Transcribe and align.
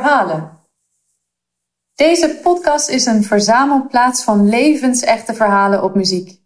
Verhalen. 0.00 0.50
Deze 1.94 2.38
podcast 2.42 2.88
is 2.88 3.06
een 3.06 3.24
verzamelplaats 3.24 4.24
van 4.24 4.48
levensechte 4.48 5.34
verhalen 5.34 5.82
op 5.82 5.94
muziek. 5.94 6.40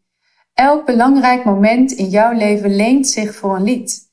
Elk 0.55 0.87
belangrijk 0.87 1.45
moment 1.45 1.93
in 1.93 2.09
jouw 2.09 2.33
leven 2.33 2.77
leent 2.77 3.09
zich 3.09 3.35
voor 3.35 3.57
een 3.57 3.63
lied. 3.63 4.11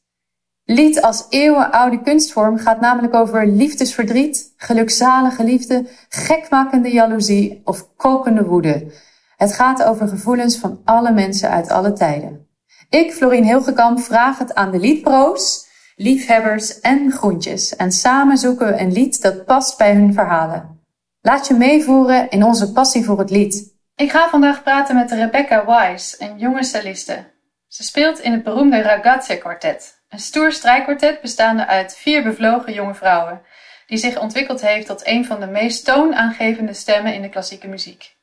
Lied 0.64 1.02
als 1.02 1.26
eeuwenoude 1.30 2.02
kunstvorm 2.02 2.58
gaat 2.58 2.80
namelijk 2.80 3.14
over 3.14 3.48
liefdesverdriet, 3.48 4.54
gelukzalige 4.56 5.44
liefde, 5.44 5.88
gekmakende 6.10 6.92
jaloezie 6.92 7.62
of 7.64 7.96
kokende 7.96 8.46
woede. 8.46 8.92
Het 9.36 9.54
gaat 9.54 9.84
over 9.84 10.08
gevoelens 10.08 10.58
van 10.58 10.82
alle 10.86 11.12
mensen 11.12 11.50
uit 11.50 11.70
alle 11.70 11.94
tijden. 11.94 12.48
Ik, 12.90 13.14
Florien 13.14 13.44
Hilgekamp, 13.44 14.00
vraag 14.00 14.38
het 14.38 14.56
aan 14.56 14.72
de 14.72 14.80
liedpro's 14.80 15.67
liefhebbers 16.00 16.80
en 16.80 17.12
groentjes. 17.12 17.76
En 17.76 17.92
samen 17.92 18.38
zoeken 18.38 18.68
we 18.68 18.80
een 18.80 18.92
lied 18.92 19.22
dat 19.22 19.46
past 19.46 19.78
bij 19.78 19.94
hun 19.94 20.14
verhalen. 20.14 20.82
Laat 21.22 21.48
je 21.48 21.54
meevoeren 21.54 22.30
in 22.30 22.44
onze 22.44 22.72
passie 22.72 23.04
voor 23.04 23.20
het 23.20 23.30
lied. 23.30 23.76
Ik 23.96 24.12
ga 24.12 24.30
vandaag 24.30 24.64
praten 24.64 24.96
met 24.96 25.12
Rebecca 25.12 25.66
Wise, 25.66 26.16
een 26.20 26.38
jonge 26.38 26.64
celliste. 26.64 27.34
Ze 27.68 27.84
speelt 27.84 28.20
in 28.20 28.32
het 28.32 28.44
beroemde 28.44 28.82
Ragazze 28.82 29.38
Quartet, 29.38 30.04
een 30.10 30.20
stoer 30.20 30.52
strijkkwartet 30.52 31.22
bestaande 31.22 31.68
uit 31.68 31.96
vier 31.96 32.24
bevlogen 32.24 32.74
jonge 32.74 32.96
vrouwen, 32.96 33.42
die 33.88 33.98
zich 33.98 34.20
ontwikkeld 34.20 34.62
heeft 34.62 34.88
tot 34.88 35.08
een 35.08 35.26
van 35.26 35.40
de 35.40 35.48
meest 35.48 35.86
toonaangevende 35.86 36.74
stemmen 36.74 37.14
in 37.14 37.22
de 37.22 37.30
klassieke 37.30 37.68
muziek. 37.68 38.16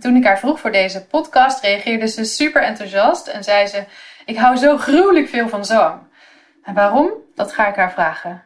toen 0.00 0.16
ik 0.16 0.24
haar 0.24 0.38
vroeg 0.38 0.60
voor 0.60 0.72
deze 0.72 1.06
podcast, 1.06 1.60
reageerde 1.62 2.08
ze 2.08 2.24
super 2.24 2.62
enthousiast 2.62 3.26
en 3.26 3.44
zei 3.44 3.66
ze: 3.66 3.84
Ik 4.26 4.36
hou 4.36 4.56
zo 4.56 4.76
gruwelijk 4.76 5.28
veel 5.28 5.48
van 5.48 5.64
zang. 5.64 6.07
En 6.68 6.74
waarom? 6.74 7.10
Dat 7.34 7.52
ga 7.52 7.68
ik 7.68 7.74
haar 7.74 7.92
vragen. 7.92 8.44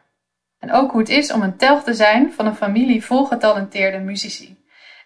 En 0.59 0.71
ook 0.71 0.91
hoe 0.91 0.99
het 0.99 1.09
is 1.09 1.31
om 1.31 1.41
een 1.41 1.57
telg 1.57 1.83
te 1.83 1.93
zijn 1.93 2.33
van 2.33 2.45
een 2.45 2.55
familie 2.55 3.05
vol 3.05 3.25
getalenteerde 3.25 3.97
muzici. 3.97 4.57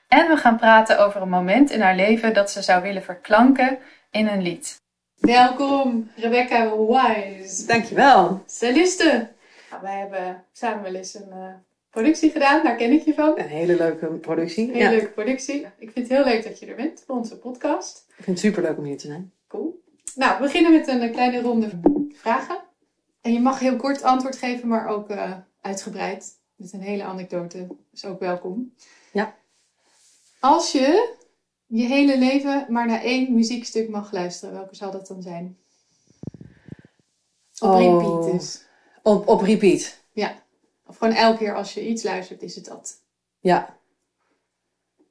En 0.07 0.27
we 0.27 0.37
gaan 0.37 0.57
praten 0.57 1.05
over 1.05 1.21
een 1.21 1.29
moment 1.29 1.71
in 1.71 1.81
haar 1.81 1.95
leven 1.95 2.33
dat 2.33 2.51
ze 2.51 2.61
zou 2.61 2.81
willen 2.81 3.03
verklanken 3.03 3.77
in 4.11 4.27
een 4.27 4.41
lied. 4.41 4.81
Welkom, 5.19 6.11
Rebecca 6.15 6.75
Wise. 6.77 7.65
Dankjewel. 7.65 8.43
Celliste. 8.45 9.29
Nou, 9.69 9.81
wij 9.81 9.99
hebben 9.99 10.43
samen 10.51 10.83
wel 10.83 10.93
eens 10.93 11.15
een 11.15 11.29
uh, 11.29 11.53
productie 11.89 12.31
gedaan, 12.31 12.63
daar 12.63 12.75
ken 12.75 12.91
ik 12.91 13.01
je 13.01 13.13
van. 13.13 13.39
Een 13.39 13.47
hele 13.47 13.75
leuke 13.75 14.05
productie. 14.05 14.67
Een 14.67 14.75
hele 14.75 14.89
leuke 14.89 15.11
productie. 15.11 15.67
Ik 15.77 15.91
vind 15.91 16.07
het 16.07 16.17
heel 16.17 16.25
leuk 16.25 16.43
dat 16.43 16.59
je 16.59 16.65
er 16.65 16.75
bent 16.75 17.03
voor 17.07 17.15
onze 17.15 17.37
podcast. 17.37 18.05
Ik 18.07 18.23
vind 18.23 18.27
het 18.27 18.39
super 18.39 18.61
leuk 18.63 18.77
om 18.77 18.83
hier 18.83 18.97
te 18.97 19.07
zijn. 19.07 19.31
Cool. 19.47 19.83
Nou, 20.15 20.37
we 20.37 20.43
beginnen 20.43 20.71
met 20.71 20.87
een 20.87 21.11
kleine 21.11 21.41
ronde 21.41 21.69
vragen. 22.13 22.65
En 23.27 23.33
je 23.33 23.39
mag 23.39 23.59
heel 23.59 23.75
kort 23.75 24.03
antwoord 24.03 24.37
geven, 24.37 24.67
maar 24.67 24.87
ook 24.87 25.09
uh, 25.09 25.33
uitgebreid. 25.61 26.39
Met 26.55 26.73
een 26.73 26.81
hele 26.81 27.03
anekdote. 27.03 27.67
Dus 27.91 28.05
ook 28.05 28.19
welkom. 28.19 28.73
Ja. 29.11 29.35
Als 30.39 30.71
je 30.71 31.15
je 31.65 31.85
hele 31.85 32.17
leven 32.17 32.65
maar 32.69 32.87
naar 32.87 33.01
één 33.01 33.33
muziekstuk 33.33 33.89
mag 33.89 34.11
luisteren, 34.11 34.55
welke 34.55 34.75
zal 34.75 34.91
dat 34.91 35.07
dan 35.07 35.21
zijn? 35.21 35.57
Op 37.59 37.69
oh. 37.69 37.79
repeat 37.79 38.31
dus. 38.31 38.65
Op, 39.03 39.27
op 39.27 39.41
repeat? 39.41 39.97
Ja. 40.11 40.43
Of 40.85 40.97
gewoon 40.97 41.13
elke 41.13 41.37
keer 41.37 41.55
als 41.55 41.73
je 41.73 41.87
iets 41.87 42.03
luistert, 42.03 42.41
is 42.41 42.55
het 42.55 42.65
dat. 42.65 43.01
Ja. 43.39 43.77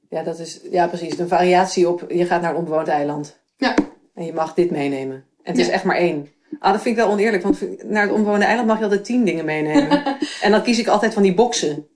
Ja, 0.08 0.22
dat 0.22 0.38
is, 0.38 0.60
ja 0.70 0.88
precies. 0.88 1.18
Een 1.18 1.28
variatie 1.28 1.88
op, 1.88 2.10
je 2.10 2.26
gaat 2.26 2.40
naar 2.40 2.50
een 2.50 2.56
onbewoond 2.56 2.88
eiland. 2.88 3.38
Ja. 3.56 3.74
En 4.14 4.24
je 4.24 4.32
mag 4.32 4.54
dit 4.54 4.70
meenemen. 4.70 5.16
En 5.16 5.52
het 5.52 5.58
is 5.58 5.68
echt 5.68 5.84
maar 5.84 5.96
één. 5.96 6.28
Ah, 6.58 6.72
dat 6.72 6.82
vind 6.82 6.96
ik 6.96 7.02
wel 7.02 7.12
oneerlijk, 7.12 7.42
want 7.42 7.84
naar 7.84 8.02
het 8.02 8.12
onbewoonde 8.12 8.44
eiland 8.44 8.68
mag 8.68 8.76
je 8.78 8.82
altijd 8.82 9.04
tien 9.04 9.24
dingen 9.24 9.44
meenemen. 9.44 10.02
en 10.42 10.50
dan 10.50 10.62
kies 10.62 10.78
ik 10.78 10.86
altijd 10.86 11.14
van 11.14 11.22
die 11.22 11.34
boxen. 11.34 11.86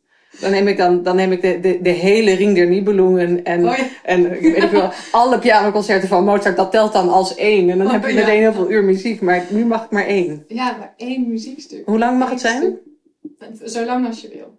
Dan 0.41 0.51
neem 0.51 0.69
ik, 0.69 0.77
dan, 0.77 1.03
dan 1.03 1.17
neem 1.17 1.33
ik 1.33 1.43
de, 1.43 1.61
de, 1.61 1.83
de 1.83 1.91
hele 1.91 2.33
Ring 2.33 2.55
der 2.55 2.67
Nibelungen 2.67 3.45
en, 3.45 3.69
oh 3.69 3.79
en 4.03 4.43
ik 4.45 4.55
weet 4.55 4.71
wel, 4.71 4.91
alle 5.11 5.39
pianoconcerten 5.39 6.09
van 6.09 6.25
Mozart, 6.25 6.57
dat 6.57 6.71
telt 6.71 6.93
dan 6.93 7.09
als 7.09 7.35
één. 7.35 7.71
En 7.71 7.79
dan 7.79 7.87
oh, 7.87 7.93
heb 7.93 8.07
je 8.07 8.15
meteen 8.15 8.41
heel 8.41 8.53
veel 8.53 8.71
uur 8.71 8.85
muziek, 8.85 9.21
maar 9.21 9.45
nu 9.49 9.65
mag 9.65 9.85
ik 9.85 9.91
maar 9.91 10.07
één. 10.07 10.45
Ja, 10.49 10.77
maar 10.79 10.95
één 10.97 11.29
muziekstuk. 11.29 11.87
Hoe 11.87 11.99
lang 11.99 12.19
mag 12.19 12.31
het 12.31 12.41
zijn? 12.41 12.79
Zo 13.65 13.85
lang 13.85 14.07
als 14.07 14.21
je 14.21 14.29
wil. 14.29 14.59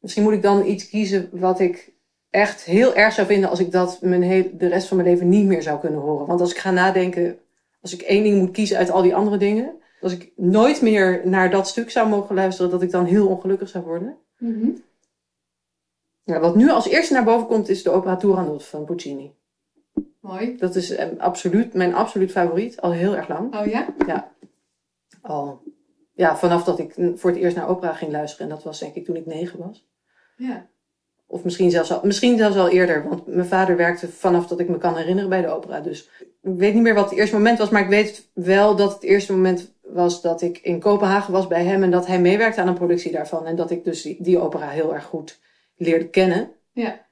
Misschien 0.00 0.22
moet 0.22 0.32
ik 0.32 0.42
dan 0.42 0.66
iets 0.66 0.88
kiezen 0.88 1.28
wat 1.32 1.60
ik 1.60 1.92
echt 2.30 2.64
heel 2.64 2.94
erg 2.94 3.14
zou 3.14 3.26
vinden 3.26 3.50
als 3.50 3.60
ik 3.60 3.72
dat 3.72 3.98
mijn 4.00 4.50
de 4.58 4.66
rest 4.66 4.88
van 4.88 4.96
mijn 4.96 5.08
leven 5.08 5.28
niet 5.28 5.46
meer 5.46 5.62
zou 5.62 5.80
kunnen 5.80 6.00
horen. 6.00 6.26
Want 6.26 6.40
als 6.40 6.50
ik 6.50 6.58
ga 6.58 6.70
nadenken 6.70 7.38
als 7.86 7.94
ik 7.94 8.06
één 8.06 8.22
ding 8.22 8.38
moet 8.38 8.50
kiezen 8.50 8.76
uit 8.76 8.90
al 8.90 9.02
die 9.02 9.14
andere 9.14 9.36
dingen, 9.36 9.80
als 10.00 10.12
ik 10.12 10.32
nooit 10.36 10.82
meer 10.82 11.20
naar 11.24 11.50
dat 11.50 11.68
stuk 11.68 11.90
zou 11.90 12.08
mogen 12.08 12.34
luisteren, 12.34 12.70
dat 12.70 12.82
ik 12.82 12.90
dan 12.90 13.04
heel 13.04 13.28
ongelukkig 13.28 13.68
zou 13.68 13.84
worden. 13.84 14.16
Mhm. 14.38 14.70
ja, 16.24 16.40
wat 16.40 16.56
nu 16.56 16.70
als 16.70 16.88
eerste 16.88 17.12
naar 17.12 17.24
boven 17.24 17.46
komt, 17.46 17.68
is 17.68 17.82
de 17.82 17.90
opera 17.90 18.16
Turandot 18.16 18.64
van 18.64 18.84
Puccini. 18.84 19.34
Mooi. 20.20 20.56
Dat 20.56 20.74
is 20.74 20.98
um, 20.98 21.14
absoluut, 21.18 21.74
mijn 21.74 21.94
absoluut 21.94 22.30
favoriet, 22.30 22.80
al 22.80 22.92
heel 22.92 23.16
erg 23.16 23.28
lang. 23.28 23.56
Oh 23.56 23.66
ja? 23.66 23.94
Ja. 24.06 24.32
Al, 25.22 25.62
ja, 26.12 26.36
vanaf 26.36 26.64
dat 26.64 26.78
ik 26.78 26.94
voor 27.14 27.30
het 27.30 27.38
eerst 27.38 27.56
naar 27.56 27.68
opera 27.68 27.92
ging 27.92 28.12
luisteren. 28.12 28.48
En 28.48 28.54
dat 28.54 28.64
was 28.64 28.78
denk 28.78 28.94
ik 28.94 29.04
toen 29.04 29.16
ik 29.16 29.26
negen 29.26 29.58
was. 29.58 29.86
Ja. 30.36 30.66
Of 31.26 31.44
misschien 31.44 31.70
zelfs, 31.70 31.92
al, 31.92 32.00
misschien 32.02 32.38
zelfs 32.38 32.56
al 32.56 32.68
eerder. 32.68 33.08
Want 33.08 33.26
mijn 33.26 33.46
vader 33.46 33.76
werkte 33.76 34.08
vanaf 34.08 34.46
dat 34.46 34.60
ik 34.60 34.68
me 34.68 34.78
kan 34.78 34.96
herinneren 34.96 35.30
bij 35.30 35.42
de 35.42 35.48
opera. 35.48 35.80
Dus 35.80 36.10
ik 36.20 36.54
weet 36.56 36.74
niet 36.74 36.82
meer 36.82 36.94
wat 36.94 37.10
het 37.10 37.18
eerste 37.18 37.36
moment 37.36 37.58
was. 37.58 37.68
Maar 37.68 37.82
ik 37.82 37.88
weet 37.88 38.30
wel 38.32 38.76
dat 38.76 38.92
het 38.92 39.02
eerste 39.02 39.32
moment 39.32 39.74
was 39.82 40.22
dat 40.22 40.42
ik 40.42 40.58
in 40.58 40.80
Kopenhagen 40.80 41.32
was 41.32 41.46
bij 41.46 41.64
hem. 41.64 41.82
En 41.82 41.90
dat 41.90 42.06
hij 42.06 42.20
meewerkte 42.20 42.60
aan 42.60 42.68
een 42.68 42.74
productie 42.74 43.12
daarvan. 43.12 43.46
En 43.46 43.56
dat 43.56 43.70
ik 43.70 43.84
dus 43.84 44.02
die, 44.02 44.16
die 44.22 44.38
opera 44.38 44.68
heel 44.68 44.94
erg 44.94 45.04
goed 45.04 45.40
leerde 45.76 46.08
kennen. 46.08 46.50
Ja. 46.72 47.06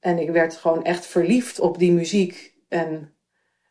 En 0.00 0.18
ik 0.18 0.30
werd 0.30 0.56
gewoon 0.56 0.84
echt 0.84 1.06
verliefd 1.06 1.60
op 1.60 1.78
die 1.78 1.92
muziek. 1.92 2.54
En 2.68 3.14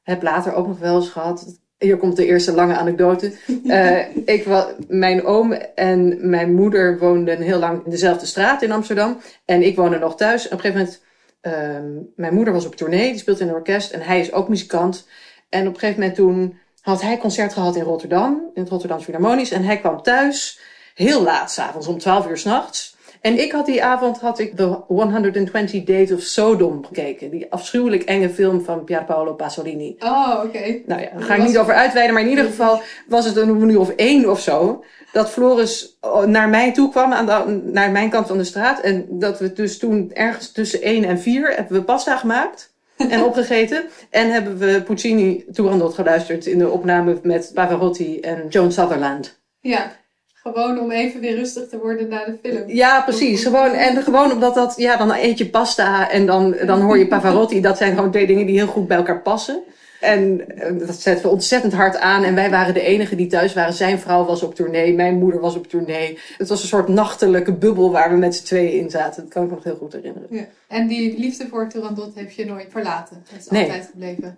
heb 0.03 0.21
later 0.21 0.53
ook 0.53 0.67
nog 0.67 0.79
wel 0.79 0.95
eens 0.95 1.09
gehad 1.09 1.60
hier 1.81 1.97
komt 1.97 2.15
de 2.15 2.25
eerste 2.25 2.51
lange 2.53 2.75
anekdote. 2.75 3.33
Uh, 3.63 4.15
ik, 4.35 4.45
mijn 4.87 5.25
oom 5.25 5.51
en 5.75 6.29
mijn 6.29 6.53
moeder 6.53 6.99
woonden 6.99 7.41
heel 7.41 7.59
lang 7.59 7.85
in 7.85 7.91
dezelfde 7.91 8.25
straat 8.25 8.61
in 8.61 8.71
Amsterdam. 8.71 9.17
En 9.45 9.61
ik 9.61 9.75
woonde 9.75 9.99
nog 9.99 10.15
thuis. 10.15 10.47
En 10.47 10.57
op 10.57 10.65
een 10.65 10.71
gegeven 10.71 11.01
moment, 11.43 11.97
uh, 11.97 12.03
mijn 12.15 12.33
moeder 12.33 12.53
was 12.53 12.65
op 12.65 12.75
tournee, 12.75 13.11
die 13.11 13.19
speelde 13.19 13.41
in 13.41 13.47
een 13.47 13.53
orkest. 13.53 13.91
En 13.91 14.01
hij 14.01 14.19
is 14.19 14.31
ook 14.31 14.49
muzikant. 14.49 15.07
En 15.49 15.67
op 15.67 15.73
een 15.73 15.79
gegeven 15.79 15.99
moment 15.99 16.17
toen 16.17 16.59
had 16.81 17.01
hij 17.01 17.17
concert 17.17 17.53
gehad 17.53 17.75
in 17.75 17.83
Rotterdam, 17.83 18.51
in 18.53 18.61
het 18.61 18.71
Rotterdamse 18.71 19.05
Philharmonisch. 19.05 19.51
En 19.51 19.63
hij 19.63 19.77
kwam 19.79 20.01
thuis, 20.01 20.59
heel 20.93 21.21
laat, 21.23 21.51
s'avonds 21.51 21.87
om 21.87 21.97
12 21.97 22.27
uur 22.27 22.37
s'nachts. 22.37 22.95
En 23.21 23.39
ik 23.39 23.51
had 23.51 23.65
die 23.65 23.83
avond 23.83 24.19
had 24.19 24.39
ik 24.39 24.55
The 24.55 24.79
120 24.87 25.83
Days 25.83 26.11
of 26.11 26.21
Sodom 26.21 26.85
gekeken. 26.85 27.29
Die 27.29 27.51
afschuwelijk 27.51 28.03
enge 28.03 28.29
film 28.29 28.63
van 28.63 28.83
Pierpaolo 28.83 29.33
Pasolini. 29.33 29.95
Oh, 29.99 30.41
oké. 30.45 30.81
Nou 30.85 31.01
ja, 31.01 31.09
daar 31.13 31.21
ga 31.21 31.35
ik 31.35 31.43
niet 31.43 31.57
over 31.57 31.73
uitweiden. 31.73 32.13
Maar 32.13 32.23
in 32.23 32.29
ieder 32.29 32.45
geval 32.45 32.81
was 33.07 33.25
het 33.25 33.35
een 33.35 33.69
uur 33.69 33.79
of 33.79 33.89
één 33.89 34.29
of 34.29 34.41
zo. 34.41 34.83
Dat 35.11 35.29
Floris 35.29 35.97
oh, 36.01 36.23
naar 36.23 36.49
mij 36.49 36.73
toe 36.73 36.89
kwam, 36.89 37.13
aan 37.13 37.25
de, 37.25 37.61
naar 37.71 37.91
mijn 37.91 38.09
kant 38.09 38.27
van 38.27 38.37
de 38.37 38.43
straat. 38.43 38.79
En 38.79 39.05
dat 39.09 39.39
we 39.39 39.53
dus 39.53 39.77
toen 39.77 40.11
ergens 40.13 40.51
tussen 40.51 40.81
één 40.81 41.03
en 41.03 41.19
vier 41.19 41.53
hebben 41.55 41.77
we 41.77 41.83
pasta 41.83 42.17
gemaakt. 42.17 42.73
en 43.09 43.23
opgegeten. 43.29 43.83
En 44.09 44.31
hebben 44.31 44.57
we 44.57 44.81
Puccini 44.81 45.45
Turandot 45.51 45.93
geluisterd 45.93 46.45
in 46.45 46.57
de 46.57 46.69
opname 46.69 47.19
met 47.23 47.51
Pavarotti 47.53 48.19
en 48.19 48.47
Joan 48.49 48.71
Sutherland. 48.71 49.39
Ja. 49.59 49.91
Gewoon 50.41 50.79
om 50.79 50.91
even 50.91 51.21
weer 51.21 51.35
rustig 51.35 51.67
te 51.67 51.77
worden 51.77 52.07
na 52.07 52.25
de 52.25 52.37
film. 52.41 52.69
Ja, 52.69 53.01
precies. 53.01 53.43
Gewoon, 53.43 53.71
en 53.71 54.03
gewoon 54.03 54.31
omdat 54.31 54.55
dat, 54.55 54.73
ja, 54.77 54.97
dan 54.97 55.11
eet 55.11 55.37
je 55.37 55.49
pasta 55.49 56.09
en 56.09 56.25
dan, 56.25 56.55
dan 56.65 56.81
hoor 56.81 56.97
je 56.97 57.07
Pavarotti. 57.07 57.61
Dat 57.61 57.77
zijn 57.77 57.95
gewoon 57.95 58.11
twee 58.11 58.27
dingen 58.27 58.45
die 58.45 58.57
heel 58.57 58.67
goed 58.67 58.87
bij 58.87 58.97
elkaar 58.97 59.21
passen. 59.21 59.63
En 59.99 60.49
eh, 60.57 60.87
dat 60.87 60.95
zetten 60.95 61.25
we 61.25 61.31
ontzettend 61.31 61.73
hard 61.73 61.97
aan. 61.97 62.23
En 62.23 62.35
wij 62.35 62.49
waren 62.49 62.73
de 62.73 62.81
enigen 62.81 63.17
die 63.17 63.27
thuis 63.27 63.53
waren. 63.53 63.73
Zijn 63.73 63.99
vrouw 63.99 64.25
was 64.25 64.43
op 64.43 64.55
tournee, 64.55 64.93
mijn 64.93 65.17
moeder 65.17 65.39
was 65.39 65.55
op 65.55 65.67
tournee. 65.67 66.17
Het 66.37 66.49
was 66.49 66.61
een 66.61 66.67
soort 66.67 66.87
nachtelijke 66.87 67.53
bubbel 67.53 67.91
waar 67.91 68.09
we 68.11 68.17
met 68.17 68.35
z'n 68.35 68.45
tweeën 68.45 68.79
in 68.79 68.89
zaten. 68.89 69.23
Dat 69.23 69.31
kan 69.31 69.43
ik 69.43 69.49
me 69.49 69.55
nog 69.55 69.63
heel 69.63 69.75
goed 69.75 69.93
herinneren. 69.93 70.27
Ja. 70.29 70.45
En 70.67 70.87
die 70.87 71.19
liefde 71.19 71.47
voor 71.47 71.69
Turandot 71.69 72.15
heeft 72.15 72.35
je 72.35 72.45
nooit 72.45 72.67
verlaten. 72.69 73.23
Dat 73.31 73.39
is 73.39 73.49
altijd 73.49 73.89
gebleven. 73.91 74.35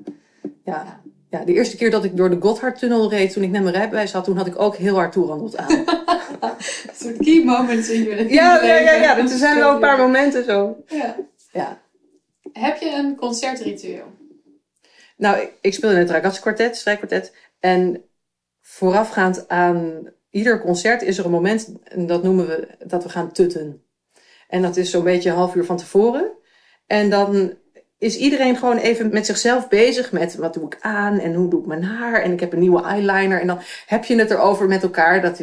ja. 0.63 0.71
Ja, 0.85 1.01
de 1.39 1.53
eerste 1.53 1.77
keer 1.77 1.91
dat 1.91 2.03
ik 2.03 2.17
door 2.17 2.29
de 2.29 2.37
Gotthardtunnel 2.39 3.09
reed, 3.09 3.33
toen 3.33 3.43
ik 3.43 3.49
net 3.49 3.61
mijn 3.61 3.75
rijbewijs 3.75 4.11
had, 4.11 4.23
toen 4.23 4.37
had 4.37 4.47
ik 4.47 4.59
ook 4.59 4.75
heel 4.75 4.95
hard 4.95 5.11
toerandeld 5.11 5.57
aan. 5.57 5.71
een 6.41 6.95
soort 6.95 7.17
key 7.17 7.43
moments 7.43 7.89
in 7.89 8.03
je 8.03 8.09
leven. 8.09 8.33
Ja, 8.33 8.63
ja, 8.63 8.75
ja, 8.75 8.93
ja. 8.93 9.17
Er 9.17 9.27
zijn 9.27 9.57
wel 9.57 9.73
een 9.73 9.79
paar 9.79 9.97
momenten 9.97 10.45
zo. 10.45 10.83
Ja. 10.87 11.15
ja. 11.51 11.81
Heb 12.53 12.77
je 12.77 12.89
een 12.89 13.15
concertritueel? 13.15 14.05
Nou, 15.17 15.41
ik, 15.41 15.53
ik 15.61 15.73
speel 15.73 15.89
in 15.89 15.97
het 15.97 16.09
Ragazzi 16.09 16.41
Quartet, 16.41 16.77
strijkkwartet. 16.77 17.33
En 17.59 18.03
voorafgaand 18.61 19.47
aan 19.47 20.09
ieder 20.29 20.61
concert 20.61 21.01
is 21.01 21.17
er 21.17 21.25
een 21.25 21.31
moment, 21.31 21.73
en 21.83 22.07
dat 22.07 22.23
noemen 22.23 22.47
we, 22.47 22.67
dat 22.85 23.03
we 23.03 23.09
gaan 23.09 23.31
tutten. 23.31 23.83
En 24.47 24.61
dat 24.61 24.77
is 24.77 24.91
zo'n 24.91 25.03
beetje 25.03 25.29
een 25.29 25.35
half 25.35 25.55
uur 25.55 25.65
van 25.65 25.77
tevoren. 25.77 26.31
En 26.87 27.09
dan 27.09 27.53
is 28.03 28.17
iedereen 28.17 28.57
gewoon 28.57 28.77
even 28.77 29.09
met 29.11 29.25
zichzelf 29.25 29.67
bezig 29.67 30.11
met 30.11 30.35
wat 30.35 30.53
doe 30.53 30.65
ik 30.65 30.77
aan 30.79 31.19
en 31.19 31.33
hoe 31.33 31.49
doe 31.49 31.59
ik 31.59 31.65
mijn 31.65 31.83
haar 31.83 32.21
en 32.21 32.31
ik 32.31 32.39
heb 32.39 32.53
een 32.53 32.59
nieuwe 32.59 32.83
eyeliner. 32.83 33.41
En 33.41 33.47
dan 33.47 33.59
heb 33.85 34.05
je 34.05 34.15
het 34.15 34.31
erover 34.31 34.67
met 34.67 34.83
elkaar 34.83 35.21
dat 35.21 35.39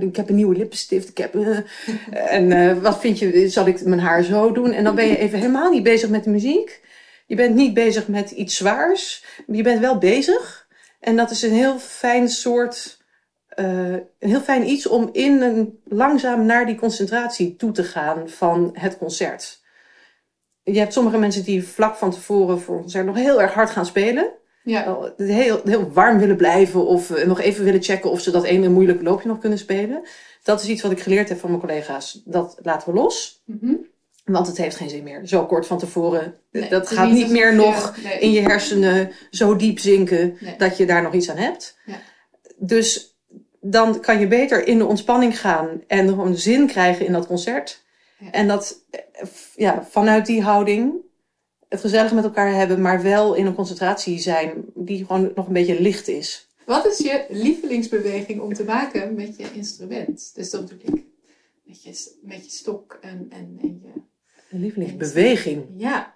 ik 0.00 0.16
heb 0.16 0.28
een 0.28 0.34
nieuwe 0.34 0.56
lippenstift 0.56 1.08
ik 1.08 1.18
heb 1.18 1.34
uh, 1.34 1.58
en 2.38 2.50
uh, 2.50 2.78
wat 2.78 3.00
vind 3.00 3.18
je 3.18 3.48
zal 3.48 3.66
ik 3.66 3.84
mijn 3.84 4.00
haar 4.00 4.22
zo 4.22 4.52
doen? 4.52 4.72
En 4.72 4.84
dan 4.84 4.94
ben 4.94 5.06
je 5.06 5.18
even 5.18 5.38
helemaal 5.38 5.70
niet 5.70 5.82
bezig 5.82 6.08
met 6.08 6.24
de 6.24 6.30
muziek. 6.30 6.80
Je 7.26 7.34
bent 7.34 7.54
niet 7.54 7.74
bezig 7.74 8.08
met 8.08 8.30
iets 8.30 8.56
zwaars 8.56 9.24
je 9.46 9.62
bent 9.62 9.80
wel 9.80 9.98
bezig. 9.98 10.66
En 11.00 11.16
dat 11.16 11.30
is 11.30 11.42
een 11.42 11.52
heel 11.52 11.78
fijn 11.78 12.28
soort 12.28 13.02
uh, 13.56 13.66
een 14.18 14.28
heel 14.28 14.40
fijn 14.40 14.68
iets 14.68 14.86
om 14.86 15.08
in 15.12 15.42
een 15.42 15.80
langzaam 15.84 16.46
naar 16.46 16.66
die 16.66 16.76
concentratie 16.76 17.56
toe 17.56 17.72
te 17.72 17.84
gaan 17.84 18.28
van 18.28 18.70
het 18.72 18.98
concert 18.98 19.62
je 20.64 20.78
hebt 20.78 20.92
sommige 20.92 21.18
mensen 21.18 21.44
die 21.44 21.66
vlak 21.66 21.96
van 21.96 22.10
tevoren 22.10 22.60
voor 22.60 22.80
concert 22.80 23.06
nog 23.06 23.16
heel 23.16 23.42
erg 23.42 23.52
hard 23.52 23.70
gaan 23.70 23.86
spelen. 23.86 24.32
Ja. 24.62 25.12
Heel, 25.16 25.60
heel 25.64 25.90
warm 25.92 26.18
willen 26.18 26.36
blijven 26.36 26.86
of 26.86 27.10
uh, 27.10 27.26
nog 27.26 27.40
even 27.40 27.64
willen 27.64 27.82
checken 27.82 28.10
of 28.10 28.20
ze 28.20 28.30
dat 28.30 28.44
ene 28.44 28.68
moeilijke 28.68 29.02
loopje 29.02 29.28
nog 29.28 29.38
kunnen 29.38 29.58
spelen. 29.58 30.02
Dat 30.42 30.62
is 30.62 30.68
iets 30.68 30.82
wat 30.82 30.92
ik 30.92 31.00
geleerd 31.00 31.28
heb 31.28 31.38
van 31.38 31.48
mijn 31.48 31.62
collega's. 31.62 32.22
Dat 32.24 32.58
laten 32.62 32.92
we 32.92 32.94
los. 32.94 33.42
Mm 33.44 33.86
Want 34.24 34.46
het 34.46 34.56
heeft 34.56 34.76
geen 34.76 34.88
zin 34.88 35.02
meer. 35.02 35.20
Zo 35.24 35.46
kort 35.46 35.66
van 35.66 35.78
tevoren. 35.78 36.34
Nee, 36.50 36.68
dat 36.68 36.90
gaat 36.90 37.10
niet, 37.10 37.30
meer 37.30 37.54
nog 37.54 37.96
nee. 38.02 38.18
in 38.18 38.32
je 38.32 38.40
hersenen 38.40 39.10
zo 39.30 39.56
diep 39.56 39.78
zinken 39.78 40.36
nee. 40.40 40.54
dat 40.58 40.76
je 40.76 40.86
daar 40.86 41.02
nog 41.02 41.12
iets 41.12 41.30
aan 41.30 41.36
hebt. 41.36 41.78
Ja. 41.86 42.00
Dus 42.56 43.16
dan 43.60 44.00
kan 44.00 44.20
je 44.20 44.26
beter 44.26 44.66
in 44.66 44.78
de 44.78 44.86
ontspanning 44.86 45.40
gaan 45.40 45.82
en 45.86 46.08
gewoon 46.08 46.36
zin 46.36 46.66
krijgen 46.66 47.06
in 47.06 47.12
dat 47.12 47.26
concert. 47.26 47.83
En 48.30 48.48
dat 48.48 48.84
ja, 49.56 49.84
vanuit 49.84 50.26
die 50.26 50.42
houding 50.42 50.94
het 51.68 51.80
gezellig 51.80 52.12
met 52.12 52.24
elkaar 52.24 52.54
hebben, 52.54 52.80
maar 52.80 53.02
wel 53.02 53.34
in 53.34 53.46
een 53.46 53.54
concentratie 53.54 54.18
zijn 54.18 54.64
die 54.74 55.04
gewoon 55.06 55.32
nog 55.34 55.46
een 55.46 55.52
beetje 55.52 55.80
licht 55.80 56.08
is. 56.08 56.48
Wat 56.66 56.86
is 56.86 56.98
je 56.98 57.26
lievelingsbeweging 57.28 58.40
om 58.40 58.54
te 58.54 58.64
maken 58.64 59.14
met 59.14 59.36
je 59.36 59.52
instrument? 59.52 60.30
Dus 60.34 60.50
dat 60.50 60.68
bedoel 60.68 60.94
ik 60.94 61.04
met 61.64 61.82
je, 61.82 62.12
met 62.22 62.44
je 62.44 62.50
stok 62.50 62.98
en, 63.00 63.26
en, 63.30 63.58
en 63.62 63.80
je. 63.82 64.00
Een 64.50 64.60
lievelingsbeweging? 64.60 65.64
Ja. 65.76 66.14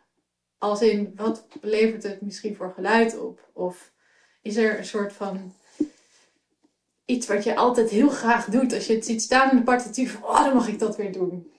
Als 0.59 0.83
in, 0.83 1.13
wat 1.17 1.47
levert 1.61 2.03
het 2.03 2.21
misschien 2.21 2.57
voor 2.57 2.73
geluid 2.75 3.19
op? 3.19 3.49
Of 3.53 3.93
is 4.43 4.57
er 4.57 4.79
een 4.79 4.85
soort 4.85 5.13
van 5.13 5.53
iets 7.05 7.27
wat 7.27 7.45
je 7.45 7.57
altijd 7.57 7.91
heel 7.91 8.09
graag 8.09 8.45
doet 8.45 8.75
als 8.75 8.87
je 8.87 8.95
het 8.95 9.05
ziet 9.05 9.23
staan 9.23 9.51
in 9.51 9.57
de 9.57 9.63
partituur 9.63 10.09
van, 10.09 10.23
oh, 10.23 10.45
dan 10.45 10.55
mag 10.55 10.69
ik 10.69 10.79
dat 10.79 10.97
weer 10.97 11.13
doen 11.13 11.51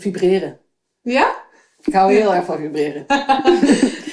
vibreren. 0.00 0.58
Ja? 1.00 1.42
Ik 1.82 1.92
hou 1.92 2.12
heel 2.12 2.34
erg 2.34 2.44
van 2.44 2.56
vibreren. 2.56 3.04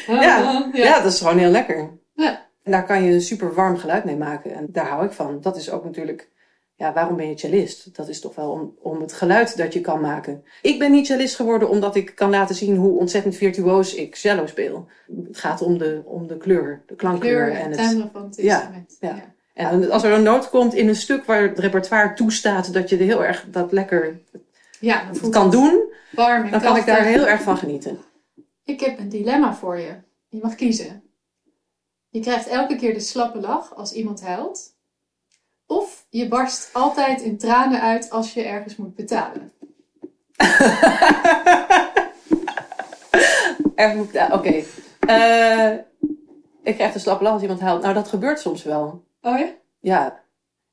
ja, 0.07 0.69
ja. 0.73 1.01
dat 1.01 1.11
is 1.11 1.19
gewoon 1.19 1.37
heel 1.37 1.49
lekker. 1.49 1.89
Ja. 2.13 2.47
En 2.63 2.71
daar 2.71 2.85
kan 2.85 3.03
je 3.03 3.11
een 3.11 3.21
super 3.21 3.53
warm 3.53 3.77
geluid 3.77 4.03
mee 4.03 4.17
maken. 4.17 4.55
En 4.55 4.67
daar 4.69 4.87
hou 4.87 5.05
ik 5.05 5.11
van. 5.11 5.41
Dat 5.41 5.55
is 5.55 5.69
ook 5.69 5.83
natuurlijk, 5.83 6.29
ja, 6.75 6.93
waarom 6.93 7.15
ben 7.15 7.29
je 7.29 7.37
cellist? 7.37 7.95
Dat 7.95 8.07
is 8.07 8.19
toch 8.19 8.35
wel 8.35 8.51
om, 8.51 8.75
om 8.81 9.01
het 9.01 9.13
geluid 9.13 9.57
dat 9.57 9.73
je 9.73 9.81
kan 9.81 10.01
maken. 10.01 10.43
Ik 10.61 10.79
ben 10.79 10.91
niet 10.91 11.05
cellist 11.05 11.35
geworden 11.35 11.69
omdat 11.69 11.95
ik 11.95 12.15
kan 12.15 12.29
laten 12.29 12.55
zien 12.55 12.75
hoe 12.75 12.99
ontzettend 12.99 13.35
virtuoos 13.35 13.95
ik 13.95 14.15
cello 14.15 14.45
speel. 14.45 14.87
Het 15.27 15.37
gaat 15.37 15.61
om 15.61 15.77
de, 15.77 16.01
om 16.05 16.27
de 16.27 16.37
kleur, 16.37 16.81
de 16.87 16.95
klankkleur. 16.95 17.45
Kleur, 17.45 17.61
en 17.61 17.71
het 17.71 17.81
van 18.11 18.23
het 18.23 18.37
instrument. 18.37 18.97
Ja, 18.99 19.09
ja. 19.09 19.33
En 19.53 19.91
als 19.91 20.03
er 20.03 20.11
een 20.11 20.23
noot 20.23 20.49
komt 20.49 20.73
in 20.73 20.87
een 20.87 20.95
stuk 20.95 21.25
waar 21.25 21.41
het 21.41 21.59
repertoire 21.59 22.13
toestaat 22.13 22.73
dat 22.73 22.89
je 22.89 22.97
er 22.97 23.03
heel 23.03 23.25
erg 23.25 23.45
dat 23.51 23.71
lekker 23.71 24.19
ja, 24.81 25.11
dat 25.11 25.29
kan 25.29 25.51
doen, 25.51 25.93
warm 26.11 26.51
dan 26.51 26.61
kan 26.61 26.77
ik 26.77 26.85
daar 26.85 27.03
heel 27.03 27.27
erg 27.27 27.41
van 27.41 27.57
genieten. 27.57 27.99
Ik 28.63 28.79
heb 28.79 28.99
een 28.99 29.09
dilemma 29.09 29.53
voor 29.53 29.77
je. 29.77 29.95
Je 30.29 30.39
mag 30.41 30.55
kiezen. 30.55 31.03
Je 32.09 32.19
krijgt 32.19 32.47
elke 32.47 32.75
keer 32.75 32.93
de 32.93 32.99
slappe 32.99 33.39
lach 33.39 33.75
als 33.75 33.93
iemand 33.93 34.21
huilt. 34.21 34.75
Of 35.65 36.05
je 36.09 36.27
barst 36.27 36.69
altijd 36.73 37.21
in 37.21 37.37
tranen 37.37 37.81
uit 37.81 38.09
als 38.09 38.33
je 38.33 38.43
ergens 38.43 38.75
moet 38.75 38.95
betalen. 38.95 39.51
Ergens 43.75 43.97
moet 43.97 44.11
betalen, 44.11 44.37
oké. 44.37 44.63
Eh, 44.99 45.73
ik 46.63 46.75
krijg 46.75 46.93
de 46.93 46.99
slappe 46.99 47.23
lach 47.23 47.33
als 47.33 47.41
iemand 47.41 47.59
huilt. 47.59 47.81
Nou, 47.81 47.93
dat 47.93 48.07
gebeurt 48.07 48.39
soms 48.39 48.63
wel. 48.63 49.03
Oh 49.21 49.39
ja? 49.39 49.49
Ja. 49.79 50.23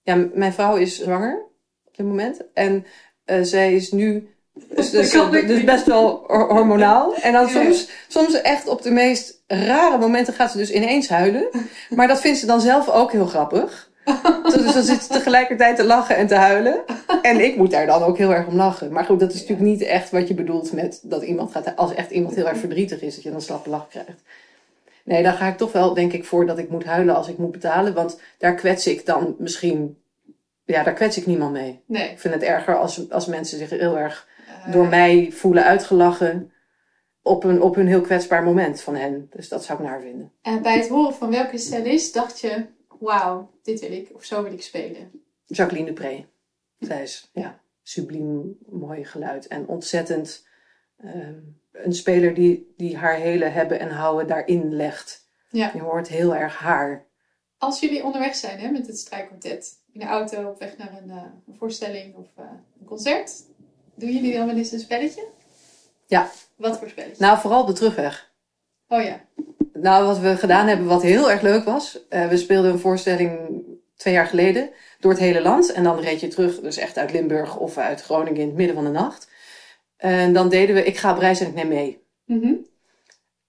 Ja, 0.02 0.28
mijn 0.34 0.52
vrouw 0.52 0.76
is 0.76 1.02
zwanger 1.02 1.46
op 1.84 1.96
dit 1.96 2.06
moment. 2.06 2.52
En 2.52 2.86
uh, 3.30 3.42
zij 3.42 3.74
is 3.74 3.92
nu 3.92 4.28
dus, 4.76 4.90
dus, 4.90 5.10
dus, 5.30 5.64
best 5.64 5.86
wel 5.86 6.24
hormonaal. 6.26 7.14
En 7.14 7.32
dan 7.32 7.48
soms, 7.48 7.88
soms 8.08 8.40
echt 8.40 8.68
op 8.68 8.82
de 8.82 8.90
meest 8.90 9.42
rare 9.46 9.98
momenten 9.98 10.34
gaat 10.34 10.50
ze 10.50 10.56
dus 10.56 10.72
ineens 10.72 11.08
huilen. 11.08 11.48
Maar 11.96 12.08
dat 12.08 12.20
vindt 12.20 12.38
ze 12.38 12.46
dan 12.46 12.60
zelf 12.60 12.88
ook 12.88 13.12
heel 13.12 13.26
grappig. 13.26 13.86
Dus 14.42 14.74
dan 14.74 14.82
zit 14.82 15.02
ze 15.02 15.08
tegelijkertijd 15.08 15.76
te 15.76 15.84
lachen 15.84 16.16
en 16.16 16.26
te 16.26 16.34
huilen. 16.34 16.80
En 17.22 17.44
ik 17.44 17.56
moet 17.56 17.70
daar 17.70 17.86
dan 17.86 18.02
ook 18.02 18.18
heel 18.18 18.34
erg 18.34 18.46
om 18.46 18.56
lachen. 18.56 18.92
Maar 18.92 19.04
goed, 19.04 19.20
dat 19.20 19.32
is 19.32 19.40
natuurlijk 19.40 19.68
niet 19.68 19.82
echt 19.82 20.10
wat 20.10 20.28
je 20.28 20.34
bedoelt 20.34 20.72
met 20.72 21.00
dat 21.02 21.22
iemand 21.22 21.52
gaat... 21.52 21.76
Als 21.76 21.94
echt 21.94 22.10
iemand 22.10 22.34
heel 22.34 22.48
erg 22.48 22.58
verdrietig 22.58 23.02
is, 23.02 23.14
dat 23.14 23.22
je 23.22 23.28
dan 23.28 23.38
een 23.38 23.44
slappe 23.44 23.70
lach 23.70 23.88
krijgt. 23.88 24.22
Nee, 25.04 25.22
dan 25.22 25.32
ga 25.32 25.48
ik 25.48 25.56
toch 25.56 25.72
wel, 25.72 25.94
denk 25.94 26.12
ik, 26.12 26.24
voor 26.24 26.46
dat 26.46 26.58
ik 26.58 26.70
moet 26.70 26.84
huilen 26.84 27.14
als 27.14 27.28
ik 27.28 27.38
moet 27.38 27.52
betalen. 27.52 27.94
Want 27.94 28.20
daar 28.38 28.54
kwets 28.54 28.86
ik 28.86 29.06
dan 29.06 29.34
misschien 29.38 29.96
ja, 30.74 30.82
daar 30.82 30.94
kwets 30.94 31.16
ik 31.16 31.26
niemand 31.26 31.52
mee. 31.52 31.82
Nee. 31.86 32.10
Ik 32.10 32.18
vind 32.18 32.34
het 32.34 32.42
erger 32.42 32.76
als, 32.76 33.10
als 33.10 33.26
mensen 33.26 33.58
zich 33.58 33.70
heel 33.70 33.98
erg 33.98 34.28
door 34.70 34.86
mij 34.86 35.32
voelen 35.32 35.64
uitgelachen 35.64 36.52
op 37.22 37.44
een, 37.44 37.62
op 37.62 37.76
een 37.76 37.86
heel 37.86 38.00
kwetsbaar 38.00 38.42
moment 38.42 38.80
van 38.80 38.94
hen. 38.94 39.26
Dus 39.30 39.48
dat 39.48 39.64
zou 39.64 39.78
ik 39.78 39.84
naar 39.84 40.00
vinden. 40.00 40.32
En 40.42 40.62
bij 40.62 40.76
het 40.76 40.88
horen 40.88 41.14
van 41.14 41.30
welke 41.30 41.58
cellist 41.58 42.14
dacht 42.14 42.40
je, 42.40 42.66
wauw, 43.00 43.50
dit 43.62 43.80
wil 43.80 43.92
ik, 43.92 44.10
of 44.14 44.24
zo 44.24 44.42
wil 44.42 44.52
ik 44.52 44.62
spelen? 44.62 45.22
Jacqueline 45.46 45.86
Dupré. 45.86 46.26
Zij 46.78 47.02
is, 47.02 47.30
ja, 47.32 47.60
subliem 47.82 48.58
mooi 48.68 49.04
geluid 49.04 49.46
en 49.46 49.66
ontzettend 49.66 50.46
um, 51.04 51.60
een 51.72 51.94
speler 51.94 52.34
die, 52.34 52.74
die 52.76 52.96
haar 52.96 53.14
hele 53.14 53.44
hebben 53.44 53.80
en 53.80 53.90
houden 53.90 54.26
daarin 54.26 54.74
legt. 54.74 55.26
Ja. 55.50 55.70
Je 55.74 55.80
hoort 55.80 56.08
heel 56.08 56.34
erg 56.34 56.56
haar. 56.56 57.06
Als 57.58 57.80
jullie 57.80 58.04
onderweg 58.04 58.34
zijn 58.34 58.58
hè, 58.58 58.70
met 58.70 58.86
het 58.86 58.98
strijkkwartet, 58.98 59.77
in 59.92 60.00
de 60.00 60.06
auto 60.06 60.48
op 60.48 60.58
weg 60.58 60.76
naar 60.76 60.92
een, 61.02 61.08
uh, 61.08 61.22
een 61.46 61.56
voorstelling 61.58 62.14
of 62.14 62.26
uh, 62.38 62.44
een 62.80 62.86
concert, 62.86 63.32
doen 63.94 64.12
jullie 64.12 64.36
dan 64.36 64.46
wel 64.46 64.56
eens 64.56 64.72
een 64.72 64.78
spelletje? 64.78 65.28
Ja. 66.06 66.30
Wat 66.56 66.78
voor 66.78 66.88
spelletje? 66.88 67.24
Nou, 67.24 67.38
vooral 67.38 67.64
de 67.64 67.72
terugweg. 67.72 68.32
Oh 68.88 69.02
ja. 69.02 69.20
Nou, 69.72 70.06
wat 70.06 70.18
we 70.18 70.36
gedaan 70.36 70.66
hebben, 70.66 70.86
wat 70.86 71.02
heel 71.02 71.30
erg 71.30 71.40
leuk 71.40 71.64
was. 71.64 71.98
Uh, 72.10 72.28
we 72.28 72.36
speelden 72.36 72.72
een 72.72 72.78
voorstelling 72.78 73.62
twee 73.96 74.14
jaar 74.14 74.26
geleden 74.26 74.70
door 75.00 75.10
het 75.10 75.20
hele 75.20 75.42
land. 75.42 75.72
En 75.72 75.82
dan 75.82 76.00
reed 76.00 76.20
je 76.20 76.28
terug, 76.28 76.60
dus 76.60 76.76
echt 76.76 76.98
uit 76.98 77.12
Limburg 77.12 77.56
of 77.56 77.76
uit 77.76 78.02
Groningen 78.02 78.40
in 78.40 78.46
het 78.46 78.56
midden 78.56 78.76
van 78.76 78.84
de 78.84 78.90
nacht. 78.90 79.30
En 79.96 80.32
dan 80.32 80.48
deden 80.48 80.74
we, 80.74 80.84
ik 80.84 80.96
ga 80.96 81.12
op 81.12 81.18
reis 81.18 81.40
en 81.40 81.46
ik 81.46 81.54
neem 81.54 81.68
mee. 81.68 82.02
Mm 82.24 82.40
-hmm. 82.40 82.66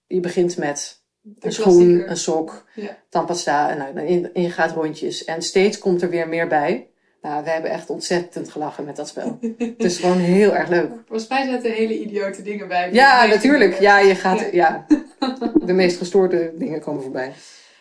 Je 0.08 0.20
begint 0.20 0.58
met 0.58 0.99
een 1.40 1.52
schoen, 1.52 2.10
een 2.10 2.18
sok, 2.18 2.66
ja. 2.76 2.98
tandpasta. 3.10 3.70
En, 3.70 3.78
nou, 3.78 4.30
en 4.34 4.42
je 4.42 4.50
gaat 4.50 4.72
rondjes. 4.72 5.26
En 5.26 5.42
steeds 5.42 5.78
komt 5.78 6.02
er 6.02 6.10
weer 6.10 6.28
meer 6.28 6.48
bij. 6.48 6.88
Nou, 7.22 7.44
we 7.44 7.50
hebben 7.50 7.72
echt 7.72 7.90
ontzettend 7.90 8.52
gelachen 8.52 8.86
met 8.86 8.96
dat 8.96 9.08
spel. 9.08 9.40
het 9.58 9.84
is 9.84 9.98
gewoon 9.98 10.18
heel 10.18 10.56
erg 10.56 10.70
leuk. 10.70 10.92
Volgens 11.08 11.30
mij 11.30 11.46
zaten 11.46 11.72
hele 11.72 12.00
idiote 12.00 12.42
dingen 12.42 12.68
bij. 12.68 12.94
Ja, 12.94 13.26
natuurlijk. 13.26 13.80
Ja, 13.80 14.00
je 14.00 14.16
gaat, 14.16 14.46
ja. 14.52 14.86
de 15.66 15.74
meest 15.74 15.98
gestoorde 15.98 16.54
dingen 16.58 16.80
komen 16.80 17.02
voorbij. 17.02 17.34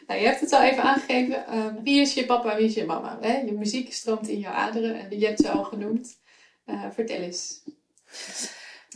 Nou, 0.07 0.21
je 0.21 0.27
hebt 0.27 0.41
het 0.41 0.53
al 0.53 0.63
even 0.63 0.83
aangegeven. 0.83 1.57
Um, 1.57 1.83
wie 1.83 2.01
is 2.01 2.15
je 2.15 2.27
papa, 2.27 2.57
wie 2.57 2.67
is 2.67 2.75
je 2.75 2.85
mama? 2.85 3.19
Hè? 3.21 3.37
Je 3.37 3.53
muziek 3.53 3.93
stroomt 3.93 4.29
in 4.29 4.39
jouw 4.39 4.53
aderen 4.53 5.01
en 5.01 5.19
je 5.19 5.27
hebt 5.27 5.41
ze 5.41 5.49
al 5.49 5.65
genoemd. 5.65 6.19
Uh, 6.67 6.85
vertel 6.95 7.17
eens. 7.17 7.63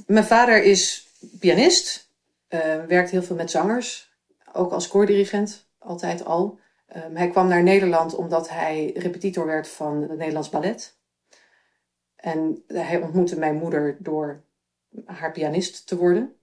Mijn 0.06 0.25
vader 0.25 0.62
is 0.62 1.08
pianist. 1.40 2.11
Uh, 2.49 2.61
werkt 2.88 3.11
heel 3.11 3.22
veel 3.22 3.37
met 3.37 3.50
zangers 3.50 4.12
ook 4.52 4.73
als 4.73 4.88
koordirigent, 4.88 5.68
altijd 5.78 6.25
al. 6.25 6.59
Um, 6.97 7.16
hij 7.16 7.28
kwam 7.28 7.49
naar 7.49 7.62
Nederland 7.62 8.14
omdat 8.14 8.49
hij 8.49 8.90
repetitor 8.94 9.47
werd 9.47 9.68
van 9.68 10.02
het 10.02 10.18
Nederlands 10.18 10.49
Ballet. 10.49 10.97
En 12.16 12.62
hij 12.66 13.02
ontmoette 13.02 13.38
mijn 13.38 13.56
moeder 13.56 13.97
door 13.99 14.42
haar 15.04 15.32
pianist 15.32 15.87
te 15.87 15.97
worden. 15.97 16.37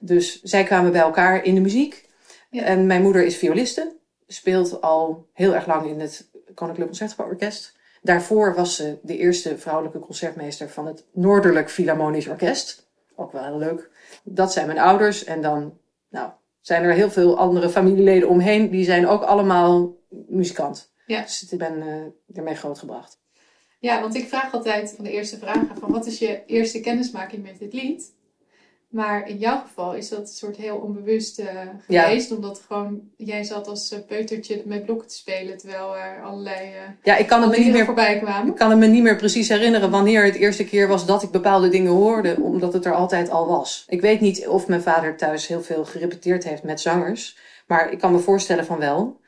Dus 0.00 0.42
zij 0.42 0.64
kwamen 0.64 0.92
bij 0.92 1.00
elkaar 1.00 1.44
in 1.44 1.54
de 1.54 1.60
muziek. 1.60 2.08
En 2.50 2.86
mijn 2.86 3.02
moeder 3.02 3.24
is 3.24 3.36
violiste, 3.36 3.96
speelt 4.26 4.80
al 4.80 5.28
heel 5.32 5.54
erg 5.54 5.66
lang 5.66 5.86
in 5.86 6.00
het 6.00 6.30
Koninklijk 6.54 6.88
Concertgebouworkest. 6.88 7.76
Daarvoor 8.02 8.54
was 8.54 8.76
ze 8.76 8.98
de 9.02 9.16
eerste 9.16 9.58
vrouwelijke 9.58 9.98
concertmeester 9.98 10.68
van 10.68 10.86
het 10.86 11.04
Noordelijk 11.12 11.70
Philharmonisch 11.70 12.28
Orkest. 12.28 12.88
Ook 13.14 13.32
wel 13.32 13.44
heel 13.44 13.58
leuk. 13.58 13.90
Dat 14.22 14.52
zijn 14.52 14.66
mijn 14.66 14.78
ouders. 14.78 15.24
En 15.24 15.42
dan, 15.42 15.78
nou, 16.08 16.30
zijn 16.66 16.82
er 16.82 16.92
heel 16.92 17.10
veel 17.10 17.38
andere 17.38 17.68
familieleden 17.68 18.28
omheen. 18.28 18.70
Die 18.70 18.84
zijn 18.84 19.06
ook 19.06 19.22
allemaal 19.22 19.96
muzikant. 20.28 20.92
Ja. 21.06 21.20
Dus 21.20 21.48
ik 21.50 21.58
ben 21.58 21.76
uh, 21.76 22.36
ermee 22.38 22.54
grootgebracht. 22.54 23.20
Ja, 23.78 24.00
want 24.00 24.14
ik 24.14 24.28
vraag 24.28 24.52
altijd 24.52 24.92
van 24.96 25.04
de 25.04 25.10
eerste 25.10 25.38
vragen 25.38 25.76
van 25.78 25.90
wat 25.90 26.06
is 26.06 26.18
je 26.18 26.44
eerste 26.46 26.80
kennismaking 26.80 27.42
met 27.42 27.58
dit 27.58 27.72
lied? 27.72 28.14
Maar 28.94 29.28
in 29.28 29.36
jouw 29.36 29.60
geval 29.60 29.94
is 29.94 30.08
dat 30.08 30.20
een 30.20 30.26
soort 30.26 30.56
heel 30.56 30.76
onbewust 30.76 31.38
uh, 31.38 31.46
geweest. 31.86 32.32
Omdat 32.32 32.62
gewoon, 32.66 33.00
jij 33.16 33.44
zat 33.44 33.68
als 33.68 33.92
uh, 33.92 33.98
peutertje 34.06 34.62
met 34.64 34.84
blokken 34.84 35.08
te 35.08 35.14
spelen. 35.14 35.58
Terwijl 35.58 35.96
er 35.96 36.22
allerlei 36.22 36.68
uh, 36.68 36.80
ja, 37.02 37.16
ik 37.16 37.26
kan 37.26 37.42
het 37.42 37.50
me 37.50 37.58
niet 37.58 37.72
meer 37.72 37.84
voorbij 37.84 38.18
kwamen. 38.18 38.52
Ik 38.52 38.58
kan 38.58 38.70
het 38.70 38.78
me 38.78 38.86
niet 38.86 39.02
meer 39.02 39.16
precies 39.16 39.48
herinneren 39.48 39.90
wanneer 39.90 40.24
het 40.24 40.34
eerste 40.34 40.64
keer 40.64 40.88
was 40.88 41.06
dat 41.06 41.22
ik 41.22 41.30
bepaalde 41.30 41.68
dingen 41.68 41.92
hoorde. 41.92 42.36
Omdat 42.40 42.72
het 42.72 42.84
er 42.84 42.94
altijd 42.94 43.30
al 43.30 43.46
was. 43.46 43.84
Ik 43.88 44.00
weet 44.00 44.20
niet 44.20 44.46
of 44.48 44.68
mijn 44.68 44.82
vader 44.82 45.16
thuis 45.16 45.46
heel 45.46 45.62
veel 45.62 45.84
gerepeteerd 45.84 46.44
heeft 46.44 46.62
met 46.62 46.80
zangers. 46.80 47.38
Maar 47.66 47.92
ik 47.92 47.98
kan 47.98 48.12
me 48.12 48.18
voorstellen 48.18 48.64
van 48.64 48.78
wel. 48.78 49.20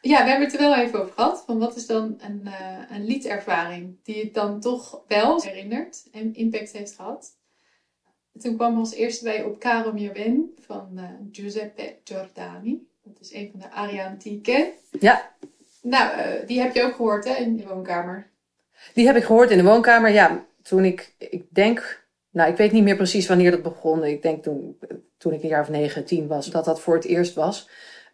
Ja, 0.00 0.22
we 0.22 0.28
hebben 0.28 0.46
het 0.48 0.56
er 0.56 0.68
wel 0.68 0.76
even 0.76 1.00
over 1.00 1.12
gehad. 1.14 1.42
Van 1.46 1.58
wat 1.58 1.76
is 1.76 1.86
dan 1.86 2.18
een, 2.18 2.48
een 2.90 3.04
liedervaring 3.04 3.96
die 4.02 4.16
je 4.16 4.30
dan 4.32 4.60
toch 4.60 5.02
wel 5.08 5.42
herinnert 5.42 6.08
en 6.12 6.34
impact 6.34 6.72
heeft 6.72 6.94
gehad? 6.94 7.36
Toen 8.40 8.56
kwam 8.56 8.78
als 8.78 8.94
eerste 8.94 9.24
bij 9.24 9.42
op 9.42 9.58
Caro 9.58 9.92
mio 9.92 10.12
ben 10.12 10.54
van 10.60 10.90
uh, 10.94 11.04
Giuseppe 11.32 11.96
Giordani. 12.04 12.86
Dat 13.02 13.20
is 13.20 13.32
een 13.32 13.48
van 13.50 13.60
de 13.60 13.70
aria 13.70 14.06
antiche. 14.06 14.72
Ja. 15.00 15.32
Nou, 15.82 16.18
uh, 16.18 16.46
die 16.46 16.60
heb 16.60 16.74
je 16.74 16.82
ook 16.82 16.94
gehoord 16.94 17.24
hè, 17.24 17.34
in 17.34 17.56
de 17.56 17.66
woonkamer. 17.66 18.26
Die 18.94 19.06
heb 19.06 19.16
ik 19.16 19.24
gehoord 19.24 19.50
in 19.50 19.58
de 19.58 19.64
woonkamer, 19.64 20.10
ja. 20.10 20.46
Toen 20.62 20.84
ik, 20.84 21.14
ik 21.18 21.44
denk, 21.48 22.04
nou 22.30 22.50
ik 22.50 22.56
weet 22.56 22.72
niet 22.72 22.82
meer 22.82 22.96
precies 22.96 23.26
wanneer 23.26 23.50
dat 23.50 23.62
begon. 23.62 24.04
Ik 24.04 24.22
denk 24.22 24.42
toen, 24.42 24.78
toen 25.16 25.32
ik 25.32 25.42
een 25.42 25.48
jaar 25.48 25.62
of 25.62 25.68
negen, 25.68 26.04
tien 26.04 26.26
was, 26.26 26.50
dat 26.50 26.64
dat 26.64 26.80
voor 26.80 26.94
het 26.94 27.04
eerst 27.04 27.34
was. 27.34 27.68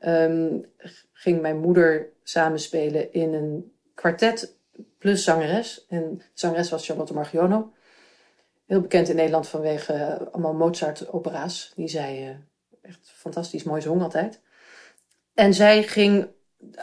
Um, 0.06 0.64
ging 1.12 1.40
mijn 1.40 1.60
moeder 1.60 2.08
samenspelen 2.22 3.12
in 3.12 3.34
een 3.34 3.72
kwartet 3.94 4.56
plus 4.98 5.24
zangeres. 5.24 5.86
En 5.88 6.22
zangeres 6.32 6.70
was 6.70 6.86
Charlotte 6.86 7.14
Margiono 7.14 7.72
heel 8.74 8.82
bekend 8.82 9.08
in 9.08 9.16
Nederland 9.16 9.48
vanwege 9.48 9.92
uh, 9.92 10.26
allemaal 10.32 10.54
Mozart-opera's. 10.54 11.72
Die 11.76 11.88
zij 11.88 12.22
uh, 12.22 12.90
echt 12.90 13.12
fantastisch 13.14 13.62
mooi 13.62 13.82
zong 13.82 14.02
altijd. 14.02 14.40
En 15.34 15.54
zij 15.54 15.82
ging 15.82 16.26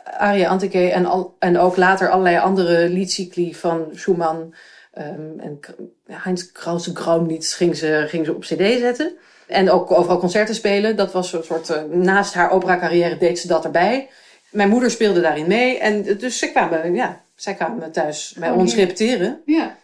aria 0.03 0.49
antiche 0.49 0.91
en, 0.91 1.05
al, 1.05 1.35
en 1.39 1.57
ook 1.57 1.75
later 1.77 2.09
allerlei 2.09 2.37
andere 2.37 2.89
liedcycli 2.89 3.55
van 3.55 3.87
Schumann 3.93 4.53
um, 4.97 5.39
en 5.39 5.59
Heinz 6.05 6.51
Krause 6.51 6.95
Graumlieds 6.95 7.53
ging 7.53 7.77
ze, 7.77 8.05
ging 8.07 8.25
ze 8.25 8.35
op 8.35 8.41
cd 8.41 8.79
zetten. 8.79 9.17
En 9.47 9.69
ook 9.69 9.91
overal 9.91 10.19
concerten 10.19 10.55
spelen. 10.55 10.95
Dat 10.95 11.11
was 11.11 11.33
een 11.33 11.43
soort, 11.43 11.69
uh, 11.69 11.83
naast 11.83 12.33
haar 12.33 12.51
opera-carrière 12.51 13.17
deed 13.17 13.39
ze 13.39 13.47
dat 13.47 13.65
erbij. 13.65 14.09
Mijn 14.49 14.69
moeder 14.69 14.91
speelde 14.91 15.21
daarin 15.21 15.47
mee. 15.47 15.79
En 15.79 16.17
dus 16.17 16.37
zij 16.37 16.49
kwamen, 16.49 16.95
ja, 16.95 17.21
zij 17.35 17.53
kwamen 17.53 17.91
thuis 17.91 18.35
bij 18.39 18.51
oh, 18.51 18.57
ons 18.57 18.75
repeteren. 18.75 19.41
Ja. 19.45 19.77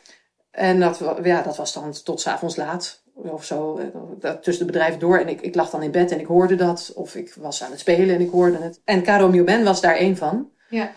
En 0.58 0.80
dat, 0.80 1.02
ja, 1.24 1.42
dat 1.42 1.58
was 1.58 1.74
dan 1.74 1.94
tot 2.04 2.22
s'avonds 2.22 2.56
laat 2.56 3.04
of 3.14 3.44
zo, 3.46 3.80
eh, 4.22 4.32
tussen 4.32 4.66
de 4.66 4.72
bedrijven 4.72 5.00
door. 5.00 5.18
En 5.18 5.28
ik, 5.28 5.42
ik 5.42 5.56
lag 5.56 5.70
dan 5.70 5.84
in 5.84 5.92
bed 5.92 6.12
en 6.12 6.20
ik 6.20 6.26
hoorde 6.26 6.56
dat. 6.56 6.92
Of 6.96 7.16
ik 7.16 7.34
was 7.34 7.64
aan 7.64 7.72
het 7.72 7.80
spelen 7.80 8.16
en 8.16 8.22
ik 8.22 8.30
hoorde 8.30 8.58
het. 8.58 8.82
En 8.84 9.04
Caro 9.04 9.30
Mio 9.30 9.64
was 9.64 9.82
daar 9.82 9.96
één 9.96 10.18
van. 10.18 10.50
Ja. 10.70 10.92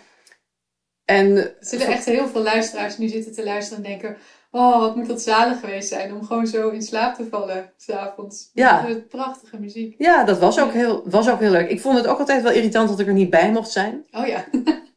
En, 1.05 1.37
er 1.37 1.57
zitten 1.61 1.89
echt 1.89 2.05
heel 2.05 2.29
veel 2.29 2.43
luisteraars 2.43 2.99
nu 2.99 3.09
zitten 3.09 3.33
te 3.33 3.45
luisteren 3.45 3.85
en 3.85 3.91
denken... 3.91 4.17
Oh, 4.51 4.81
wat 4.81 4.97
moet 4.97 5.09
dat 5.09 5.23
zalig 5.23 5.61
geweest 5.61 5.89
zijn 5.89 6.15
om 6.15 6.25
gewoon 6.25 6.47
zo 6.47 6.69
in 6.69 6.83
slaap 6.83 7.15
te 7.15 7.27
vallen 7.31 7.73
s'avonds. 7.77 8.51
Ja. 8.53 8.83
Met 8.83 9.09
prachtige 9.09 9.59
muziek. 9.59 9.95
Ja, 9.99 10.25
dat 10.25 10.39
was 10.39 10.61
ook, 10.61 10.73
heel, 10.73 11.03
was 11.05 11.31
ook 11.31 11.41
heel 11.41 11.51
leuk. 11.51 11.71
Ik 11.71 11.81
vond 11.81 11.97
het 11.97 12.07
ook 12.07 12.19
altijd 12.19 12.43
wel 12.43 12.53
irritant 12.53 12.89
dat 12.89 13.01
ik 13.01 13.07
er 13.07 13.13
niet 13.13 13.31
bij 13.31 13.51
mocht 13.51 13.71
zijn. 13.71 14.05
Oh 14.11 14.27
ja. 14.27 14.45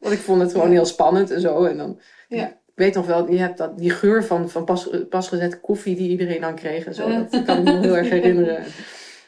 Want 0.00 0.14
ik 0.14 0.20
vond 0.20 0.40
het 0.40 0.52
gewoon 0.52 0.70
heel 0.70 0.86
spannend 0.86 1.30
en 1.30 1.40
zo. 1.40 1.64
En 1.64 1.76
dan, 1.76 2.00
ja 2.28 2.62
weet 2.74 2.94
nog 2.94 3.06
wel, 3.06 3.30
je 3.30 3.38
hebt 3.38 3.58
dat, 3.58 3.78
die 3.78 3.90
geur 3.90 4.24
van, 4.24 4.50
van 4.50 4.64
pas, 4.64 4.90
pasgezet 5.08 5.60
koffie 5.60 5.96
die 5.96 6.10
iedereen 6.10 6.40
dan 6.40 6.54
kreeg 6.54 6.86
en 6.86 6.94
zo. 6.94 7.08
Dat 7.08 7.44
kan 7.44 7.58
ik 7.58 7.64
me 7.64 7.80
heel 7.80 7.96
erg 7.96 8.08
herinneren. 8.08 8.64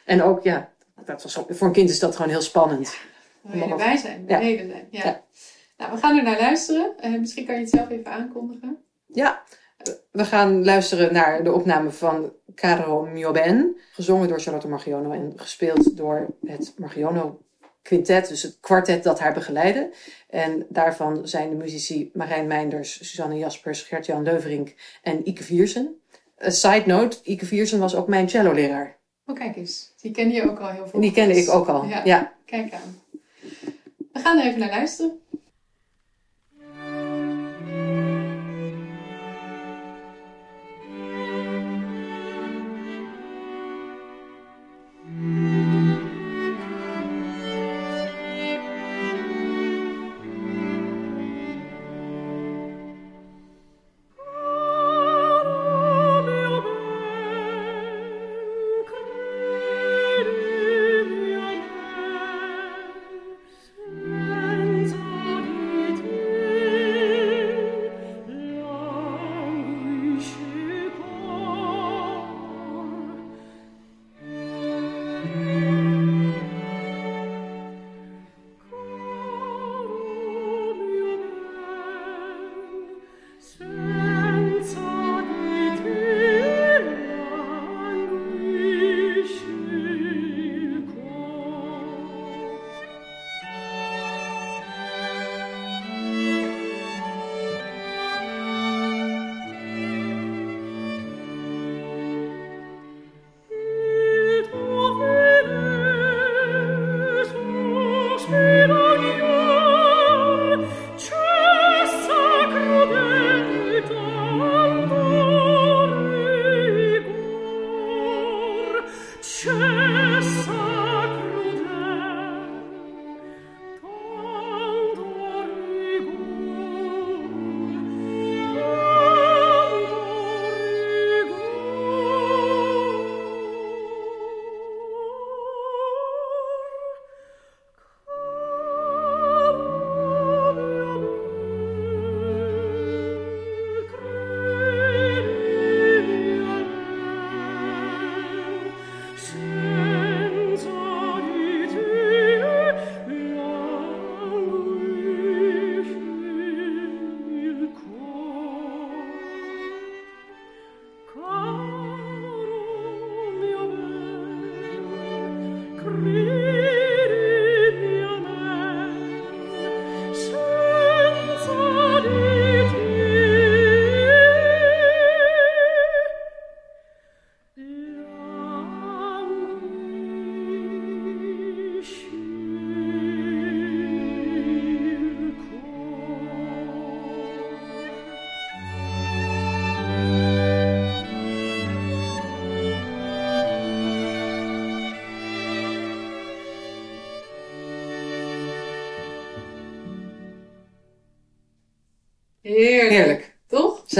En 0.05 0.21
ook, 0.21 0.43
ja, 0.43 0.69
dat 1.05 1.23
was 1.23 1.39
ook, 1.39 1.47
voor 1.49 1.67
een 1.67 1.73
kind 1.73 1.89
is 1.89 1.99
dat 1.99 2.15
gewoon 2.15 2.31
heel 2.31 2.41
spannend. 2.41 2.97
Ja, 3.41 3.51
wil 3.51 3.63
je 3.63 3.69
erbij 3.69 3.97
zijn, 3.97 4.25
beneden 4.25 4.69
zijn. 4.69 4.87
Ja. 4.89 5.21
Nou, 5.77 5.91
we 5.91 5.97
gaan 5.97 6.17
er 6.17 6.23
naar 6.23 6.39
luisteren. 6.39 6.93
Uh, 7.05 7.19
misschien 7.19 7.45
kan 7.45 7.55
je 7.55 7.61
het 7.61 7.69
zelf 7.69 7.89
even 7.89 8.11
aankondigen. 8.11 8.77
Ja, 9.05 9.43
we 10.11 10.25
gaan 10.25 10.65
luisteren 10.65 11.13
naar 11.13 11.43
de 11.43 11.51
opname 11.51 11.91
van 11.91 12.33
Caro 12.55 13.05
Mio 13.05 13.31
Ben, 13.31 13.77
gezongen 13.91 14.27
door 14.27 14.39
Charlotte 14.39 14.67
Margiono 14.67 15.11
en 15.11 15.33
gespeeld 15.35 15.97
door 15.97 16.27
het 16.45 16.73
Margiono 16.77 17.41
quintet, 17.87 18.27
dus 18.27 18.41
het 18.41 18.57
kwartet 18.59 19.03
dat 19.03 19.19
haar 19.19 19.33
begeleidde. 19.33 19.93
En 20.29 20.65
daarvan 20.69 21.27
zijn 21.27 21.49
de 21.49 21.55
muzici 21.55 22.09
Marijn 22.13 22.47
Meinders, 22.47 22.93
Suzanne 22.93 23.37
Jaspers, 23.37 23.81
Gert-Jan 23.81 24.23
Leuverink 24.23 24.73
en 25.01 25.27
Ike 25.27 25.43
Viersen. 25.43 25.99
A 26.45 26.49
side 26.49 26.83
note, 26.85 27.17
Ike 27.23 27.45
Viersen 27.45 27.79
was 27.79 27.95
ook 27.95 28.07
mijn 28.07 28.29
cello-leraar. 28.29 28.97
Oh, 29.25 29.35
kijk 29.35 29.55
eens. 29.55 29.93
Die 30.01 30.11
ken 30.11 30.31
je 30.31 30.49
ook 30.49 30.59
al 30.59 30.69
heel 30.69 30.87
veel. 30.87 30.99
Die 30.99 31.11
kende 31.11 31.35
ik 31.35 31.49
ook 31.49 31.67
al, 31.67 31.85
ja. 31.85 32.01
ja. 32.03 32.33
Kijk 32.45 32.73
aan. 32.73 33.01
We 34.13 34.19
gaan 34.19 34.39
er 34.39 34.45
even 34.45 34.59
naar 34.59 34.69
luisteren. 34.69 35.19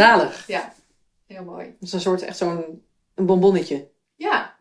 Zalig. 0.01 0.43
Ja, 0.47 0.73
heel 1.27 1.43
mooi. 1.43 1.65
Het 1.65 1.75
is 1.87 1.93
een 1.93 1.99
soort, 2.01 2.21
echt 2.21 2.37
zo'n 2.37 2.81
een 3.15 3.25
bonbonnetje. 3.25 3.87
Ja, 4.15 4.55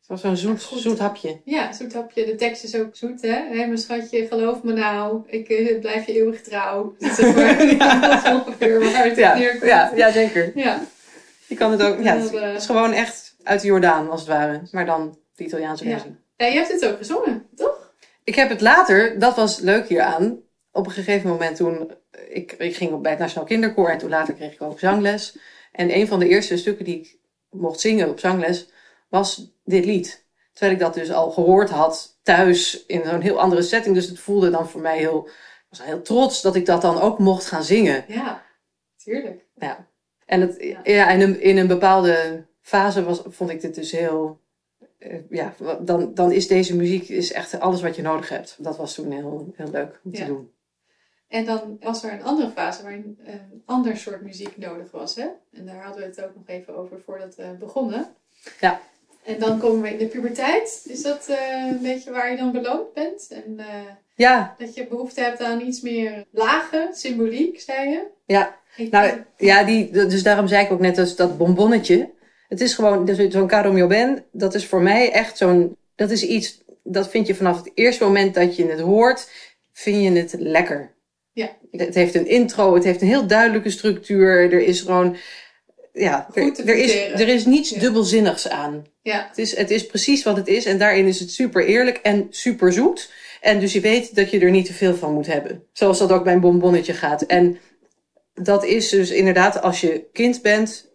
Zo'n 0.00 0.18
zo'n 0.18 0.36
zoet, 0.36 0.60
zoet 0.60 0.98
hapje. 0.98 1.40
ja, 1.44 1.72
zoet 1.72 1.92
hapje. 1.94 2.24
De 2.24 2.34
tekst 2.34 2.64
is 2.64 2.74
ook 2.76 2.96
zoet, 2.96 3.22
hè? 3.22 3.28
Hé, 3.28 3.54
mijn 3.66 3.78
schatje, 3.78 4.26
geloof 4.26 4.62
me 4.62 4.72
nou. 4.72 5.22
Ik 5.26 5.48
eh, 5.48 5.80
blijf 5.80 6.06
je 6.06 6.12
eeuwig 6.14 6.40
trouw. 6.42 6.94
Dat 6.98 7.18
is, 7.18 7.34
maar, 7.34 7.66
Ja. 7.66 8.00
dat 8.08 8.24
is 8.24 8.30
ongeveer 8.32 8.80
waar 8.80 9.04
het 9.04 9.16
Ja, 9.16 9.34
neerkomt. 9.34 9.62
ja, 9.70 9.92
ja, 9.94 10.10
zeker. 10.12 10.52
Ja. 10.54 10.80
Je 11.46 11.54
kan 11.54 11.70
het 11.70 11.82
ook, 11.82 11.98
ja, 12.02 12.16
het 12.16 12.32
Dat, 12.32 12.40
eh, 12.42 12.54
is 12.54 12.66
gewoon 12.66 12.92
echt 12.92 13.36
uit 13.42 13.60
de 13.60 13.66
Jordaan 13.66 14.10
als 14.10 14.20
het 14.20 14.28
ware. 14.28 14.62
Maar 14.70 14.86
dan 14.86 15.18
de 15.34 15.44
Italiaanse 15.44 15.84
Ja. 15.84 15.90
versie. 15.90 16.16
Ja, 16.36 16.46
je 16.46 16.54
hebt 16.54 16.72
het 16.72 16.86
ook 16.86 16.96
gezongen, 16.96 17.46
toch? 17.56 17.92
Ik 18.24 18.34
heb 18.34 18.48
het 18.48 18.60
later, 18.60 19.18
dat 19.18 19.36
was 19.36 19.58
leuk 19.60 19.88
hieraan. 19.88 20.38
Op 20.78 20.86
een 20.86 20.92
gegeven 20.92 21.28
moment 21.30 21.56
toen, 21.56 21.90
ik, 22.28 22.52
ik 22.52 22.76
ging 22.76 22.92
op 22.92 23.02
bij 23.02 23.10
het 23.10 23.20
Nationaal 23.20 23.46
Kinderkoor 23.46 23.88
en 23.88 23.98
toen 23.98 24.08
later 24.10 24.34
kreeg 24.34 24.52
ik 24.52 24.62
ook 24.62 24.78
zangles. 24.78 25.38
En 25.72 25.94
een 25.96 26.06
van 26.06 26.18
de 26.18 26.28
eerste 26.28 26.56
stukken 26.56 26.84
die 26.84 26.98
ik 27.00 27.18
mocht 27.50 27.80
zingen 27.80 28.08
op 28.08 28.18
zangles 28.18 28.68
was 29.08 29.52
dit 29.64 29.84
lied. 29.84 30.26
Terwijl 30.52 30.72
ik 30.76 30.82
dat 30.82 30.94
dus 30.94 31.10
al 31.12 31.30
gehoord 31.30 31.70
had 31.70 32.18
thuis 32.22 32.84
in 32.86 33.04
zo'n 33.04 33.20
heel 33.20 33.40
andere 33.40 33.62
setting. 33.62 33.94
Dus 33.94 34.08
het 34.08 34.18
voelde 34.18 34.50
dan 34.50 34.68
voor 34.68 34.80
mij 34.80 34.98
heel, 34.98 35.26
ik 35.26 35.66
was 35.68 35.82
heel 35.84 36.02
trots 36.02 36.42
dat 36.42 36.54
ik 36.56 36.66
dat 36.66 36.82
dan 36.82 37.00
ook 37.00 37.18
mocht 37.18 37.46
gaan 37.46 37.62
zingen. 37.64 38.04
Ja, 38.08 38.42
tuurlijk. 38.96 39.44
Ja. 39.54 39.86
En 40.26 40.40
het, 40.40 40.56
Ja. 40.62 40.80
ja. 40.82 41.10
in, 41.10 41.20
een, 41.20 41.40
in 41.40 41.56
een 41.56 41.66
bepaalde 41.66 42.44
fase 42.60 43.04
was, 43.04 43.22
vond 43.26 43.50
ik 43.50 43.60
dit 43.60 43.74
dus 43.74 43.92
heel. 43.92 44.40
eh, 44.98 45.18
ja, 45.30 45.54
dan, 45.80 46.14
dan 46.14 46.32
is 46.32 46.46
deze 46.48 46.76
muziek 46.76 47.08
is 47.08 47.32
echt 47.32 47.60
alles 47.60 47.82
wat 47.82 47.96
je 47.96 48.02
nodig 48.02 48.28
hebt. 48.28 48.56
Dat 48.58 48.76
was 48.76 48.94
toen 48.94 49.10
heel, 49.10 49.52
heel 49.56 49.70
leuk 49.70 50.00
om 50.04 50.12
te 50.12 50.18
Ja. 50.20 50.26
doen. 50.26 50.50
En 51.28 51.44
dan 51.44 51.76
was 51.80 52.04
er 52.04 52.12
een 52.12 52.22
andere 52.22 52.50
fase 52.50 52.82
waarin 52.82 53.18
een 53.24 53.62
ander 53.64 53.96
soort 53.96 54.22
muziek 54.22 54.56
nodig 54.56 54.90
was, 54.90 55.14
hè? 55.14 55.26
En 55.52 55.66
daar 55.66 55.82
hadden 55.82 56.02
we 56.02 56.08
het 56.08 56.24
ook 56.24 56.34
nog 56.34 56.46
even 56.46 56.76
over 56.76 57.00
voordat 57.04 57.34
we 57.34 57.56
begonnen. 57.58 58.06
Ja. 58.60 58.80
En 59.24 59.38
dan 59.38 59.58
komen 59.58 59.82
we 59.82 59.90
in 59.90 59.98
de 59.98 60.06
puberteit. 60.06 60.84
Is 60.88 61.02
dat 61.02 61.26
eh, 61.28 61.66
een 61.70 61.82
beetje 61.82 62.10
waar 62.10 62.30
je 62.30 62.36
dan 62.36 62.52
beloond 62.52 62.92
bent? 62.94 63.28
En 63.30 63.58
eh, 63.58 63.66
Ja, 64.14 64.54
dat 64.58 64.74
je 64.74 64.86
behoefte 64.86 65.20
hebt 65.20 65.42
aan 65.42 65.60
iets 65.60 65.80
meer 65.80 66.24
lage 66.30 66.88
symboliek, 66.92 67.60
zei 67.60 67.88
je? 67.88 68.06
ja. 68.26 68.56
Ik 68.76 68.90
Nou, 68.90 69.24
ja 69.36 69.64
die, 69.64 69.90
dus 69.90 70.22
daarom 70.22 70.48
zei 70.48 70.64
ik 70.64 70.72
ook 70.72 70.80
net 70.80 70.94
dus 70.94 71.16
dat 71.16 71.38
bonbonnetje. 71.38 72.10
Het 72.48 72.60
is 72.60 72.74
gewoon, 72.74 73.04
dus 73.04 73.28
zo'n 73.28 73.46
Caro 73.46 73.86
Ben, 73.86 74.24
dat 74.32 74.54
is 74.54 74.66
voor 74.66 74.80
mij 74.80 75.12
echt 75.12 75.36
zo'n, 75.36 75.76
dat 75.94 76.10
is 76.10 76.22
iets, 76.22 76.62
dat 76.82 77.08
vind 77.08 77.26
je 77.26 77.34
vanaf 77.34 77.56
het 77.56 77.70
eerste 77.74 78.04
moment 78.04 78.34
dat 78.34 78.56
je 78.56 78.66
het 78.66 78.80
hoort, 78.80 79.30
vind 79.72 80.02
je 80.02 80.10
het 80.10 80.34
lekker. 80.38 80.90
Ja. 81.38 81.56
Het 81.70 81.94
heeft 81.94 82.14
een 82.14 82.26
intro, 82.26 82.74
het 82.74 82.84
heeft 82.84 83.00
een 83.00 83.08
heel 83.08 83.26
duidelijke 83.26 83.70
structuur, 83.70 84.52
er 84.52 84.60
is 84.60 84.80
gewoon, 84.80 85.16
ja, 85.92 86.28
er, 86.34 86.42
Goed 86.42 86.58
er, 86.68 86.76
is, 86.76 86.94
er 86.94 87.28
is 87.28 87.44
niets 87.46 87.70
Ja. 87.70 87.80
dubbelzinnigs 87.80 88.48
aan. 88.48 88.86
ja, 89.02 89.26
Het 89.28 89.38
is, 89.38 89.56
het 89.56 89.70
is 89.70 89.86
precies 89.86 90.22
wat 90.24 90.36
het 90.36 90.48
is 90.48 90.64
en 90.64 90.78
daarin 90.78 91.06
is 91.06 91.20
het 91.20 91.30
super 91.30 91.64
eerlijk 91.66 91.96
en 91.96 92.26
super 92.30 92.72
zoet. 92.72 93.10
En 93.40 93.60
dus 93.60 93.72
je 93.72 93.80
weet 93.80 94.14
dat 94.14 94.30
je 94.30 94.38
er 94.40 94.50
niet 94.50 94.66
te 94.66 94.72
veel 94.72 94.94
van 94.94 95.12
moet 95.14 95.26
hebben. 95.26 95.64
Zoals 95.72 95.98
dat 95.98 96.12
ook 96.12 96.24
bij 96.24 96.32
een 96.32 96.40
bonbonnetje 96.40 96.92
gaat. 96.92 97.22
En 97.22 97.58
dat 98.34 98.64
is 98.64 98.88
dus 98.88 99.10
inderdaad, 99.10 99.62
als 99.62 99.80
je 99.80 100.04
kind 100.12 100.42
bent, 100.42 100.90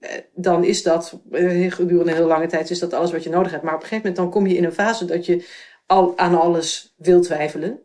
eh, 0.00 0.10
dan 0.34 0.64
is 0.64 0.82
dat 0.82 1.20
eh, 1.32 1.72
gedurende 1.72 2.10
een 2.10 2.16
heel 2.16 2.26
lange 2.26 2.46
tijd 2.46 2.70
is 2.70 2.78
dat 2.78 2.92
alles 2.92 3.12
wat 3.12 3.22
je 3.22 3.30
nodig 3.30 3.50
hebt. 3.50 3.62
Maar 3.62 3.74
op 3.74 3.80
een 3.82 3.86
gegeven 3.88 4.10
moment 4.10 4.32
dan 4.32 4.42
kom 4.42 4.50
je 4.50 4.56
in 4.56 4.64
een 4.64 4.72
fase 4.72 5.04
dat 5.04 5.26
je 5.26 5.44
al 5.86 6.18
aan 6.18 6.40
alles 6.40 6.94
wil 6.96 7.20
twijfelen. 7.20 7.80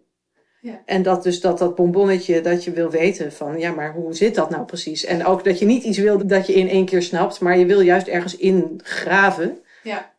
Ja. 0.64 0.82
En 0.86 1.02
dat 1.02 1.24
dus 1.24 1.42
dat, 1.42 1.58
dat 1.58 1.76
bonbonnetje, 1.76 2.42
dat 2.42 2.64
je 2.64 2.72
wil 2.72 2.90
weten 2.90 3.32
van, 3.32 3.60
ja, 3.60 3.72
maar 3.72 3.94
hoe 3.94 4.14
zit 4.14 4.36
dat 4.36 4.50
nou 4.50 4.66
precies? 4.66 5.06
En 5.06 5.26
ook 5.26 5.44
dat 5.44 5.60
je 5.60 5.66
niet 5.66 5.84
iets 5.84 5.98
wil 5.98 6.28
dat 6.28 6.48
je 6.48 6.54
in 6.54 6.70
één 6.70 6.86
keer 6.86 7.02
snapt, 7.02 7.40
maar 7.40 7.58
je 7.58 7.66
wil 7.66 7.80
juist 7.80 8.08
ergens 8.08 8.38
ingraven. 8.38 9.58
ja, 9.84 10.14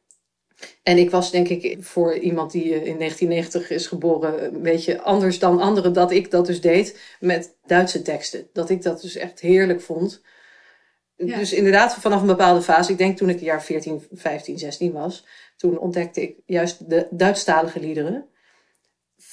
En 0.83 0.99
ik 0.99 1.11
was 1.11 1.31
denk 1.31 1.49
ik 1.49 1.77
voor 1.81 2.19
iemand 2.19 2.53
die 2.53 2.63
eh, 2.63 2.87
in 2.87 2.99
1990 2.99 3.71
is 3.71 3.87
geboren 3.87 4.45
een 4.55 4.63
beetje 4.63 5.01
anders 5.01 5.39
dan 5.39 5.61
anderen 5.61 5.93
dat 5.93 6.11
ik 6.11 6.31
dat 6.31 6.47
dus 6.47 6.61
deed 6.61 7.01
met 7.21 7.57
Duitse 7.67 8.03
teksten. 8.03 8.49
Dat 8.53 8.71
ik 8.71 8.83
dat 8.83 9.01
dus 9.01 9.17
echt 9.17 9.41
heerlijk 9.41 9.81
vond. 9.81 10.23
Ja. 11.17 11.39
Dus 11.39 11.53
inderdaad 11.53 11.95
vanaf 11.95 12.21
een 12.21 12.27
bepaalde 12.27 12.63
fase, 12.63 12.93
ik 12.93 12.99
denk 12.99 13.17
toen 13.17 13.29
ik 13.29 13.39
een 13.39 13.45
jaar 13.45 13.63
14, 13.63 14.07
15, 14.13 14.59
16 14.59 14.93
was, 14.93 15.27
toen 15.57 15.79
ontdekte 15.79 16.23
ik 16.23 16.37
juist 16.47 16.91
de 16.91 17.07
Duitsstalige 17.11 17.81
liederen 17.81 18.29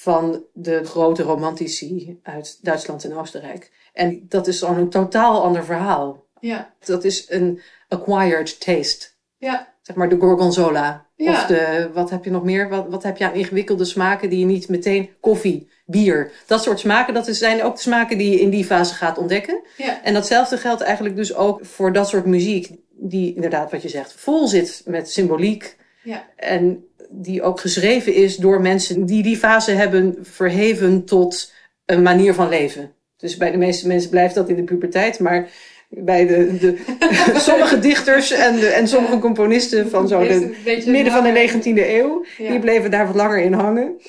van 0.02 0.44
de 0.52 0.84
grote 0.84 1.22
romantici 1.22 2.18
uit 2.22 2.58
Duitsland 2.62 3.04
en 3.04 3.16
Oostenrijk. 3.16 3.70
En 3.92 4.26
dat 4.28 4.46
is 4.46 4.58
gewoon 4.58 4.78
een 4.78 4.90
totaal 4.90 5.42
ander 5.42 5.64
verhaal. 5.64 6.24
ja, 6.40 6.74
Dat 6.84 7.04
is 7.04 7.26
een 7.28 7.60
acquired 7.88 8.60
taste 8.60 9.06
ja, 9.36 9.74
zeg 9.82 9.96
maar 9.96 10.08
de 10.08 10.18
gorgonzola. 10.18 11.06
Ja. 11.16 11.32
Of 11.32 11.46
de, 11.46 11.90
wat 11.92 12.10
heb 12.10 12.24
je 12.24 12.30
nog 12.30 12.44
meer? 12.44 12.68
Wat, 12.68 12.86
wat 12.88 13.02
heb 13.02 13.16
je 13.16 13.24
aan 13.24 13.34
ingewikkelde 13.34 13.84
smaken 13.84 14.30
die 14.30 14.38
je 14.38 14.44
niet 14.44 14.68
meteen, 14.68 15.10
koffie, 15.20 15.68
bier. 15.86 16.32
Dat 16.46 16.62
soort 16.62 16.80
smaken, 16.80 17.14
dat 17.14 17.26
zijn 17.26 17.62
ook 17.62 17.74
de 17.74 17.80
smaken 17.80 18.18
die 18.18 18.30
je 18.30 18.40
in 18.40 18.50
die 18.50 18.64
fase 18.64 18.94
gaat 18.94 19.18
ontdekken. 19.18 19.60
ja, 19.76 20.02
En 20.02 20.14
datzelfde 20.14 20.56
geldt 20.56 20.80
eigenlijk 20.80 21.16
dus 21.16 21.34
ook 21.34 21.64
voor 21.64 21.92
dat 21.92 22.08
soort 22.08 22.26
muziek, 22.26 22.70
die 22.90 23.34
inderdaad 23.34 23.70
wat 23.70 23.82
je 23.82 23.88
zegt, 23.88 24.12
vol 24.12 24.46
zit 24.46 24.82
met 24.86 25.10
symboliek. 25.10 25.76
ja, 26.02 26.26
En 26.36 26.84
die 27.14 27.42
ook 27.42 27.60
geschreven 27.60 28.14
is 28.14 28.36
door 28.36 28.60
mensen 28.60 29.06
die 29.06 29.22
die 29.22 29.36
fase 29.36 29.70
hebben 29.72 30.18
verheven 30.22 31.04
tot 31.04 31.52
een 31.86 32.02
manier 32.02 32.34
van 32.34 32.48
leven. 32.48 32.92
Dus 33.16 33.36
bij 33.36 33.50
de 33.50 33.56
meeste 33.58 33.86
mensen 33.86 34.10
blijft 34.10 34.34
dat 34.34 34.48
in 34.48 34.56
de 34.56 34.62
puberteit, 34.62 35.18
maar 35.18 35.48
bij 35.88 36.26
de, 36.26 36.58
de 36.58 36.76
sommige 37.48 37.78
dichters 37.78 38.30
en, 38.30 38.54
de, 38.56 38.66
en 38.66 38.88
sommige 38.88 39.18
componisten 39.18 39.90
van 39.90 40.08
zo 40.08 40.20
de 40.26 40.54
midden 40.86 41.12
van 41.12 41.22
de 41.24 41.32
langer- 41.32 41.62
19e 41.62 41.88
eeuw, 41.88 42.24
Ja. 42.38 42.50
die 42.50 42.58
bleven 42.58 42.90
daar 42.90 43.06
wat 43.06 43.14
langer 43.14 43.38
in 43.38 43.52
hangen. 43.52 44.00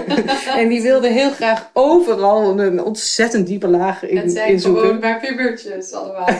en 0.56 0.68
die 0.68 0.82
wilden 0.82 1.12
heel 1.12 1.30
graag 1.30 1.70
overal 1.72 2.60
een 2.60 2.82
ontzettend 2.84 3.46
diepe 3.46 3.68
laag 3.68 4.02
in, 4.08 4.16
Het 4.16 4.32
zijn 4.32 4.52
in 4.52 4.60
zoeken. 4.60 4.82
gewoon 4.82 4.98
maar 5.00 5.20
pubertjes 5.20 5.92
allemaal. 5.92 6.28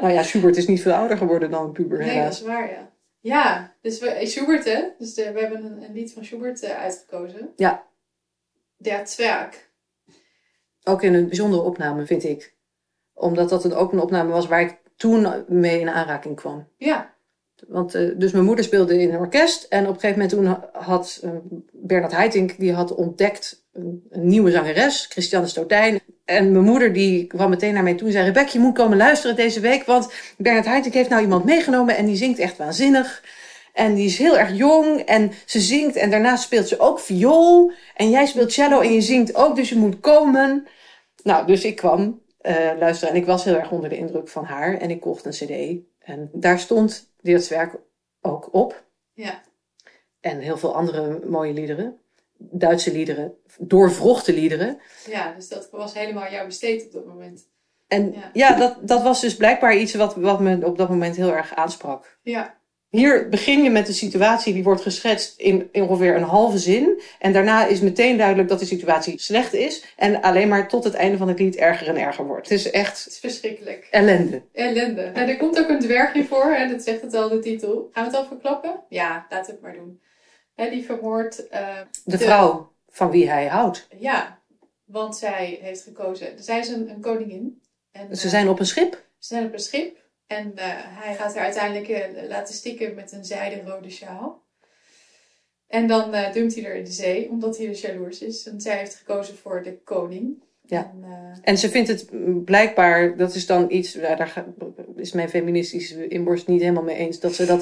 Nou 0.00 0.12
ja, 0.12 0.22
Schubert 0.22 0.56
is 0.56 0.66
niet 0.66 0.82
veel 0.82 0.92
ouder 0.92 1.16
geworden 1.16 1.50
dan 1.50 1.64
een 1.64 1.72
puber 1.72 1.98
Nee, 1.98 2.22
dat 2.22 2.32
is 2.32 2.42
waar, 2.42 2.68
ja. 2.70 2.88
Ja, 3.26 3.74
dus 3.82 3.98
we, 3.98 4.20
Schubert, 4.26 4.64
hè? 4.64 4.82
Dus 4.98 5.14
de- 5.14 5.32
we 5.32 5.40
hebben 5.40 5.64
een, 5.64 5.82
een 5.82 5.92
lied 5.92 6.12
van 6.12 6.24
Schubert 6.24 6.62
eh, 6.62 6.78
uitgekozen. 6.78 7.52
Ja. 7.56 7.86
Der 8.76 9.06
Zwerg. 9.08 9.68
Ook 10.84 11.02
in 11.02 11.14
een 11.14 11.26
bijzondere 11.26 11.62
opname, 11.62 12.06
vind 12.06 12.24
ik. 12.24 12.54
Omdat 13.12 13.48
dat 13.48 13.64
een, 13.64 13.74
ook 13.74 13.92
een 13.92 14.00
opname 14.00 14.30
was 14.30 14.46
waar 14.46 14.60
ik 14.60 14.78
toen 14.96 15.44
mee 15.48 15.80
in 15.80 15.88
aanraking 15.88 16.36
kwam. 16.36 16.68
Ja, 16.76 17.14
Want, 17.68 17.94
eh, 17.94 18.10
dus 18.16 18.32
mijn 18.32 18.44
moeder 18.44 18.64
speelde 18.64 18.98
in 19.00 19.10
een 19.12 19.18
orkest. 19.18 19.64
En 19.64 19.82
op 19.86 19.94
een 19.94 20.00
gegeven 20.00 20.20
moment 20.22 20.30
toen 20.30 20.44
ha- 20.46 20.70
had 20.82 21.20
eh, 21.22 21.30
Bernard 21.72 22.12
Haitink, 22.12 22.58
die 22.58 22.72
had 22.72 22.94
ontdekt 22.94 23.66
een, 23.72 24.06
een 24.10 24.26
nieuwe 24.26 24.50
zangeres, 24.50 25.06
Christiane 25.06 25.46
Stotijn. 25.46 26.00
En 26.26 26.52
mijn 26.52 26.64
moeder 26.64 26.92
die 26.92 27.26
kwam 27.26 27.50
meteen 27.50 27.74
naar 27.74 27.82
mij 27.82 27.94
toe 27.94 28.06
en 28.06 28.12
zei, 28.12 28.24
Rebecca, 28.24 28.50
je 28.52 28.58
moet 28.58 28.74
komen 28.74 28.96
luisteren 28.96 29.36
deze 29.36 29.60
week. 29.60 29.84
Want 29.84 30.12
Bernard 30.38 30.66
Haitink 30.66 30.94
heeft 30.94 31.08
nou 31.08 31.22
iemand 31.22 31.44
meegenomen 31.44 31.96
en 31.96 32.06
die 32.06 32.16
zingt 32.16 32.38
echt 32.38 32.56
waanzinnig. 32.56 33.24
En 33.72 33.94
die 33.94 34.06
is 34.06 34.18
heel 34.18 34.38
erg 34.38 34.56
jong 34.56 35.00
en 35.00 35.32
ze 35.44 35.60
zingt 35.60 35.96
en 35.96 36.10
daarnaast 36.10 36.42
speelt 36.42 36.68
ze 36.68 36.78
ook 36.78 37.00
viool. 37.00 37.72
En 37.94 38.10
jij 38.10 38.26
speelt 38.26 38.52
cello 38.52 38.80
en 38.80 38.92
je 38.92 39.00
zingt 39.00 39.34
ook, 39.34 39.56
dus 39.56 39.68
je 39.68 39.76
moet 39.76 40.00
komen. 40.00 40.66
Nou, 41.22 41.46
dus 41.46 41.64
ik 41.64 41.76
kwam 41.76 42.22
eh, 42.40 42.70
luisteren 42.78 43.14
en 43.14 43.20
ik 43.20 43.26
was 43.26 43.44
heel 43.44 43.56
erg 43.56 43.70
onder 43.70 43.88
de 43.88 43.96
indruk 43.96 44.28
van 44.28 44.44
haar. 44.44 44.78
En 44.78 44.90
ik 44.90 45.00
kocht 45.00 45.24
een 45.24 45.30
cd 45.30 45.84
en 45.98 46.30
daar 46.32 46.58
stond 46.58 47.12
dit 47.20 47.48
werk 47.48 47.74
ook 48.20 48.48
op. 48.54 48.84
ja, 49.12 49.42
En 50.20 50.38
heel 50.38 50.56
veel 50.56 50.74
andere 50.74 51.20
mooie 51.26 51.52
liederen. 51.52 52.00
Duitse 52.38 52.92
liederen, 52.92 53.34
doorvrochte 53.58 54.32
liederen. 54.34 54.78
ja. 55.10 55.32
Dus 55.36 55.48
dat 55.48 55.68
was 55.70 55.94
helemaal 55.94 56.30
jou 56.30 56.46
besteed 56.46 56.84
op 56.84 56.92
dat 56.92 57.06
moment. 57.06 57.48
En 57.88 58.12
Ja. 58.12 58.30
ja, 58.32 58.56
dat, 58.56 58.76
dat 58.82 59.02
was 59.02 59.20
dus 59.20 59.36
blijkbaar 59.36 59.76
iets 59.76 59.94
wat, 59.94 60.14
wat 60.14 60.40
me 60.40 60.66
op 60.66 60.78
dat 60.78 60.88
moment 60.88 61.16
heel 61.16 61.32
erg 61.32 61.54
aansprak. 61.54 62.18
Ja, 62.22 62.54
Hier 62.90 63.28
begin 63.28 63.62
je 63.62 63.70
met 63.70 63.86
de 63.86 63.92
situatie 63.92 64.52
die 64.54 64.62
wordt 64.64 64.82
geschetst 64.82 65.38
in, 65.38 65.68
in 65.72 65.82
ongeveer 65.82 66.16
een 66.16 66.22
halve 66.22 66.58
zin. 66.58 67.00
En 67.18 67.32
daarna 67.32 67.66
is 67.66 67.80
meteen 67.80 68.16
duidelijk 68.16 68.48
dat 68.48 68.58
de 68.58 68.64
situatie 68.66 69.20
slecht 69.20 69.52
is. 69.54 69.84
En 69.96 70.20
alleen 70.22 70.48
maar 70.48 70.68
tot 70.68 70.84
het 70.84 70.94
einde 70.94 71.16
van 71.16 71.28
het 71.28 71.38
lied 71.38 71.56
erger 71.56 71.88
en 71.88 71.96
erger 71.96 72.26
wordt. 72.26 72.48
Het 72.48 72.58
is 72.58 72.70
echt 72.70 73.04
het 73.04 73.12
is 73.12 73.18
verschrikkelijk. 73.18 73.86
ellende. 73.90 74.42
Ellende. 74.52 75.02
En 75.02 75.28
er 75.28 75.36
komt 75.36 75.58
ook 75.58 75.68
een 75.68 75.78
dwergje 75.78 76.24
voor, 76.24 76.44
hè? 76.54 76.68
dat 76.68 76.82
zegt 76.82 77.00
het 77.02 77.14
al 77.14 77.28
de 77.28 77.38
titel. 77.38 77.88
Gaan 77.92 78.04
we 78.04 78.10
het 78.10 78.18
al 78.18 78.26
verklappen? 78.26 78.80
Ja, 78.88 79.26
laten 79.30 79.46
we 79.46 79.52
het 79.52 79.60
maar 79.62 79.74
doen. 79.74 80.00
Hè, 80.56 80.70
die 80.70 80.84
vermoordt, 80.84 81.48
eh, 81.48 81.78
De 82.04 82.18
vrouw 82.18 82.72
van 82.88 83.10
wie 83.10 83.30
hij 83.30 83.46
houdt. 83.46 83.88
ja, 83.98 84.40
want 84.84 85.16
zij 85.16 85.58
heeft 85.62 85.82
gekozen. 85.82 86.42
Zij 86.42 86.58
is 86.58 86.68
een, 86.68 86.90
een 86.90 87.00
koningin. 87.00 87.62
En, 87.90 88.16
Ze 88.16 88.24
eh, 88.24 88.30
zijn 88.30 88.48
op 88.48 88.58
een 88.58 88.66
schip. 88.66 88.92
Ze 89.18 89.34
zijn 89.34 89.46
op 89.46 89.52
een 89.52 89.58
schip 89.58 89.96
en 90.26 90.52
eh, 90.56 90.64
hij 90.74 91.14
gaat 91.14 91.34
haar 91.34 91.44
uiteindelijk 91.44 92.10
laten 92.28 92.54
stikken 92.54 92.94
met 92.94 93.12
een 93.12 93.24
zijden 93.24 93.68
rode 93.68 93.90
sjaal. 93.90 94.44
En 95.66 95.86
dan 95.86 96.14
eh 96.14 96.32
dumpt 96.32 96.54
hij 96.54 96.64
er 96.64 96.74
in 96.74 96.84
de 96.84 96.90
zee, 96.90 97.28
omdat 97.30 97.56
hij 97.56 97.66
dus 97.66 97.80
jaloers 97.80 98.20
is. 98.20 98.46
En 98.46 98.60
zij 98.60 98.76
heeft 98.76 98.94
gekozen 98.94 99.36
voor 99.36 99.62
de 99.62 99.78
koning. 99.84 100.44
Ja. 100.62 100.92
En, 101.02 101.40
En 101.42 101.58
ze 101.58 101.68
vindt 101.68 101.88
het 101.88 102.08
blijkbaar, 102.44 103.16
dat 103.16 103.34
is 103.34 103.46
dan 103.46 103.66
iets, 103.68 103.92
daar 103.92 104.44
is 104.96 105.12
mijn 105.12 105.28
feministische 105.28 106.08
inborst 106.08 106.46
niet 106.46 106.60
helemaal 106.60 106.82
mee 106.82 106.96
eens, 106.96 107.20
dat 107.20 107.34
ze 107.34 107.46
dat 107.46 107.60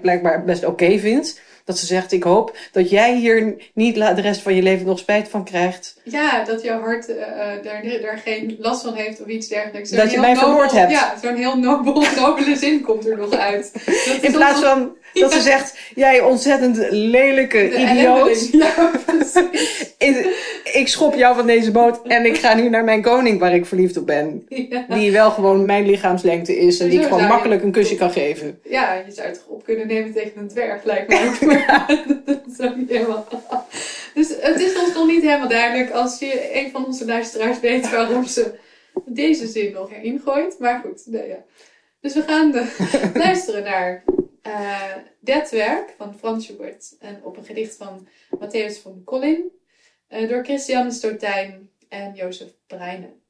blijkbaar 0.00 0.44
best 0.44 0.64
oké 0.64 0.98
vindt. 0.98 1.40
Dat 1.66 1.78
ze 1.78 1.86
zegt, 1.86 2.12
ik 2.12 2.22
hoop 2.22 2.56
dat 2.72 2.90
jij 2.90 3.16
hier 3.16 3.54
niet 3.74 3.94
de 3.94 4.20
rest 4.20 4.40
van 4.40 4.54
je 4.54 4.62
leven 4.62 4.86
nog 4.86 4.98
spijt 4.98 5.28
van 5.28 5.44
krijgt. 5.44 6.00
ja, 6.04 6.44
dat 6.44 6.62
jouw 6.62 6.80
hart 6.80 7.08
eh, 7.08 7.22
eh, 7.22 7.62
daar, 7.62 7.82
daar 8.02 8.18
geen 8.24 8.56
last 8.58 8.82
van 8.82 8.94
heeft 8.94 9.20
of 9.20 9.26
iets 9.26 9.48
dergelijks. 9.48 9.90
Dat 9.90 10.10
je 10.10 10.20
mij 10.20 10.36
vermoord 10.36 10.72
hebt. 10.72 10.90
Ja, 10.90 11.14
zo'n 11.22 11.34
heel 11.36 11.58
nobel, 11.58 12.04
nobele 12.20 12.56
zin 12.56 12.80
komt 12.80 13.06
er 13.06 13.16
nog 13.16 13.32
uit. 13.32 13.70
Dat 13.84 14.22
In 14.22 14.32
plaats 14.32 14.60
van 14.60 14.96
dat 15.12 15.32
ze 15.32 15.40
zegt, 15.40 15.78
jij 15.94 16.20
ontzettend 16.20 16.86
lelijke 16.90 17.68
de 17.68 17.76
idioot. 17.78 18.48
Ja. 18.52 18.90
Ik- 19.98 20.34
Ik 20.72 20.88
schop 20.88 21.14
jou 21.14 21.36
van 21.36 21.46
deze 21.46 21.70
boot 21.70 22.00
en 22.06 22.24
ik 22.26 22.36
ga 22.38 22.54
nu 22.54 22.68
naar 22.68 22.84
mijn 22.84 23.02
koning 23.02 23.38
waar 23.40 23.54
ik 23.54 23.66
verliefd 23.66 23.96
op 23.96 24.06
ben. 24.06 24.46
Ja. 24.48 24.84
Die 24.88 25.12
wel 25.12 25.30
gewoon 25.30 25.64
mijn 25.64 25.86
lichaamslengte 25.86 26.56
is 26.58 26.80
en 26.80 26.88
die 26.88 27.00
ik 27.00 27.06
gewoon 27.06 27.26
makkelijk 27.26 27.62
een 27.62 27.70
kusje 27.72 27.94
kan 27.94 28.10
geven. 28.10 28.58
Ja, 28.68 28.94
je 29.06 29.12
zou 29.12 29.28
het 29.28 29.42
op 29.48 29.64
kunnen 29.64 29.86
nemen 29.86 30.12
tegen 30.12 30.32
een 30.36 30.48
dwerg, 30.48 30.84
lijkt 30.84 31.08
me 31.08 31.16
dat 32.24 32.40
is 32.46 32.60
ook 32.60 32.76
niet 32.76 32.88
helemaal. 32.88 33.26
Dus 34.14 34.28
het 34.40 34.60
is 34.60 34.78
ons 34.78 34.94
nog 34.94 35.06
niet 35.06 35.22
helemaal 35.22 35.48
duidelijk 35.48 35.90
als 35.90 36.18
je 36.18 36.56
een 36.58 36.70
van 36.70 36.86
onze 36.86 37.04
luisteraars 37.04 37.60
weet 37.60 37.90
waarom 37.90 38.24
ze 38.24 38.58
deze 39.04 39.46
zin 39.46 39.72
nog 39.72 39.92
erin 39.92 40.20
gooit. 40.20 40.58
Maar 40.58 40.80
goed, 40.80 41.02
nee, 41.06 41.28
ja. 41.28 41.44
Dus 42.00 42.14
we 42.14 42.22
gaan 42.22 42.50
de- 42.52 43.10
luisteren 43.24 43.62
naar 43.62 44.04
eh 44.42 44.94
Dat 45.20 45.50
werk 45.50 45.94
van 45.96 46.14
Frans 46.18 46.44
Schubert 46.44 46.96
en 47.00 47.20
op 47.22 47.36
een 47.36 47.44
gedicht 47.44 47.76
van 47.76 48.08
Matthäus 48.38 48.82
van 48.82 49.02
Collin 49.04 49.50
eh, 50.08 50.28
door 50.28 50.44
Christiane 50.44 50.90
Stotijn 50.90 51.70
en 51.88 52.14
Jozef 52.14 52.48
Breinen. 52.66 53.20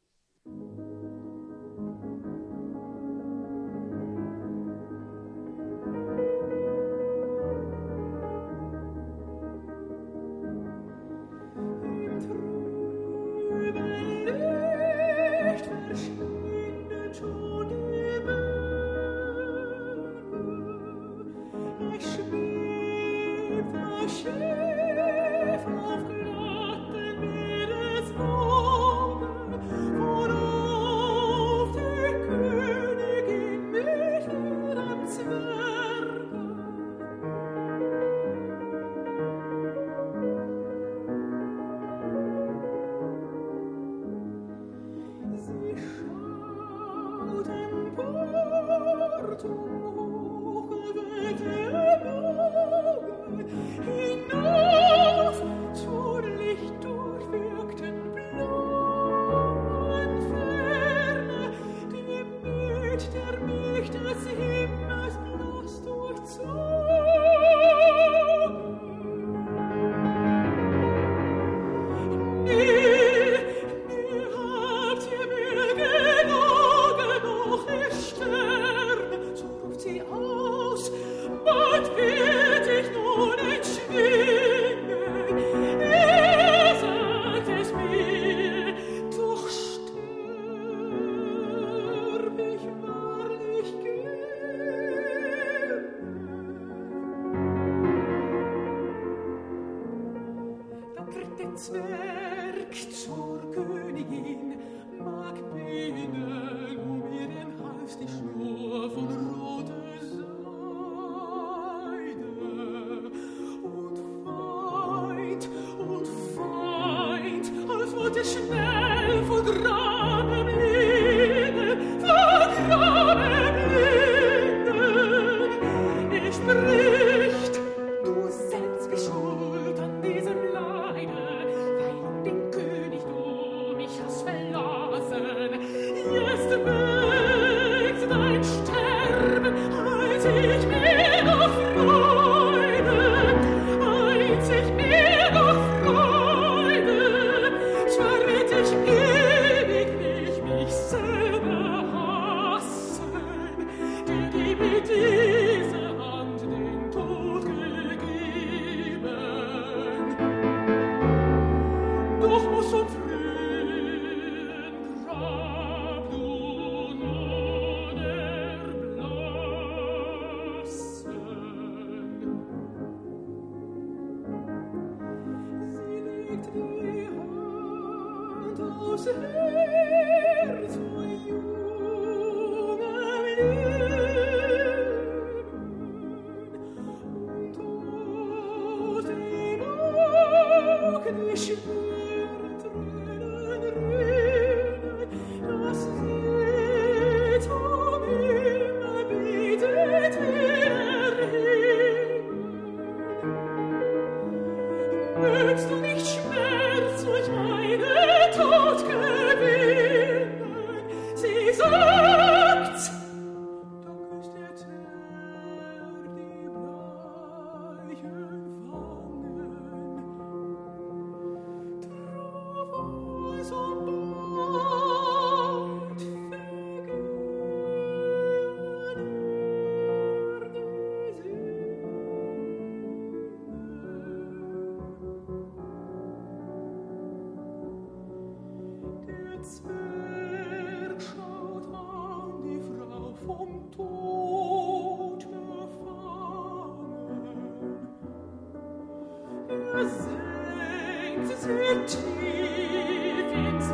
sinkt, 249.84 251.40
sinkt 251.42 251.90
tief 251.90 253.32
ins 253.32 253.68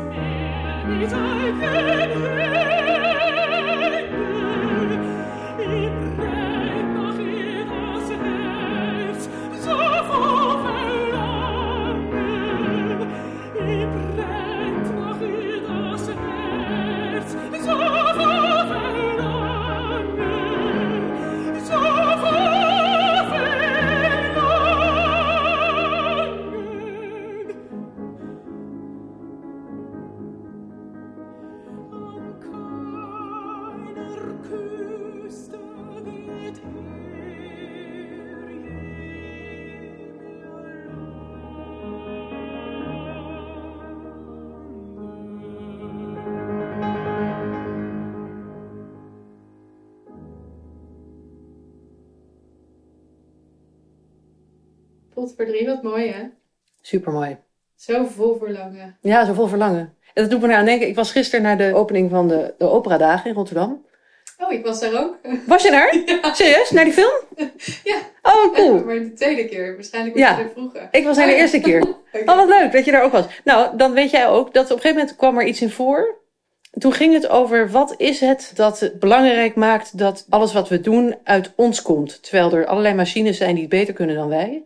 Meer, 0.87 1.32
Potverdrie, 55.37 55.67
wat 55.67 55.83
mooi 55.83 56.11
hè? 56.11 56.23
Supermooi. 56.81 57.37
Zo 57.77 58.05
vol 58.05 58.37
verlangen. 58.39 58.97
Ja, 59.01 59.25
zo 59.25 59.33
vol 59.33 59.47
verlangen. 59.47 59.95
En 60.15 60.23
dat 60.23 60.31
doet 60.31 60.41
me 60.41 60.47
nou 60.47 60.59
aan 60.59 60.65
denken. 60.67 60.89
Ik 60.89 60.95
was 60.95 61.13
gisteren 61.13 61.43
naar 61.43 61.59
de 61.59 61.75
opening 61.75 62.11
van 62.11 62.29
de, 62.29 62.55
de 62.59 62.69
Operadagen 62.69 63.31
in 63.31 63.37
Rotterdam. 63.37 63.85
Oh, 64.39 64.53
ik 64.53 64.65
was 64.65 64.81
daar 64.81 65.01
ook. 65.05 65.17
Was 65.47 65.63
je 65.63 65.71
daar? 65.71 65.97
Serieus? 66.35 66.71
Naar 66.71 66.85
die 66.85 66.93
film? 66.93 67.13
Ja. 67.85 67.97
Oh, 68.23 68.55
cool. 68.55 68.85
Maar 68.85 68.95
de 68.95 69.13
tweede 69.13 69.45
keer, 69.45 69.75
waarschijnlijk 69.75 70.15
was 70.15 70.25
Ja. 70.25 70.37
je 70.39 70.43
er 70.45 70.51
vroeger. 70.51 70.89
Ik 70.91 71.05
was 71.05 71.17
daar 71.17 71.27
de 71.27 71.35
eerste 71.35 71.61
keer. 71.61 71.81
Oké. 72.13 72.31
Oh, 72.31 72.37
wat 72.37 72.49
leuk 72.49 72.73
dat 72.73 72.85
je 72.85 72.91
daar 72.91 73.03
ook 73.03 73.13
was. 73.13 73.25
Nou, 73.45 73.77
dan 73.77 73.93
weet 73.93 74.11
jij 74.11 74.29
ook 74.29 74.55
dat 74.55 74.65
op 74.65 74.71
een 74.71 74.77
gegeven 74.77 74.97
moment 74.97 75.17
kwam 75.17 75.39
er 75.39 75.47
iets 75.47 75.61
in 75.63 75.71
voor. 75.71 76.21
Toen 76.79 76.93
ging 76.93 77.13
het 77.15 77.29
over 77.29 77.71
wat 77.71 77.95
is 77.97 78.21
het 78.21 78.53
dat 78.55 78.81
het 78.81 78.99
belangrijk 78.99 79.55
maakt 79.55 79.99
dat 79.99 80.27
alles 80.29 80.53
wat 80.53 80.69
we 80.69 80.81
doen 80.81 81.15
uit 81.25 81.53
ons 81.57 81.83
komt. 81.83 82.23
Terwijl 82.23 82.53
er 82.53 82.67
allerlei 82.67 82.95
machines 82.95 83.37
zijn 83.37 83.53
die 83.53 83.61
het 83.61 83.71
beter 83.71 83.95
kunnen 83.95 84.17
dan 84.17 84.29
wij. 84.29 84.63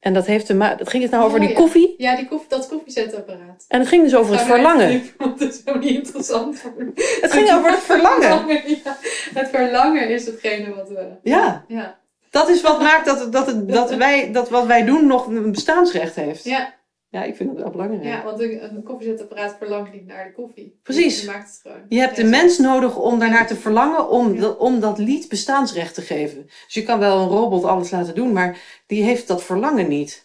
En 0.00 0.14
dat 0.14 0.26
heeft 0.26 0.46
te 0.46 0.54
maken. 0.54 0.78
Dat 0.78 0.88
ging 0.88 1.02
het 1.02 1.12
nou 1.12 1.24
over 1.24 1.38
Oh, 1.38 1.40
die 1.46 1.54
ja. 1.54 1.60
koffie. 1.60 1.94
Ja, 1.98 2.16
die 2.16 2.28
koffie, 2.28 2.48
dat 2.48 2.68
koffiezetapparaat. 2.68 3.64
En 3.68 3.78
het 3.80 3.88
ging 3.88 4.02
dus 4.02 4.14
over 4.14 4.32
het 4.32 4.42
verlangen. 4.42 4.88
het 5.18 5.40
is 5.40 5.60
helemaal 5.64 5.88
niet 5.88 5.96
interessant. 5.96 6.58
voor 6.58 6.72
Het 7.20 7.32
ging 7.32 7.52
over 7.52 7.70
het 7.76 7.80
verlangen. 7.82 8.48
Ja. 8.66 8.96
Het 9.34 9.48
verlangen 9.48 10.08
is 10.08 10.26
hetgene 10.26 10.74
wat 10.74 10.88
we... 10.88 11.06
Ja, 11.22 11.64
Ja. 11.68 11.98
dat 12.30 12.48
is 12.48 12.60
wat 12.62 12.80
maakt 12.80 13.04
dat, 13.06 13.32
dat, 13.32 13.68
dat, 13.68 13.94
wij, 13.94 14.32
dat 14.32 14.48
wat 14.50 14.66
wij 14.66 14.84
doen 14.84 15.06
nog 15.06 15.26
een 15.26 15.52
bestaansrecht 15.52 16.14
heeft. 16.14 16.44
Ja, 16.44 16.74
Ja, 17.12 17.22
ik 17.24 17.36
vind 17.36 17.48
dat 17.48 17.58
wel 17.58 17.70
belangrijk. 17.70 18.04
ja, 18.04 18.24
want 18.24 18.40
een, 18.40 18.64
een 18.64 18.82
koffiezetapparaat 18.82 19.56
verlangt 19.58 19.92
niet 19.92 20.06
naar 20.06 20.24
de 20.24 20.32
koffie. 20.32 20.78
Precies. 20.82 21.20
Je 21.20 21.26
maakt 21.26 21.48
het 21.50 21.58
gewoon. 21.62 21.84
Je 21.88 21.98
hebt 21.98 22.16
de 22.16 22.24
mens 22.24 22.58
nodig 22.58 22.96
om 22.96 23.18
daarnaar 23.18 23.46
te 23.46 23.56
verlangen, 23.56 24.08
om, 24.08 24.34
Ja. 24.34 24.48
om 24.48 24.80
dat 24.80 24.98
lied 24.98 25.28
bestaansrecht 25.28 25.94
te 25.94 26.02
geven. 26.02 26.42
Dus 26.64 26.74
je 26.74 26.82
kan 26.82 26.98
wel 26.98 27.20
een 27.20 27.28
robot 27.28 27.64
alles 27.64 27.90
laten 27.90 28.14
doen, 28.14 28.32
maar 28.32 28.58
die 28.86 29.02
heeft 29.02 29.26
dat 29.28 29.42
verlangen 29.44 29.88
niet. 29.88 30.22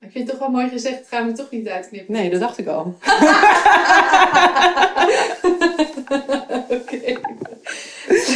Ik 0.00 0.10
vind 0.10 0.28
het 0.28 0.38
toch 0.38 0.38
wel 0.48 0.56
mooi 0.60 0.68
gezegd, 0.68 0.98
het 0.98 1.08
gaan 1.08 1.26
we 1.26 1.32
toch 1.32 1.50
niet 1.50 1.68
uitknippen. 1.68 2.14
Nee, 2.14 2.30
dat 2.30 2.40
dacht 2.40 2.58
ik 2.58 2.66
al. 2.66 2.82
Oké. 6.68 7.20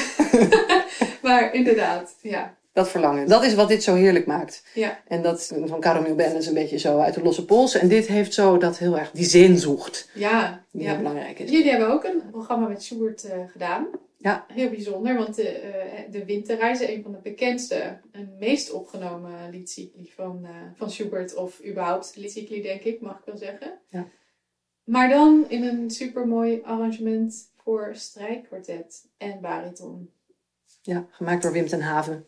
maar 1.22 1.54
inderdaad, 1.54 2.14
ja. 2.22 2.54
Dat 2.76 2.88
verlangen. 2.88 3.28
Dat 3.28 3.44
is 3.44 3.54
wat 3.54 3.68
dit 3.68 3.82
zo 3.82 3.94
heerlijk 3.94 4.26
maakt. 4.26 4.62
Ja, 4.74 5.00
En 5.06 5.22
dat 5.22 5.52
van 5.64 5.80
Caramel 5.80 6.14
Ben 6.14 6.36
is 6.36 6.46
een 6.46 6.54
beetje 6.54 6.78
zo 6.78 6.98
uit 6.98 7.14
de 7.14 7.22
losse 7.22 7.44
pols. 7.44 7.74
En 7.74 7.88
dit 7.88 8.06
heeft 8.06 8.34
zo 8.34 8.58
dat 8.58 8.78
heel 8.78 8.98
erg 8.98 9.10
die 9.10 9.24
zinzoekt 9.24 10.10
ja. 10.14 10.64
die 10.70 10.82
ja. 10.82 10.88
heel 10.88 10.96
belangrijk 10.96 11.38
is. 11.38 11.50
Jullie 11.50 11.70
hebben 11.70 11.90
ook 11.90 12.04
een 12.04 12.22
programma 12.30 12.68
met 12.68 12.82
Schubert 12.82 13.24
eh, 13.24 13.38
gedaan. 13.48 13.86
Ja. 14.16 14.46
Heel 14.52 14.70
bijzonder, 14.70 15.16
want 15.16 15.34
de, 15.34 15.48
eh, 15.48 16.12
de 16.12 16.24
Winterreizen, 16.24 16.92
een 16.92 17.02
van 17.02 17.12
de 17.12 17.18
bekendste 17.22 17.98
en 18.12 18.36
meest 18.38 18.72
opgenomen 18.72 19.50
liedcycli 19.50 20.12
van, 20.14 20.40
eh, 20.44 20.50
van 20.74 20.90
Schubert. 20.90 21.34
Of 21.34 21.64
überhaupt 21.64 22.16
liedcycli, 22.16 22.62
denk 22.62 22.82
ik, 22.82 23.00
mag 23.00 23.18
ik 23.18 23.24
wel 23.24 23.36
zeggen. 23.36 23.72
Ja. 23.88 24.06
Maar 24.84 25.08
dan 25.08 25.44
in 25.48 25.64
een 25.64 25.90
supermooi 25.90 26.60
arrangement 26.64 27.50
voor 27.62 27.90
strijkkwartet 27.92 29.08
en 29.16 29.40
bariton. 29.40 30.10
Ja, 30.82 31.06
gemaakt 31.10 31.42
door 31.42 31.52
Wim 31.52 31.66
ten 31.66 31.80
Haven. 31.80 32.26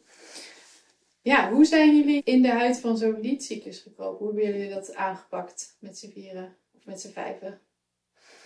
Ja, 1.23 1.53
hoe 1.53 1.65
zijn 1.65 1.97
jullie 1.97 2.23
in 2.25 2.43
de 2.43 2.51
huid 2.51 2.79
van 2.79 2.97
zo'n 2.97 3.21
liedcyclus 3.21 3.79
gekropen? 3.79 4.27
Hoe 4.27 4.35
hebben 4.35 4.59
jullie 4.59 4.75
dat 4.75 4.95
aangepakt 4.95 5.77
met 5.79 5.99
z'n 5.99 6.11
vieren? 6.11 6.57
Of 6.77 6.87
met 6.87 7.01
z'n 7.01 7.13
vijven? 7.13 7.61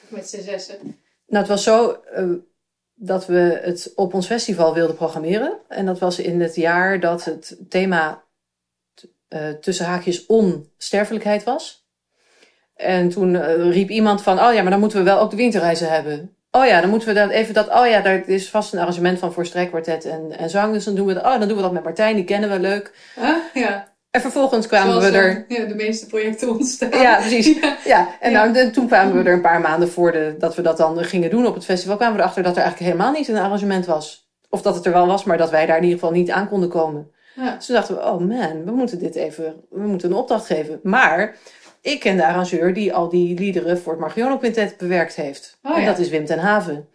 Of 0.02 0.11
met 0.11 0.28
z'n 0.28 0.40
zessen? 0.40 0.78
Nou, 1.26 1.44
het 1.44 1.48
was 1.48 1.62
zo 1.62 1.90
eh, 1.90 2.30
dat 2.94 3.26
we 3.26 3.61
het 3.62 3.92
op 3.94 4.14
ons 4.14 4.26
festival 4.26 4.74
wilden 4.74 4.96
programmeren. 4.96 5.58
En 5.68 5.87
dat 5.87 5.98
was 5.98 6.18
in 6.18 6.40
het 6.40 6.54
jaar 6.54 7.00
dat 7.00 7.24
het 7.24 7.56
thema 7.68 8.24
eh, 9.28 9.50
tussen 9.50 9.87
haakjes 9.87 10.26
onsterfelijkheid 10.26 11.44
was. 11.44 11.87
En 12.74 13.08
toen 13.08 13.37
eh, 13.37 13.70
riep 13.70 13.88
iemand 13.88 14.22
van, 14.22 14.40
oh 14.40 14.54
ja, 14.54 14.62
maar 14.62 14.70
dan 14.70 14.80
moeten 14.80 14.98
we 14.98 15.04
wel 15.04 15.20
ook 15.20 15.30
de 15.30 15.37
winterreizen 15.37 15.90
hebben. 15.90 16.37
Oh 16.54 16.66
ja, 16.66 16.80
dan 16.80 16.90
moeten 16.90 17.08
we 17.08 17.14
dat 17.14 17.30
even 17.30 17.54
dat, 17.54 17.68
oh 17.68 17.86
ja, 17.86 18.00
daar 18.00 18.28
is 18.28 18.50
vast 18.50 18.72
een 18.72 18.78
arrangement 18.78 19.18
van 19.18 19.32
voor 19.32 19.46
strijkkwartet 19.46 20.04
en, 20.04 20.38
en 20.38 20.50
zang. 20.50 20.72
Dus 20.72 20.84
dan 20.84 20.94
doen 20.94 21.06
we 21.06 21.14
dat, 21.14 21.24
oh, 21.24 21.38
dan 21.38 21.48
doen 21.48 21.56
we 21.56 21.62
dat 21.62 21.72
met 21.72 21.84
Martijn, 21.84 22.14
die 22.16 22.24
kennen 22.24 22.50
we 22.50 22.58
leuk. 22.58 22.92
Ah, 23.18 23.36
ja. 23.54 23.92
En 24.10 24.20
vervolgens 24.20 24.66
kwamen 24.66 24.92
Zoals 24.92 25.10
we 25.10 25.16
er... 25.16 25.44
eh, 25.48 25.58
ja, 25.58 25.64
de 25.64 25.74
meeste 25.74 26.06
projecten 26.06 26.48
ontstaan. 26.50 26.90
Ja, 26.90 27.16
precies. 27.16 27.58
Ja, 27.84 28.08
en 28.20 28.30
Ja. 28.30 28.44
Nou, 28.44 28.70
toen 28.70 28.86
kwamen 28.86 29.14
we 29.14 29.28
er 29.28 29.34
een 29.34 29.40
paar 29.40 29.60
maanden 29.60 29.90
voor 29.90 30.12
de, 30.12 30.34
dat 30.38 30.54
we 30.54 30.62
dat 30.62 30.76
dan 30.76 31.04
gingen 31.04 31.30
doen 31.30 31.46
op 31.46 31.54
het 31.54 31.64
festival, 31.64 31.96
kwamen 31.96 32.16
we 32.16 32.20
erachter 32.20 32.42
dat 32.42 32.56
er 32.56 32.62
eigenlijk 32.62 32.92
helemaal 32.92 33.12
niet 33.12 33.28
een 33.28 33.36
arrangement 33.36 33.86
was. 33.86 34.30
Of 34.48 34.62
dat 34.62 34.74
het 34.74 34.86
er 34.86 34.92
wel 34.92 35.06
was, 35.06 35.24
maar 35.24 35.38
dat 35.38 35.50
wij 35.50 35.66
daar 35.66 35.76
in 35.76 35.82
ieder 35.82 35.98
geval 35.98 36.14
niet 36.14 36.30
aan 36.30 36.48
konden 36.48 36.68
komen. 36.68 37.10
Ja. 37.34 37.54
Dus 37.54 37.66
toen 37.66 37.74
dachten 37.74 37.94
we, 37.94 38.00
oh 38.02 38.18
man, 38.18 38.64
we 38.64 38.70
moeten 38.70 38.98
dit 38.98 39.14
even, 39.14 39.54
we 39.70 39.86
moeten 39.86 40.10
een 40.10 40.16
opdracht 40.16 40.46
geven. 40.46 40.80
Maar 40.82 41.36
ik 41.83 42.01
ken 42.01 42.16
de 42.16 42.27
arrangeur 42.27 42.75
die 42.75 42.95
al 42.95 43.09
die 43.09 43.38
liederen 43.38 43.79
voor 43.79 43.92
het 43.92 44.01
Margiono 44.01 44.38
Quintet 44.38 44.77
bewerkt 44.77 45.14
heeft. 45.14 45.59
Oh, 45.62 45.75
en 45.77 45.81
ja. 45.81 45.87
dat 45.87 45.99
is 45.99 46.09
Wim 46.09 46.25
ten 46.25 46.38
Haven. 46.38 46.88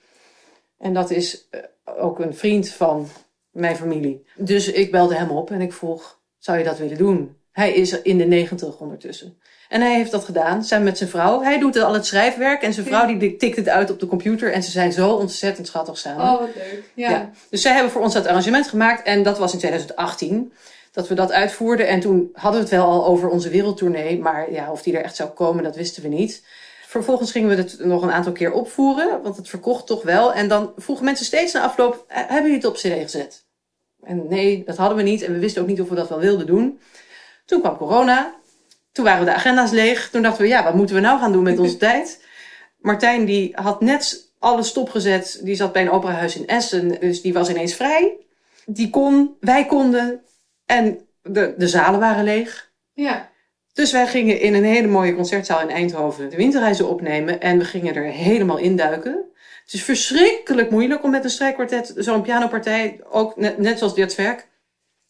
En 0.80 0.94
dat 0.94 1.12
is 1.12 1.48
eh, 1.50 1.62
ook 1.98 2.20
een 2.20 2.36
vriend 2.36 2.70
van 2.70 3.08
mijn 3.52 3.76
familie. 3.76 4.26
Dus 4.36 4.72
ik 4.72 4.92
belde 4.92 5.16
hem 5.16 5.30
op 5.30 5.52
en 5.52 5.62
ik 5.62 5.74
vroeg, 5.74 6.20
zou 6.38 6.58
je 6.58 6.64
dat 6.64 6.78
willen 6.78 6.98
doen? 6.98 7.36
Hij 7.52 7.74
is 7.74 8.02
in 8.02 8.18
de 8.18 8.26
negentig 8.26 8.80
ondertussen. 8.80 9.38
En 9.70 9.82
hij 9.82 9.96
heeft 9.96 10.12
dat 10.12 10.24
gedaan, 10.24 10.64
samen 10.64 10.86
met 10.86 10.98
zijn 10.98 11.10
vrouw. 11.10 11.42
Hij 11.42 11.60
doet 11.60 11.78
al 11.78 11.94
het 11.94 12.06
schrijfwerk 12.06 12.62
en 12.62 12.74
zijn 12.74 12.86
vrouw 12.86 13.18
die 13.18 13.36
tikt 13.36 13.56
het 13.56 13.70
uit 13.70 13.92
op 13.92 14.00
de 14.00 14.06
computer. 14.06 14.52
En 14.52 14.64
ze 14.64 14.72
zijn 14.72 14.92
zo 14.92 15.10
ontzettend 15.10 15.68
schattig 15.68 15.98
samen. 15.98 16.24
Oh, 16.24 16.40
wat 16.40 16.56
leuk. 16.56 16.84
Ja. 16.94 17.10
Ja. 17.10 17.30
Dus 17.50 17.62
zij 17.62 17.74
hebben 17.74 17.92
voor 17.92 18.02
ons 18.02 18.14
dat 18.14 18.28
arrangement 18.28 18.68
gemaakt. 18.68 19.06
En 19.06 19.24
dat 19.24 19.38
was 19.38 19.54
in 19.54 19.60
2018 19.60 20.54
dat 20.98 21.08
we 21.08 21.16
dat 21.16 21.32
uitvoerden. 21.32 21.88
En 21.88 22.00
toen 22.00 22.30
hadden 22.34 22.62
we 22.62 22.68
het 22.68 22.76
wel 22.76 22.86
al 22.86 23.06
over 23.06 23.30
onze 23.30 23.50
wereldtournee. 23.50 24.20
Maar 24.20 24.52
ja, 24.52 24.72
of 24.72 24.82
die 24.82 24.98
er 24.98 25.04
echt 25.04 25.16
zou 25.16 25.30
komen, 25.30 25.64
dat 25.64 25.76
wisten 25.76 26.04
we 26.04 26.10
niet. 26.10 26.44
Vervolgens 26.88 27.32
gingen 27.32 27.50
we 27.50 27.56
het 27.56 27.80
nog 27.80 28.02
een 28.02 28.12
aantal 28.12 28.32
keer 28.32 28.52
opvoeren. 28.52 29.22
Want 29.22 29.38
het 29.38 29.50
verkocht 29.50 29.88
toch 29.88 30.04
wel. 30.04 30.34
En 30.34 30.48
dan 30.48 30.74
vroegen 30.78 31.06
mensen 31.06 31.26
steeds 31.26 31.54
na 31.54 31.62
afloop, 31.62 32.06
"Eh, 32.08 32.18
hebben 32.18 32.42
jullie 32.42 32.56
het 32.56 32.66
op 32.66 32.76
cd 32.76 33.02
gezet? 33.02 33.46
En 34.04 34.28
nee, 34.28 34.64
dat 34.66 34.78
hadden 34.78 34.98
we 34.98 35.04
niet. 35.04 35.22
En 35.22 35.34
we 35.34 35.40
wisten 35.40 35.62
ook 35.62 35.68
niet 35.68 35.82
of 35.82 35.90
we 35.90 35.96
dat 35.96 36.10
wel 36.10 36.20
wilden 36.20 36.46
doen. 36.46 36.80
Toen 37.46 37.62
kwam 37.62 37.78
corona. 37.78 38.36
Toen 38.92 39.06
waren 39.06 39.26
de 39.26 39.34
agenda's 39.34 39.72
leeg. 39.72 40.10
Toen 40.10 40.22
dachten 40.22 40.42
we, 40.42 40.48
ja, 40.48 40.64
wat 40.64 40.74
moeten 40.74 40.96
we 40.96 41.02
nou 41.02 41.20
gaan 41.20 41.32
doen 41.32 41.44
met 41.44 41.60
onze 41.60 41.78
tijd? 41.88 42.24
Martijn 42.78 43.26
die 43.26 43.52
had 43.56 43.82
net 43.82 44.32
alles 44.40 44.68
stopgezet. 44.68 45.40
Die 45.44 45.56
zat 45.56 45.72
bij 45.72 45.82
een 45.82 45.92
operahuis 45.92 46.36
in 46.36 46.48
Essen. 46.48 47.00
Dus 47.00 47.22
die 47.22 47.34
was 47.34 47.50
ineens 47.50 47.74
vrij. 47.74 48.18
Die 48.66 48.90
kon, 48.90 49.36
wij 49.40 49.66
konden. 49.66 50.22
En 50.68 51.08
de, 51.22 51.54
de 51.58 51.68
zalen 51.68 52.00
waren 52.00 52.24
leeg. 52.24 52.72
ja. 52.94 53.36
Dus 53.74 53.92
wij 53.92 54.08
gingen 54.08 54.40
in 54.40 54.54
een 54.54 54.64
hele 54.64 54.88
mooie 54.88 55.16
concertzaal 55.16 55.62
in 55.62 55.70
Eindhoven 55.70 56.30
de 56.30 56.36
winterreizen 56.36 56.88
opnemen. 56.90 57.42
En 57.42 57.58
we 57.58 57.66
gingen 57.66 57.96
er 57.96 58.04
helemaal 58.04 58.58
induiken. 58.58 59.26
Het 59.64 59.74
is 59.74 59.84
verschrikkelijk 59.84 60.70
moeilijk 60.72 61.04
om 61.04 61.12
met 61.12 61.24
een 61.24 61.30
strijkkwartet 61.30 61.94
zo'n 61.96 62.22
pianopartij, 62.22 63.00
ook 63.10 63.36
net, 63.36 63.58
net 63.58 63.78
zoals 63.78 63.96
dit 63.96 64.16
werk, 64.16 64.48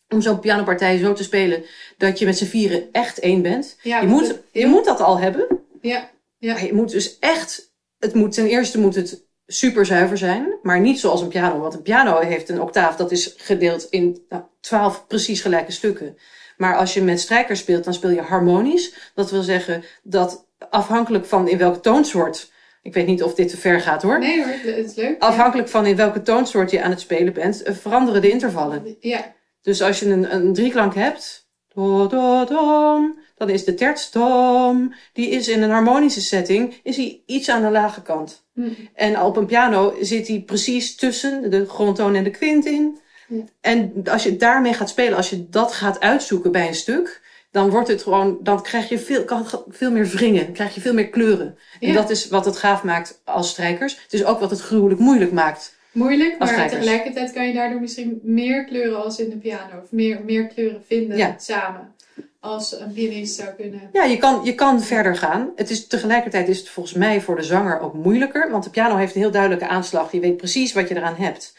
om 0.09 0.21
zo'n 0.21 0.39
pianopartij 0.39 0.97
zo 0.97 1.13
te 1.13 1.23
spelen 1.23 1.63
dat 1.97 2.19
je 2.19 2.25
met 2.25 2.37
z'n 2.37 2.45
vieren 2.45 2.89
echt 2.91 3.19
één 3.19 3.41
bent. 3.41 3.77
Ja, 3.81 3.99
je, 4.01 4.07
moet, 4.07 4.27
het- 4.27 4.41
je 4.51 4.67
moet 4.67 4.85
dat 4.85 5.01
al 5.01 5.19
hebben. 5.19 5.47
Ja. 5.81 6.09
Ja. 6.37 6.53
Maar 6.53 6.65
je 6.65 6.73
moet 6.73 6.91
dus 6.91 7.19
echt, 7.19 7.73
het 7.99 8.13
moet, 8.13 8.33
ten 8.33 8.45
eerste 8.47 8.79
moet 8.79 8.95
het 8.95 9.25
super 9.47 9.85
zuiver 9.85 10.17
zijn, 10.17 10.57
maar 10.61 10.79
niet 10.79 10.99
zoals 10.99 11.21
een 11.21 11.27
piano. 11.27 11.59
Want 11.59 11.73
een 11.73 11.81
piano 11.81 12.19
heeft 12.19 12.49
een 12.49 12.61
octaaf, 12.61 12.95
dat 12.95 13.11
is 13.11 13.33
gedeeld 13.37 13.87
in 13.89 14.25
nou, 14.29 14.43
twaalf 14.59 15.07
precies 15.07 15.41
gelijke 15.41 15.71
stukken. 15.71 16.17
Maar 16.57 16.75
als 16.75 16.93
je 16.93 17.01
met 17.01 17.19
strijkers 17.19 17.59
speelt, 17.59 17.83
dan 17.83 17.93
speel 17.93 18.09
je 18.09 18.21
harmonisch. 18.21 19.11
Dat 19.15 19.31
wil 19.31 19.41
zeggen 19.41 19.83
dat 20.03 20.47
afhankelijk 20.69 21.25
van 21.25 21.47
in 21.47 21.57
welke 21.57 21.79
toonsoort, 21.79 22.51
ik 22.81 22.93
weet 22.93 23.07
niet 23.07 23.23
of 23.23 23.33
dit 23.33 23.49
te 23.49 23.57
ver 23.57 23.81
gaat 23.81 24.01
hoor. 24.01 24.19
Nee 24.19 24.43
hoor, 24.43 24.73
het 24.73 24.85
is 24.85 24.95
leuk. 24.95 25.21
Afhankelijk 25.21 25.69
van 25.69 25.85
in 25.85 25.95
welke 25.95 26.21
toonsoort 26.21 26.71
je 26.71 26.81
aan 26.81 26.89
het 26.89 26.99
spelen 26.99 27.33
bent, 27.33 27.63
eh, 27.63 27.73
veranderen 27.73 28.21
de 28.21 28.29
intervallen. 28.29 28.95
Ja. 28.99 29.35
Dus 29.61 29.81
als 29.81 29.99
je 29.99 30.09
een, 30.09 30.35
een 30.35 30.53
drieklank 30.53 30.95
hebt, 30.95 31.49
do, 31.73 32.07
do, 32.07 32.45
dom, 32.45 33.19
dan 33.37 33.49
is 33.49 33.63
de 33.63 33.73
tertstom, 33.73 34.93
die 35.13 35.29
is 35.29 35.47
in 35.47 35.61
een 35.61 35.69
harmonische 35.69 36.21
setting, 36.21 36.79
is 36.83 36.95
hij 36.97 37.21
iets 37.25 37.49
aan 37.49 37.61
de 37.61 37.69
lage 37.71 38.01
kant. 38.01 38.45
Hm. 38.53 38.69
En 38.93 39.21
op 39.21 39.37
een 39.37 39.45
piano 39.45 39.95
zit 40.01 40.27
hij 40.27 40.41
precies 40.45 40.95
tussen 40.95 41.51
de 41.51 41.65
grondtoon 41.65 42.15
en 42.15 42.23
de 42.23 42.31
kwint 42.31 42.65
in. 42.65 42.99
Ja. 43.27 43.43
En 43.61 44.03
als 44.11 44.23
je 44.23 44.35
daarmee 44.35 44.73
gaat 44.73 44.89
spelen, 44.89 45.17
als 45.17 45.29
je 45.29 45.49
dat 45.49 45.73
gaat 45.73 45.99
uitzoeken 45.99 46.51
bij 46.51 46.67
een 46.67 46.75
stuk, 46.75 47.21
dan 47.51 47.69
wordt 47.69 47.87
het 47.87 48.03
gewoon, 48.03 48.37
dan 48.41 48.61
krijg 48.63 48.89
je 48.89 48.99
veel, 48.99 49.25
kan 49.25 49.45
veel 49.67 49.91
meer 49.91 50.05
wringen, 50.05 50.43
dan 50.43 50.53
krijg 50.53 50.75
je 50.75 50.81
veel 50.81 50.93
meer 50.93 51.09
kleuren. 51.09 51.57
En 51.79 51.93
dat 51.93 52.09
is 52.09 52.27
wat 52.27 52.45
het 52.45 52.57
gaaf 52.57 52.83
maakt 52.83 53.21
als 53.23 53.49
strijkers. 53.49 53.99
Het 54.03 54.13
is 54.13 54.23
ook 54.23 54.39
wat 54.39 54.49
het 54.49 54.61
gruwelijk 54.61 54.99
moeilijk 54.99 55.31
maakt. 55.31 55.75
Moeilijk, 55.91 56.39
maar 56.39 56.47
strijkers. 56.47 56.73
tegelijkertijd 56.73 57.31
kan 57.33 57.47
je 57.47 57.53
daardoor 57.53 57.79
misschien 57.81 58.19
meer 58.23 58.65
kleuren 58.65 59.03
als 59.03 59.19
in 59.19 59.29
de 59.29 59.37
piano. 59.37 59.81
Of 59.83 59.91
meer, 59.91 60.21
meer 60.25 60.47
kleuren 60.47 60.83
vinden 60.87 61.17
Ja. 61.17 61.35
samen. 61.37 61.95
Als 62.39 62.79
een 62.79 62.93
pianist 62.93 63.35
zou 63.35 63.49
kunnen. 63.49 63.89
Ja, 63.93 64.03
je 64.03 64.17
kan, 64.17 64.41
je 64.43 64.55
kan 64.55 64.81
verder 64.81 65.15
gaan. 65.15 65.51
Het 65.55 65.69
is, 65.69 65.87
tegelijkertijd 65.87 66.47
is 66.47 66.59
het 66.59 66.69
volgens 66.69 66.95
mij 66.95 67.21
voor 67.21 67.35
de 67.35 67.43
zanger 67.43 67.79
ook 67.79 67.93
moeilijker. 67.93 68.51
Want 68.51 68.63
de 68.63 68.69
piano 68.69 68.95
heeft 68.95 69.15
een 69.15 69.21
heel 69.21 69.31
duidelijke 69.31 69.67
aanslag. 69.67 70.11
Je 70.11 70.19
weet 70.19 70.37
precies 70.37 70.73
wat 70.73 70.87
je 70.89 70.95
eraan 70.95 71.15
hebt. 71.15 71.53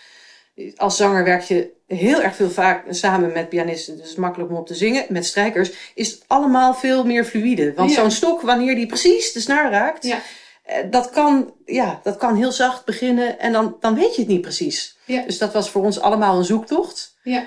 Als 0.77 0.97
zanger 0.97 1.25
werk 1.25 1.43
je 1.43 1.71
heel 1.87 2.23
erg 2.23 2.35
veel 2.37 2.51
vaak 2.51 2.85
samen 2.91 3.33
met 3.33 3.49
pianisten. 3.49 3.93
Dus 3.93 4.03
het 4.03 4.13
is 4.13 4.19
makkelijk 4.19 4.51
om 4.51 4.57
op 4.57 4.67
te 4.67 4.75
zingen. 4.75 5.05
Met 5.09 5.27
strijkers 5.27 5.93
is 5.95 6.11
het 6.11 6.25
allemaal 6.27 6.75
veel 6.75 7.05
meer 7.05 7.25
fluïde. 7.25 7.75
Want 7.75 7.91
Ja. 7.91 8.01
zo'n 8.01 8.11
stok, 8.11 8.41
wanneer 8.41 8.75
die 8.75 8.87
precies 8.87 9.33
de 9.33 9.41
snaar 9.41 9.71
raakt... 9.71 10.05
Ja. 10.07 10.21
eh, 10.63 10.77
Dat 10.91 11.11
kan, 11.11 11.55
ja, 11.65 12.01
dat 12.03 12.17
kan 12.17 12.37
heel 12.37 12.53
zacht 12.53 12.85
beginnen 12.85 13.39
en 13.39 13.53
dan, 13.53 13.77
dan 13.81 13.95
weet 13.95 14.15
je 14.15 14.21
het 14.21 14.31
niet 14.31 14.41
precies. 14.41 14.97
Ja. 15.05 15.23
Dus 15.23 15.39
dat 15.39 15.53
was 15.53 15.71
voor 15.71 15.83
ons 15.85 16.01
allemaal 16.01 16.39
een 16.39 16.45
zoektocht 16.45 17.17
Ja. 17.23 17.47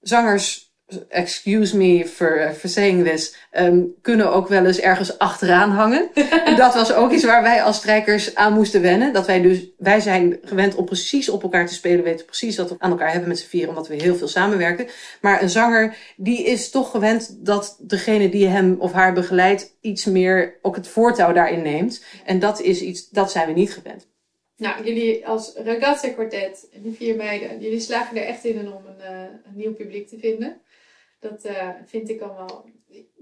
zangers, 0.00 0.65
excuse 1.08 1.76
me 1.76 2.06
for, 2.06 2.52
for 2.54 2.68
saying 2.68 3.04
this, 3.04 3.34
ehm, 3.50 3.82
kunnen 4.02 4.32
ook 4.32 4.48
wel 4.48 4.66
eens 4.66 4.80
ergens 4.80 5.18
achteraan 5.18 5.70
hangen. 5.70 6.08
en 6.44 6.56
dat 6.64 6.74
was 6.74 6.92
ook 6.92 7.12
iets 7.12 7.24
waar 7.24 7.42
wij 7.42 7.62
als 7.62 7.76
strijkers 7.76 8.34
aan 8.34 8.52
moesten 8.52 8.82
wennen. 8.82 9.12
Dat 9.12 9.26
wij 9.26 9.40
dus, 9.40 9.66
wij 9.78 10.00
zijn 10.00 10.38
gewend 10.42 10.74
om 10.74 10.84
precies 10.84 11.28
op 11.28 11.42
elkaar 11.42 11.66
te 11.66 11.74
spelen, 11.74 12.04
weten 12.04 12.26
precies 12.26 12.56
wat 12.56 12.68
we 12.68 12.76
aan 12.78 12.90
elkaar 12.90 13.10
hebben 13.10 13.28
met 13.28 13.38
z'n 13.38 13.48
vieren, 13.48 13.68
omdat 13.68 13.88
we 13.88 13.94
heel 13.94 14.16
veel 14.16 14.28
samenwerken. 14.28 14.86
Maar 15.20 15.42
een 15.42 15.50
zanger, 15.50 15.96
die 16.16 16.44
is 16.44 16.70
toch 16.70 16.90
gewend 16.90 17.36
dat 17.46 17.76
degene 17.80 18.28
die 18.28 18.46
hem 18.46 18.76
of 18.78 18.92
haar 18.92 19.12
begeleidt, 19.12 19.76
iets 19.80 20.04
meer 20.04 20.58
ook 20.62 20.76
het 20.76 20.88
voortouw 20.88 21.32
daarin 21.32 21.62
neemt. 21.62 22.04
En 22.24 22.38
dat 22.38 22.60
is 22.60 22.80
iets, 22.80 23.08
dat 23.08 23.30
zijn 23.30 23.46
we 23.46 23.52
niet 23.52 23.72
gewend. 23.72 24.06
Nou, 24.56 24.84
jullie 24.84 25.26
als 25.26 25.54
Ragazza 25.56 26.08
Quartet, 26.08 26.68
die 26.82 26.92
vier 26.92 27.16
meiden, 27.16 27.60
jullie 27.60 27.80
slagen 27.80 28.16
er 28.16 28.24
echt 28.24 28.44
in 28.44 28.72
om 28.72 28.86
een, 28.86 29.00
eh, 29.00 29.20
een 29.20 29.56
nieuw 29.56 29.74
publiek 29.74 30.08
te 30.08 30.18
vinden. 30.18 30.60
Dat 31.18 31.44
eh, 31.44 31.68
vind 31.84 32.08
ik 32.08 32.20
allemaal. 32.20 32.64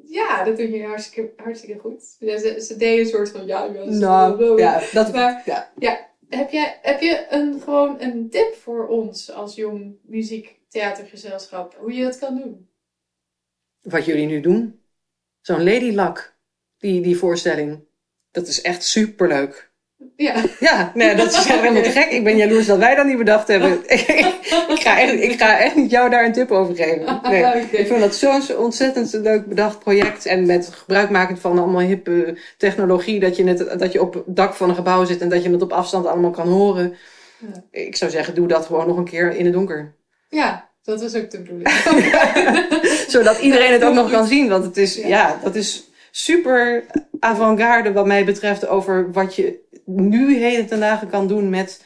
Ja, 0.04 0.44
dat 0.44 0.56
doen 0.56 0.66
jullie 0.66 0.86
hartstikke, 0.86 1.42
hartstikke 1.42 1.80
goed. 1.80 2.02
Ze, 2.02 2.56
ze 2.60 2.76
deden 2.76 3.04
een 3.04 3.10
soort 3.10 3.30
van. 3.30 3.46
Ja, 3.46 3.64
ja, 3.64 3.84
Nou, 3.84 4.58
ja, 4.60 4.82
dat, 4.92 5.12
Maar- 5.12 5.42
ja. 5.78 6.12
Heb 6.28 6.50
je, 6.50 6.74
heb 6.82 7.00
je 7.00 7.26
een, 7.30 7.60
gewoon 7.60 8.00
een 8.00 8.30
tip 8.30 8.54
voor 8.54 8.86
ons 8.88 9.30
als 9.30 9.54
jong 9.54 9.96
muziektheatergezelschap? 10.02 11.74
Hoe 11.74 11.92
je 11.92 12.02
dat 12.02 12.18
kan 12.18 12.36
doen? 12.36 12.68
wat 13.84 14.04
jullie 14.04 14.26
nu 14.26 14.40
doen. 14.40 14.80
Zo'n 15.40 15.64
Lady 15.64 15.90
Luck, 15.90 16.36
die, 16.78 17.00
die 17.00 17.16
voorstelling. 17.16 17.84
Dat 18.30 18.46
is 18.46 18.62
echt 18.62 18.84
superleuk. 18.84 19.72
Ja, 20.16 20.34
Ja, 20.60 20.90
nee, 20.94 21.14
dat 21.14 21.32
is 21.32 21.44
helemaal 21.44 21.82
te 21.82 21.90
gek. 21.90 22.10
Ik 22.10 22.24
ben 22.24 22.36
jaloers 22.36 22.66
dat 22.66 22.78
wij 22.78 22.94
dat 22.94 23.06
niet 23.06 23.16
bedacht 23.16 23.48
hebben. 23.48 23.82
ik, 24.74 24.80
ga 24.80 25.00
echt, 25.00 25.12
ik 25.12 25.38
ga 25.38 25.58
echt 25.58 25.74
niet 25.74 25.90
jou 25.90 26.10
daar 26.10 26.24
een 26.24 26.32
tip 26.32 26.50
over 26.50 26.76
geven. 26.76 27.20
Nee. 27.22 27.44
Ik 27.80 27.86
vind 27.86 28.00
dat 28.00 28.14
zo'n 28.14 28.56
ontzettend 28.56 29.12
leuk 29.12 29.46
bedacht 29.46 29.78
project. 29.78 30.26
En 30.26 30.46
met 30.46 30.70
gebruikmakend 30.72 31.40
van 31.40 31.58
allemaal 31.58 31.80
hippe 31.80 32.38
technologie. 32.56 33.20
Dat 33.20 33.36
je, 33.36 33.44
net, 33.44 33.78
dat 33.78 33.92
je 33.92 34.00
op 34.00 34.14
het 34.14 34.22
dak 34.26 34.54
van 34.54 34.68
een 34.68 34.74
gebouw 34.74 35.04
zit 35.04 35.20
en 35.20 35.28
dat 35.28 35.42
je 35.42 35.50
het 35.50 35.62
op 35.62 35.72
afstand 35.72 36.06
allemaal 36.06 36.30
kan 36.30 36.48
horen. 36.48 36.96
Ja. 37.38 37.62
Ik 37.70 37.96
zou 37.96 38.10
zeggen, 38.10 38.34
doe 38.34 38.48
dat 38.48 38.66
gewoon 38.66 38.86
nog 38.86 38.96
een 38.96 39.04
keer 39.04 39.36
in 39.36 39.44
het 39.44 39.54
donker. 39.54 39.94
ja, 40.28 40.68
dat 40.82 41.00
was 41.00 41.14
ook 41.14 41.30
de 41.30 41.38
bedoeling. 41.40 41.68
Zodat 43.14 43.38
iedereen 43.38 43.72
het 43.72 43.84
ook 43.84 43.94
nog 43.94 44.10
kan 44.10 44.26
zien. 44.26 44.48
Want 44.48 44.64
het 44.64 44.76
is, 44.76 44.96
Ja. 44.96 45.06
ja, 45.06 45.40
dat 45.42 45.54
is 45.54 45.90
super 46.10 46.84
avant-garde 47.20 47.92
wat 47.92 48.06
mij 48.06 48.24
betreft 48.24 48.66
over 48.66 49.12
wat 49.12 49.34
je 49.34 49.62
nu 49.84 50.38
heden 50.38 50.66
ten 50.66 50.80
dagen 50.80 51.08
kan 51.08 51.26
doen 51.26 51.48
met, 51.48 51.84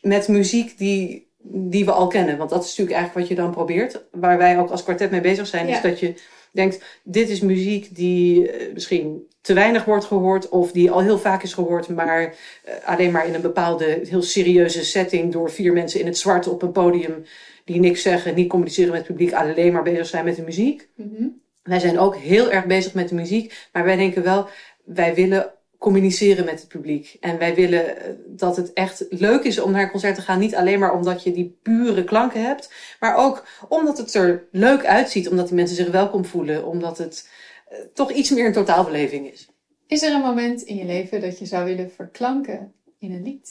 met 0.00 0.28
muziek 0.28 0.78
die, 0.78 1.30
die 1.42 1.84
we 1.84 1.92
al 1.92 2.06
kennen. 2.06 2.36
Want 2.36 2.50
dat 2.50 2.62
is 2.62 2.68
natuurlijk 2.68 2.96
eigenlijk 2.96 3.28
wat 3.28 3.36
je 3.36 3.42
dan 3.42 3.52
probeert. 3.52 4.04
Waar 4.10 4.38
wij 4.38 4.58
ook 4.58 4.70
als 4.70 4.82
kwartet 4.82 5.10
mee 5.10 5.20
bezig 5.20 5.46
zijn. 5.46 5.66
Ja. 5.66 5.76
Is 5.76 5.82
dat 5.82 6.00
je 6.00 6.14
denkt, 6.52 6.84
dit 7.02 7.28
is 7.28 7.40
muziek 7.40 7.96
die 7.96 8.50
eh, 8.50 8.72
misschien 8.72 9.26
te 9.40 9.54
weinig 9.54 9.84
wordt 9.84 10.04
gehoord. 10.04 10.48
Of 10.48 10.72
die 10.72 10.90
al 10.90 11.02
heel 11.02 11.18
vaak 11.18 11.42
is 11.42 11.54
gehoord. 11.54 11.88
Maar 11.88 12.34
eh, 12.64 12.74
alleen 12.84 13.10
maar 13.10 13.26
in 13.26 13.34
een 13.34 13.40
bepaalde 13.40 14.00
heel 14.08 14.22
serieuze 14.22 14.84
setting. 14.84 15.32
Door 15.32 15.50
vier 15.50 15.72
mensen 15.72 16.00
in 16.00 16.06
het 16.06 16.18
zwart 16.18 16.48
op 16.48 16.62
een 16.62 16.72
podium. 16.72 17.24
Die 17.64 17.80
niks 17.80 18.02
zeggen, 18.02 18.34
niet 18.34 18.48
communiceren 18.48 18.90
met 18.90 18.98
het 18.98 19.08
publiek. 19.08 19.32
Alleen 19.32 19.72
maar 19.72 19.82
bezig 19.82 20.06
zijn 20.06 20.24
met 20.24 20.36
de 20.36 20.42
muziek. 20.42 20.88
Mhm. 20.94 21.26
Wij 21.62 21.78
zijn 21.78 21.98
ook 21.98 22.16
heel 22.16 22.50
erg 22.50 22.66
bezig 22.66 22.94
met 22.94 23.08
de 23.08 23.14
muziek, 23.14 23.68
maar 23.72 23.84
wij 23.84 23.96
denken 23.96 24.22
wel, 24.22 24.46
wij 24.84 25.14
willen 25.14 25.52
communiceren 25.82 26.44
met 26.44 26.60
het 26.60 26.68
publiek. 26.68 27.16
En 27.20 27.38
wij 27.38 27.54
willen 27.54 27.96
eh, 27.96 28.12
dat 28.26 28.56
het 28.56 28.72
echt 28.72 29.06
leuk 29.08 29.42
is 29.42 29.60
om 29.60 29.70
naar 29.70 29.82
een 29.82 29.90
concert 29.90 30.14
te 30.14 30.20
gaan. 30.20 30.38
Niet 30.38 30.54
alleen 30.54 30.78
maar 30.78 30.94
omdat 30.94 31.22
je 31.22 31.32
die 31.32 31.58
pure 31.62 32.04
klanken 32.04 32.44
hebt, 32.44 32.72
maar 33.00 33.16
ook 33.16 33.46
omdat 33.68 33.98
het 33.98 34.14
er 34.14 34.48
leuk 34.50 34.84
uitziet. 34.84 35.28
Omdat 35.28 35.46
die 35.46 35.56
mensen 35.56 35.76
zich 35.76 35.90
welkom 35.90 36.24
voelen. 36.24 36.66
Omdat 36.66 36.98
het 36.98 37.28
eh, 37.68 37.78
toch 37.94 38.12
iets 38.12 38.30
meer 38.30 38.46
een 38.46 38.52
totaalbeleving 38.52 39.32
is. 39.32 39.48
Is 39.86 40.02
er 40.02 40.14
een 40.14 40.20
moment 40.20 40.62
in 40.62 40.76
je 40.76 40.84
leven 40.84 41.20
dat 41.20 41.38
je 41.38 41.46
zou 41.46 41.64
willen 41.64 41.90
verklanken 41.90 42.74
in 42.98 43.12
een 43.12 43.22
lied? 43.22 43.50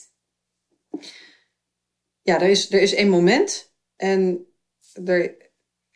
Ja, 2.22 2.41
er 2.41 2.50
is, 2.50 2.72
er 2.72 2.82
is 2.82 2.94
één 2.94 3.10
moment. 3.10 3.74
En 3.96 4.46
er 5.06 5.51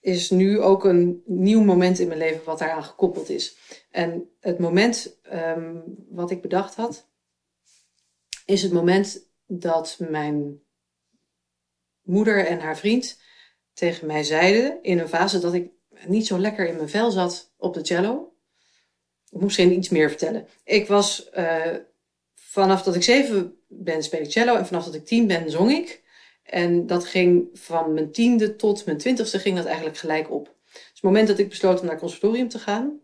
is 0.05 0.29
nu 0.29 0.61
ook 0.61 0.85
een 0.85 1.23
nieuw 1.25 1.63
moment 1.63 1.99
in 1.99 2.07
mijn 2.07 2.19
leven 2.19 2.43
wat 2.43 2.59
daaraan 2.59 2.83
gekoppeld 2.83 3.29
is. 3.29 3.57
En 3.91 4.29
het 4.39 4.59
moment 4.59 5.19
ehm, 5.21 5.79
wat 6.09 6.31
ik 6.31 6.41
bedacht 6.41 6.75
had, 6.75 7.07
is 8.45 8.61
het 8.61 8.71
moment 8.71 9.27
dat 9.45 9.95
mijn 9.99 10.61
moeder 12.01 12.45
en 12.45 12.59
haar 12.59 12.77
vriend 12.77 13.19
tegen 13.73 14.07
mij 14.07 14.23
zeiden 14.23 14.83
in 14.83 14.99
een 14.99 15.07
fase 15.07 15.39
dat 15.39 15.53
ik 15.53 15.71
niet 16.07 16.27
zo 16.27 16.39
lekker 16.39 16.67
in 16.67 16.75
mijn 16.75 16.89
vel 16.89 17.11
zat 17.11 17.53
op 17.57 17.73
de 17.73 17.85
cello. 17.85 18.35
Ik 19.29 19.39
moest 19.39 19.55
geen 19.55 19.77
iets 19.77 19.89
meer 19.89 20.09
vertellen. 20.09 20.47
Ik 20.63 20.87
was 20.87 21.29
eh, 21.29 21.75
vanaf 22.35 22.83
dat 22.83 22.95
ik 22.95 23.03
zeven 23.03 23.57
ben 23.67 24.03
speel 24.03 24.21
ik 24.21 24.31
cello 24.31 24.55
en 24.55 24.65
vanaf 24.65 24.85
dat 24.85 24.95
ik 24.95 25.05
tien 25.05 25.27
ben 25.27 25.51
zong 25.51 25.71
ik. 25.71 26.03
En 26.45 26.87
dat 26.87 27.05
ging 27.05 27.47
van 27.53 27.93
mijn 27.93 28.11
tiende 28.11 28.55
tot 28.55 28.85
mijn 28.85 28.97
twintigste 28.97 29.39
ging 29.39 29.55
dat 29.55 29.65
eigenlijk 29.65 29.97
gelijk 29.97 30.31
op. 30.31 30.53
Dus 30.73 30.81
het 30.93 31.01
moment 31.03 31.27
dat 31.27 31.37
ik 31.39 31.49
besloot 31.49 31.75
om 31.79 31.81
naar 31.83 31.91
het 31.93 32.01
conservatorium 32.01 32.47
te 32.49 32.59
gaan, 32.59 32.99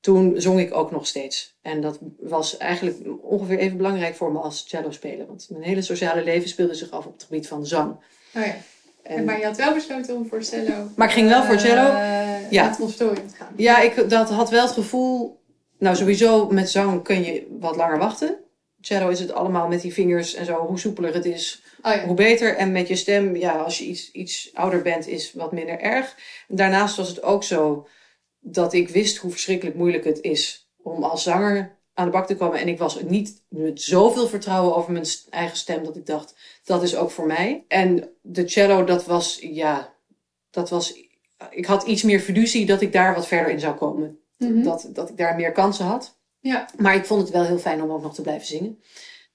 toen 0.00 0.34
zong 0.40 0.60
ik 0.60 0.74
ook 0.74 0.90
nog 0.90 1.06
steeds. 1.06 1.56
En 1.62 1.80
dat 1.80 1.98
was 2.20 2.56
eigenlijk 2.56 2.98
ongeveer 3.22 3.58
even 3.58 3.76
belangrijk 3.76 4.14
voor 4.14 4.32
me 4.32 4.38
als 4.38 4.64
cello 4.68 4.90
spelen. 4.90 5.26
Want 5.26 5.46
mijn 5.50 5.62
hele 5.62 5.82
sociale 5.82 6.24
leven 6.24 6.48
speelde 6.48 6.74
zich 6.74 6.90
af 6.90 7.06
op 7.06 7.12
het 7.12 7.22
gebied 7.22 7.48
van 7.48 7.66
zang. 7.66 7.90
Oh 8.34 8.44
ja. 8.46 8.56
En, 9.02 9.24
maar 9.24 9.38
je 9.38 9.44
had 9.44 9.56
wel 9.56 9.74
besloten 9.74 10.16
om 10.16 10.26
voor 10.28 10.42
cello... 10.42 10.88
Maar 10.96 11.06
ik 11.08 11.14
ging 11.14 11.28
wel 11.28 11.42
voor 11.44 11.58
cello. 11.58 11.86
eh, 11.90 12.50
Ja. 12.50 12.60
naar 12.62 12.70
het 12.70 12.78
conservatorium 12.78 13.28
te 13.28 13.34
gaan. 13.36 13.52
ja, 13.56 13.80
ik 13.80 14.10
dat 14.10 14.30
had 14.30 14.50
wel 14.50 14.62
het 14.62 14.72
gevoel. 14.72 15.40
Nou, 15.78 15.96
sowieso 15.96 16.46
met 16.48 16.70
zang 16.70 17.02
kun 17.02 17.22
je 17.24 17.56
wat 17.60 17.76
langer 17.76 17.98
wachten. 17.98 18.36
Cello 18.82 19.08
is 19.08 19.20
het 19.20 19.32
allemaal 19.32 19.68
met 19.68 19.80
die 19.80 19.92
vingers 19.92 20.34
en 20.34 20.44
zo. 20.44 20.66
Hoe 20.66 20.78
soepeler 20.78 21.14
het 21.14 21.24
is, 21.24 21.62
Oh 21.82 21.94
ja. 21.94 22.06
hoe 22.06 22.14
beter. 22.14 22.56
En 22.56 22.72
met 22.72 22.88
je 22.88 22.96
stem, 22.96 23.36
ja, 23.36 23.52
als 23.52 23.78
je 23.78 23.84
iets, 23.84 24.10
iets 24.10 24.50
ouder 24.54 24.82
bent, 24.82 25.06
is 25.06 25.32
wat 25.32 25.52
minder 25.52 25.80
erg. 25.80 26.16
Daarnaast 26.48 26.96
was 26.96 27.08
het 27.08 27.22
ook 27.22 27.44
zo 27.44 27.86
dat 28.40 28.72
ik 28.72 28.88
wist 28.88 29.16
hoe 29.16 29.30
verschrikkelijk 29.30 29.76
moeilijk 29.76 30.04
het 30.04 30.20
is 30.20 30.70
om 30.82 31.02
als 31.02 31.22
zanger 31.22 31.78
aan 31.94 32.04
de 32.04 32.12
bak 32.12 32.26
te 32.26 32.36
komen. 32.36 32.58
En 32.58 32.68
ik 32.68 32.78
was 32.78 33.02
niet 33.02 33.42
met 33.48 33.82
zoveel 33.82 34.28
vertrouwen 34.28 34.76
over 34.76 34.92
mijn 34.92 35.06
eigen 35.30 35.56
stem 35.56 35.84
dat 35.84 35.96
ik 35.96 36.06
dacht, 36.06 36.34
dat 36.64 36.82
is 36.82 36.96
ook 36.96 37.10
voor 37.10 37.26
mij. 37.26 37.64
En 37.68 38.10
de 38.20 38.48
cello, 38.48 38.84
dat 38.84 39.04
was, 39.04 39.38
ja, 39.40 39.94
dat 40.50 40.70
was, 40.70 40.94
ik 41.50 41.66
had 41.66 41.82
iets 41.82 42.02
meer 42.02 42.20
fiducie 42.20 42.66
dat 42.66 42.80
ik 42.80 42.92
daar 42.92 43.14
wat 43.14 43.26
verder 43.26 43.52
in 43.52 43.60
zou 43.60 43.76
komen. 43.76 44.18
Mhm. 44.38 44.62
Dat, 44.62 44.88
dat 44.92 45.08
ik 45.08 45.16
daar 45.16 45.36
meer 45.36 45.52
kansen 45.52 45.84
had. 45.84 46.20
Ja. 46.42 46.68
Maar 46.78 46.94
ik 46.94 47.04
vond 47.04 47.20
het 47.22 47.30
wel 47.30 47.44
heel 47.44 47.58
fijn 47.58 47.82
om 47.82 47.90
ook 47.90 48.02
nog 48.02 48.14
te 48.14 48.22
blijven 48.22 48.46
zingen. 48.46 48.78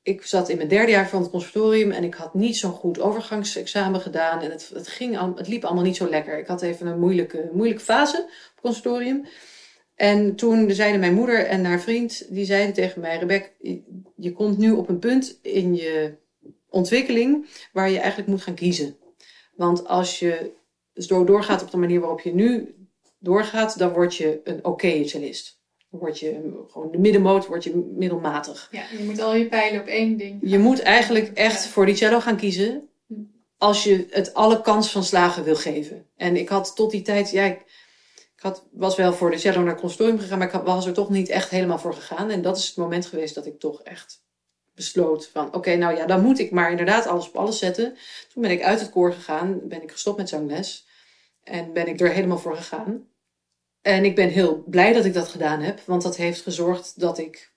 Ik 0.01 0.25
zat 0.25 0.49
in 0.49 0.57
mijn 0.57 0.69
derde 0.69 0.91
jaar 0.91 1.09
van 1.09 1.21
het 1.21 1.29
conservatorium 1.31 1.91
en 1.91 2.03
ik 2.03 2.13
had 2.13 2.33
niet 2.33 2.57
zo'n 2.57 2.71
goed 2.71 2.99
overgangsexamen 2.99 4.01
gedaan. 4.01 4.41
En 4.41 4.51
het, 4.51 4.71
het, 4.73 4.87
ging, 4.87 5.35
het 5.37 5.47
liep 5.47 5.63
allemaal 5.63 5.83
niet 5.83 5.95
zo 5.95 6.09
lekker. 6.09 6.39
Ik 6.39 6.47
had 6.47 6.61
even 6.61 6.87
een 6.87 6.99
moeilijke, 6.99 7.49
moeilijke 7.53 7.83
fase 7.83 8.17
op 8.17 8.27
het 8.27 8.61
conservatorium. 8.61 9.25
En 9.95 10.35
toen 10.35 10.71
zeiden 10.71 10.99
mijn 10.99 11.13
moeder 11.13 11.45
en 11.45 11.65
haar 11.65 11.79
vriend, 11.79 12.33
die 12.33 12.45
zeiden 12.45 12.73
tegen 12.73 13.01
mij, 13.01 13.17
Rebecca, 13.17 13.49
je- 13.61 13.83
je 14.15 14.33
komt 14.33 14.57
nu 14.57 14.71
op 14.71 14.89
een 14.89 14.99
punt 14.99 15.39
in 15.41 15.75
je 15.75 16.13
ontwikkeling 16.69 17.47
waar 17.73 17.89
je 17.89 17.97
eigenlijk 17.99 18.29
moet 18.29 18.41
gaan 18.41 18.55
kiezen. 18.55 18.97
Want 19.55 19.87
als 19.87 20.19
je 20.19 20.51
zo 20.93 21.23
doorgaat 21.23 21.61
op 21.61 21.71
de 21.71 21.77
manier 21.77 21.99
waarop 21.99 22.19
je 22.21 22.33
nu 22.33 22.75
doorgaat, 23.19 23.77
dan 23.77 23.93
word 23.93 24.15
je 24.15 24.41
een 24.43 24.65
oké 24.65 25.07
cellist. 25.07 25.56
Word 25.89 26.19
je 26.19 26.63
gewoon 26.71 26.91
de 26.91 26.97
middenmoot, 26.97 27.47
word 27.47 27.63
je 27.63 27.75
middelmatig. 27.95 28.67
Ja, 28.71 28.83
je 28.97 29.03
moet 29.03 29.19
al 29.19 29.35
je 29.35 29.47
pijlen 29.47 29.81
op 29.81 29.87
één 29.87 30.17
ding. 30.17 30.39
Je 30.41 30.57
moet 30.59 30.81
eigenlijk 30.81 31.27
echt 31.33 31.67
voor 31.67 31.85
die 31.85 31.95
cello 31.95 32.19
gaan 32.19 32.37
kiezen 32.37 32.89
als 33.57 33.83
je 33.83 34.07
het 34.09 34.33
alle 34.33 34.61
kans 34.61 34.91
van 34.91 35.03
slagen 35.03 35.43
wil 35.43 35.55
geven. 35.55 36.05
En 36.15 36.35
ik 36.35 36.49
had 36.49 36.75
tot 36.75 36.91
die 36.91 37.01
tijd, 37.01 37.31
ja, 37.31 37.43
ik, 37.45 37.59
ik 38.35 38.41
had, 38.43 38.65
was 38.71 38.95
wel 38.95 39.13
voor 39.13 39.31
de 39.31 39.37
cello 39.37 39.61
naar 39.63 39.75
het 39.81 39.91
gegaan, 39.93 40.37
maar 40.37 40.47
ik 40.47 40.53
had- 40.53 40.65
was 40.65 40.85
er 40.85 40.93
toch 40.93 41.09
niet 41.09 41.29
echt 41.29 41.49
helemaal 41.49 41.79
voor 41.79 41.93
gegaan. 41.93 42.29
En 42.29 42.41
dat 42.41 42.57
is 42.57 42.67
het 42.67 42.77
moment 42.77 43.05
geweest 43.05 43.35
dat 43.35 43.45
ik 43.45 43.59
toch 43.59 43.81
echt 43.83 44.25
besloot 44.75 45.27
van, 45.27 45.53
oké, 45.53 45.75
nou 45.75 45.95
ja, 45.95 46.05
dan 46.05 46.21
moet 46.21 46.39
ik 46.39 46.51
maar 46.51 46.69
inderdaad 46.71 47.05
alles 47.07 47.27
op 47.27 47.35
alles 47.35 47.59
zetten. 47.59 47.97
Toen 48.33 48.41
ben 48.41 48.51
ik 48.51 48.63
uit 48.63 48.79
het 48.79 48.89
koor 48.89 49.13
gegaan, 49.13 49.59
ben 49.63 49.81
ik 49.83 49.91
gestopt 49.91 50.17
met 50.17 50.29
zangles 50.29 50.87
en 51.43 51.73
ben 51.73 51.87
ik 51.87 51.99
er 51.99 52.09
helemaal 52.11 52.37
voor 52.37 52.55
gegaan. 52.55 53.07
En 53.87 54.05
ik 54.05 54.15
ben 54.15 54.29
heel 54.29 54.63
blij 54.65 54.93
dat 54.93 55.05
ik 55.05 55.13
dat 55.13 55.27
gedaan 55.27 55.61
heb, 55.61 55.79
want 55.85 56.01
dat 56.01 56.17
heeft 56.17 56.41
gezorgd 56.41 56.99
dat 56.99 57.17
ik 57.17 57.51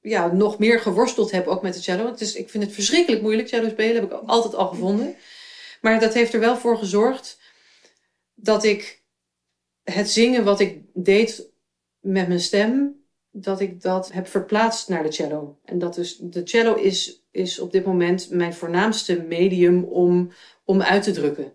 ja, 0.00 0.32
nog 0.32 0.58
meer 0.58 0.80
geworsteld 0.80 1.30
heb 1.30 1.46
ook 1.46 1.62
met 1.62 1.74
de 1.74 1.82
cello. 1.82 2.14
Is, 2.16 2.34
ik 2.34 2.50
vind 2.50 2.64
het 2.64 2.72
verschrikkelijk 2.72 3.22
moeilijk 3.22 3.48
cello 3.48 3.68
spelen, 3.68 3.94
heb 3.94 4.12
ik 4.12 4.18
altijd 4.26 4.54
al 4.54 4.68
gevonden. 4.68 5.16
Maar 5.80 6.00
dat 6.00 6.14
heeft 6.14 6.34
er 6.34 6.40
wel 6.40 6.56
voor 6.56 6.78
gezorgd 6.78 7.40
dat 8.34 8.64
ik 8.64 9.02
het 9.82 10.10
zingen 10.10 10.44
wat 10.44 10.60
ik 10.60 10.80
deed 10.94 11.50
met 12.00 12.28
mijn 12.28 12.40
stem, 12.40 13.02
dat 13.30 13.60
ik 13.60 13.82
dat 13.82 14.12
heb 14.12 14.26
verplaatst 14.26 14.88
naar 14.88 15.02
de 15.02 15.12
cello. 15.12 15.58
En 15.64 15.78
dat 15.78 15.94
dus, 15.94 16.16
de 16.16 16.40
cello 16.44 16.74
is, 16.74 17.24
is 17.30 17.58
op 17.58 17.72
dit 17.72 17.84
moment 17.84 18.30
mijn 18.30 18.54
voornaamste 18.54 19.22
medium 19.22 19.84
om, 19.84 20.32
om 20.64 20.82
uit 20.82 21.02
te 21.02 21.12
drukken. 21.12 21.52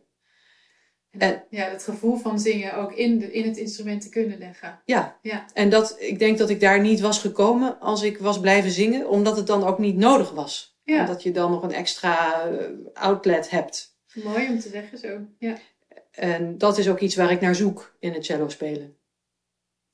En- 1.18 1.44
Ja, 1.50 1.70
het 1.70 1.84
gevoel 1.84 2.18
van 2.18 2.40
zingen 2.40 2.74
ook 2.78 2.94
in, 2.94 3.20
de, 3.20 3.32
in 3.32 3.48
het 3.48 3.58
instrument 3.58 4.02
te 4.02 4.10
kunnen 4.10 4.38
leggen. 4.38 4.80
Ja. 4.86 5.18
Ja. 5.22 5.46
En 5.54 5.70
dat, 5.70 5.96
ik 6.00 6.20
denk 6.20 6.38
dat 6.38 6.50
ik 6.50 6.60
daar 6.60 6.80
niet 6.82 7.00
was 7.00 7.20
gekomen 7.20 7.80
als 7.80 8.02
ik 8.04 8.18
was 8.18 8.40
blijven 8.40 8.72
zingen, 8.72 9.10
omdat 9.10 9.38
het 9.38 9.48
dan 9.48 9.64
ook 9.64 9.80
niet 9.80 9.96
nodig 9.98 10.32
was. 10.32 10.76
Ja. 10.84 11.00
Omdat 11.00 11.24
je 11.24 11.32
dan 11.32 11.52
nog 11.52 11.64
een 11.64 11.74
extra 11.74 12.44
eh, 12.50 12.66
outlet 12.94 13.50
hebt. 13.50 13.96
Mooi 14.24 14.48
om 14.48 14.60
te 14.60 14.70
zeggen 14.70 14.98
zo. 14.98 15.20
Ja. 15.40 15.58
En 16.12 16.58
dat 16.58 16.78
is 16.78 16.90
ook 16.90 17.00
iets 17.00 17.16
waar 17.16 17.32
ik 17.32 17.42
naar 17.42 17.56
zoek 17.56 17.96
in 18.00 18.14
het 18.14 18.26
cello 18.26 18.50
spelen. 18.50 18.96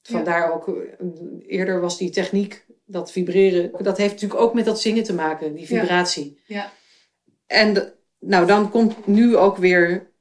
Vandaar 0.02 0.54
ook, 0.54 0.68
eh, 0.68 0.74
eerder 1.48 1.82
was 1.82 1.98
die 1.98 2.10
techniek, 2.10 2.66
dat 2.86 3.12
vibreren, 3.12 3.72
dat 3.84 3.98
heeft 3.98 4.14
natuurlijk 4.14 4.42
ook 4.42 4.54
met 4.54 4.66
dat 4.66 4.82
zingen 4.82 5.04
te 5.04 5.14
maken, 5.14 5.54
die 5.54 5.74
Ja. 5.74 5.80
vibratie. 5.80 6.40
Ja. 6.46 6.72
En 7.48 7.94
nou, 8.20 8.46
dan 8.46 8.70
komt 8.70 9.08
nu 9.08 9.38
ook 9.38 9.58
weer 9.58 10.12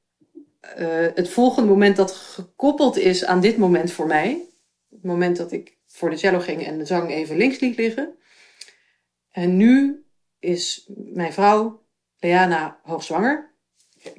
eh, 0.63 1.07
het 1.15 1.29
volgende 1.29 1.69
moment 1.69 1.97
dat 1.97 2.13
gekoppeld 2.13 2.97
is 2.97 3.25
aan 3.25 3.41
dit 3.41 3.57
moment 3.57 3.93
voor 3.93 4.07
mij. 4.07 4.49
Het 4.91 5.03
moment 5.03 5.37
dat 5.37 5.53
ik 5.53 5.77
voor 5.87 6.11
de 6.11 6.17
cello 6.17 6.39
ging 6.39 6.67
en 6.67 6.79
de 6.79 6.85
zang 6.85 7.11
even 7.11 7.37
links 7.37 7.61
liet 7.61 7.77
liggen. 7.77 8.15
En 9.31 9.57
nu 9.57 10.05
is 10.39 10.89
mijn 10.97 11.33
vrouw, 11.33 11.83
Leana, 12.19 12.81
hoogzwanger. 12.83 13.51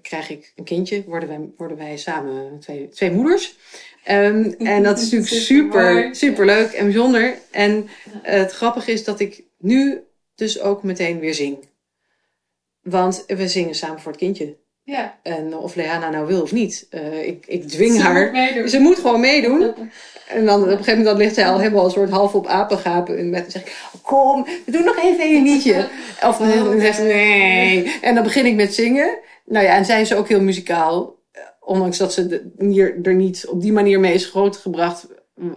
Krijg 0.01 0.29
ik 0.29 0.53
een 0.55 0.63
kindje, 0.63 1.03
worden 1.03 1.29
wij, 1.29 1.49
worden 1.57 1.77
wij 1.77 1.97
samen 1.97 2.59
twee, 2.59 2.89
twee 2.89 3.11
moeders. 3.11 3.57
Ehm, 4.03 4.51
en 4.57 4.83
dat 4.83 4.97
is 4.97 5.11
natuurlijk 5.11 5.45
super, 5.53 6.15
super 6.15 6.45
leuk 6.45 6.71
en 6.71 6.85
bijzonder. 6.85 7.37
En 7.51 7.87
eh, 8.23 8.33
het 8.33 8.51
grappige 8.51 8.91
is 8.91 9.03
dat 9.03 9.19
ik 9.19 9.43
nu 9.57 10.03
dus 10.35 10.61
ook 10.61 10.83
meteen 10.83 11.19
weer 11.19 11.33
zing. 11.33 11.69
Want 12.81 13.23
we 13.27 13.47
zingen 13.47 13.75
samen 13.75 13.99
voor 13.99 14.11
het 14.11 14.21
kindje. 14.21 14.57
Ja. 14.85 15.17
En 15.23 15.57
of 15.57 15.75
Leana 15.75 16.09
nou 16.09 16.27
wil 16.27 16.41
of 16.41 16.51
niet. 16.51 16.87
eh, 16.89 17.27
ik, 17.27 17.45
ik 17.47 17.67
dwing 17.69 17.95
Ze 17.95 18.01
haar. 18.01 18.31
moet. 18.61 18.69
Ze 18.71 18.79
moet 18.79 18.95
gewoon 18.99 19.19
meedoen. 19.19 19.73
En 20.27 20.45
dan 20.45 20.61
op 20.61 20.67
een 20.67 20.71
gegeven 20.71 20.89
moment 20.97 21.05
dan 21.05 21.17
ligt 21.17 21.35
zij 21.35 21.47
al 21.47 21.59
helemaal 21.59 21.85
een 21.85 21.91
soort 21.91 22.09
half 22.09 22.35
op 22.35 22.47
apengapen. 22.47 23.17
En 23.17 23.29
met, 23.29 23.41
dan 23.41 23.51
zeg 23.51 23.61
ik, 23.61 23.75
kom, 24.01 24.43
we 24.65 24.71
doen 24.71 24.83
nog 24.83 24.97
even 25.03 25.35
een 25.35 25.43
liedje. 25.43 25.87
Of 26.27 26.37
dan 26.37 26.79
zegt 26.79 26.95
ze, 26.97 27.03
nee. 27.03 27.97
En 28.01 28.15
dan 28.15 28.23
begin 28.23 28.45
ik 28.45 28.55
met 28.55 28.73
zingen. 28.73 29.17
Nou 29.45 29.65
ja, 29.65 29.75
en 29.75 29.85
zij 29.85 30.01
is 30.01 30.13
ook 30.13 30.27
heel 30.27 30.41
muzikaal. 30.41 31.15
Eh, 31.31 31.41
Ondanks 31.59 31.97
dat 31.97 32.13
ze 32.13 32.27
de- 32.27 32.51
hier, 32.59 32.99
er 33.03 33.13
niet 33.15 33.45
op 33.47 33.61
die 33.61 33.71
manier 33.73 33.99
mee 33.99 34.13
is 34.13 34.25
grootgebracht. 34.25 35.07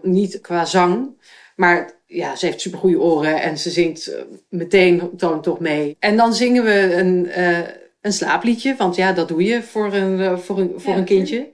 Niet 0.03 0.41
qua 0.41 0.65
zang. 0.65 1.09
Maar 1.57 1.91
ja, 2.07 2.37
ze 2.37 2.47
heeft 2.47 2.61
supergoeie 2.61 3.01
oren. 3.01 3.41
En 3.43 3.59
ze 3.59 3.71
zingt 3.71 4.07
eh, 4.07 4.23
meteen 4.49 5.11
toon 5.17 5.43
toch 5.43 5.61
mee. 5.61 5.97
En 5.99 6.17
dan 6.17 6.35
zingen 6.35 6.65
we 6.65 6.95
een, 6.95 7.29
een 8.07 8.13
slaapliedje. 8.13 8.75
Want 8.77 8.97
ja, 8.97 9.13
dat 9.13 9.29
doe 9.29 9.45
je 9.45 9.63
voor 9.63 9.95
een, 9.95 10.21
eh, 10.21 10.39
voor 10.39 10.59
een, 10.59 10.73
voor 10.77 10.93
Ja, 10.93 10.99
een 10.99 11.05
kindje. 11.05 11.51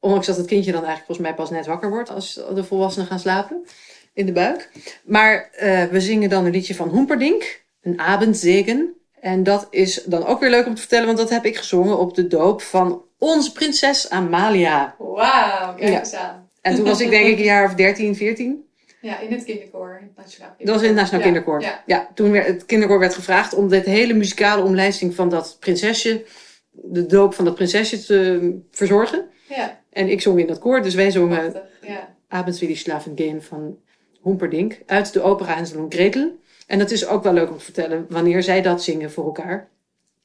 Ondanks 0.00 0.26
dat 0.26 0.36
het 0.36 0.46
kindje 0.46 0.72
dan 0.72 0.84
eigenlijk 0.84 1.06
volgens 1.06 1.26
mij 1.26 1.36
pas 1.36 1.50
net 1.50 1.66
wakker 1.66 1.90
wordt 1.90 2.10
als 2.10 2.40
de 2.54 2.64
volwassenen 2.64 3.08
gaan 3.08 3.18
slapen 3.18 3.64
in 4.12 4.26
de 4.26 4.32
buik. 4.32 4.70
Maar 5.04 5.50
eh, 5.52 5.84
we 5.84 6.00
zingen 6.00 6.28
dan 6.28 6.44
een 6.44 6.52
liedje 6.52 6.74
van 6.74 6.88
Hoemperdink, 6.88 7.64
een 7.82 8.00
abendzegen. 8.00 8.94
En 9.20 9.42
dat 9.42 9.66
is 9.70 10.02
dan 10.04 10.26
ook 10.26 10.40
weer 10.40 10.50
leuk 10.50 10.66
om 10.66 10.74
te 10.74 10.80
vertellen, 10.80 11.06
want 11.06 11.18
dat 11.18 11.30
heb 11.30 11.44
ik 11.44 11.56
gezongen 11.56 11.98
op 11.98 12.14
de 12.14 12.26
doop 12.26 12.62
van 12.62 13.02
onze 13.18 13.52
prinses 13.52 14.10
Amalia. 14.10 14.94
Wauw, 14.98 15.74
kijk 15.74 15.98
eens 15.98 16.14
aan. 16.14 16.48
En 16.60 16.74
toen 16.74 16.84
was 16.84 17.00
ik 17.00 17.10
denk 17.10 17.26
ik 17.26 17.38
een 17.38 17.44
jaar 17.44 17.64
of 17.64 17.74
13, 17.74 18.16
14. 18.16 18.69
Ja, 19.00 19.18
in 19.18 19.32
het 19.32 19.44
kinderkoor. 19.44 19.98
in 20.00 20.06
het 20.06 20.16
Nationaal 20.16 20.54
Dat 20.58 20.68
was 20.68 20.82
in 20.82 20.88
het 20.88 20.96
Nationaal 20.96 21.20
Ja, 21.20 21.24
Kinderkoor. 21.24 21.60
Ja. 21.60 21.82
Ja, 21.86 22.10
toen 22.14 22.30
werd, 22.30 22.46
het 22.46 22.66
kinderkoor 22.66 22.98
werd 22.98 23.14
gevraagd 23.14 23.54
om 23.54 23.68
dit 23.68 23.84
hele 23.84 24.14
muzikale 24.14 24.62
omlijsting 24.62 25.14
van 25.14 25.28
dat 25.28 25.56
prinsesje, 25.60 26.24
de 26.70 27.06
doop 27.06 27.34
van 27.34 27.44
dat 27.44 27.54
prinsesje 27.54 28.04
te 28.04 28.58
verzorgen. 28.70 29.28
Ja, 29.48 29.80
En 29.90 30.08
ik 30.08 30.20
zong 30.20 30.38
in 30.38 30.46
dat 30.46 30.58
koor, 30.58 30.82
dus 30.82 30.94
wij 30.94 31.10
zongen. 31.10 31.62
Ja. 31.86 32.14
Abends 32.28 32.60
will 32.60 32.70
ich 32.70 32.78
schlafen 32.78 33.12
gehen 33.14 33.42
van 33.42 33.78
Humperdinck 34.22 34.78
uit 34.86 35.12
de 35.12 35.22
opera 35.22 35.54
Hansel 35.54 35.78
en 35.78 35.86
Gretel. 35.88 36.38
En 36.66 36.78
dat 36.78 36.90
is 36.90 37.06
ook 37.06 37.22
wel 37.22 37.32
leuk 37.32 37.50
om 37.50 37.58
te 37.58 37.64
vertellen 37.64 38.06
wanneer 38.08 38.42
zij 38.42 38.62
dat 38.62 38.82
zingen 38.82 39.10
voor 39.10 39.24
elkaar. 39.24 39.68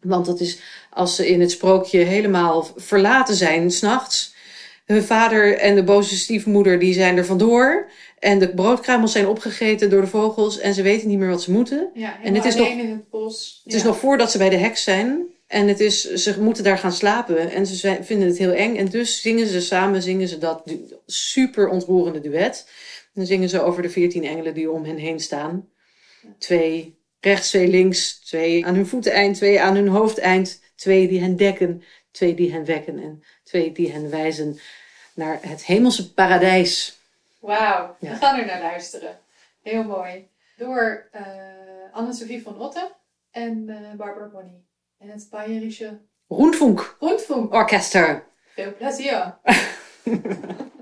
Want 0.02 0.26
dat 0.26 0.40
is 0.40 0.60
als 0.90 1.16
ze 1.16 1.28
in 1.28 1.42
het 1.42 1.52
sprookje 1.52 2.00
helemaal 2.00 2.68
verlaten 2.76 3.36
zijn, 3.36 3.72
s'nachts. 3.72 4.34
Hun 4.86 5.04
vader 5.04 5.58
en 5.58 5.76
de 5.76 5.84
boze 5.84 6.16
stiefmoeder 6.18 6.80
die 6.80 6.94
zijn 6.94 7.18
er 7.18 7.26
vandoor. 7.26 7.90
En 8.26 8.40
de 8.40 8.54
broodkruimels 8.54 9.12
zijn 9.12 9.28
opgegeten 9.28 9.90
door 9.90 10.02
de 10.02 10.08
vogels 10.08 10.60
en 10.60 10.74
ze 10.74 10.82
weten 10.82 11.08
niet 11.08 11.18
meer 11.18 11.30
wat 11.30 11.42
ze 11.42 11.52
moeten. 11.52 11.90
ja 11.94 12.22
En 12.24 12.36
het 12.36 12.46
is 12.46 12.56
alleen 12.56 12.80
in 12.80 12.90
het 12.90 13.10
bos. 13.10 13.62
Het 13.64 13.74
is 13.74 13.84
nog 13.84 13.98
voordat 13.98 14.32
ze 14.32 14.38
bij 14.38 14.50
de 14.50 14.56
heks 14.56 14.84
zijn. 14.84 15.26
En 15.48 15.68
het 15.68 15.80
is, 15.80 16.14
ze 16.14 16.42
moeten 16.42 16.64
daar 16.64 16.78
gaan 16.78 16.92
slapen. 16.92 17.52
En 17.52 17.66
ze 17.66 17.76
zijn, 17.76 18.06
vinden 18.06 18.28
het 18.28 18.38
heel 18.38 18.52
eng. 18.52 18.76
En 18.76 18.86
dus 18.86 19.22
zingen 19.22 19.48
ze 19.48 19.62
samen 19.62 20.02
zingen 20.02 20.28
ze 20.28 20.38
dat 20.38 20.64
super 21.06 21.70
ontroerende 21.70 22.22
duet. 22.22 22.66
En 23.04 23.12
dan 23.14 23.26
zingen 23.26 23.50
ze 23.50 23.62
over 23.62 23.82
de 23.82 23.90
veertien 23.90 24.24
engelen 24.24 24.54
die 24.54 24.72
om 24.72 24.84
hen 24.84 24.98
heen 24.98 25.20
staan. 25.20 25.70
Twee 26.40 26.98
rechts, 27.20 27.50
twee 27.50 27.68
links. 27.68 28.20
Twee 28.20 28.66
aan 28.66 28.76
hun 28.76 28.88
voeteneind, 28.88 29.36
twee 29.36 29.62
aan 29.62 29.76
hun 29.76 29.88
hoofdeind. 29.88 30.62
Twee 30.76 31.08
die 31.08 31.20
hen 31.20 31.36
dekken, 31.36 31.84
twee 32.12 32.34
die 32.34 32.52
hen 32.52 32.66
wekken. 32.66 33.00
En 33.00 33.24
twee 33.44 33.72
die 33.72 33.92
hen 33.92 34.10
wijzen 34.10 34.60
naar 35.14 35.40
het 35.42 35.66
hemelse 35.66 36.14
paradijs. 36.14 37.04
Wauw, 37.46 37.96
we 38.00 38.08
gaan 38.16 38.40
er 38.40 38.46
naar 38.46 38.62
luisteren. 38.62 39.20
Heel 39.62 39.84
mooi. 39.84 40.30
Door 40.58 41.08
eh 41.12 41.24
Anne-Sophie 41.92 42.42
van 42.42 42.60
Otten 42.60 42.92
en 43.32 43.70
eh 43.70 43.98
Barbara 43.98 44.28
Bonny. 44.28 44.64
En 44.98 45.10
het 45.10 45.28
Bayerische 45.30 46.02
Rundfunk 46.28 46.96
Rundfunk. 47.00 47.54
Orchester. 47.54 48.24
Veel 48.54 48.74
plezier. 48.74 49.38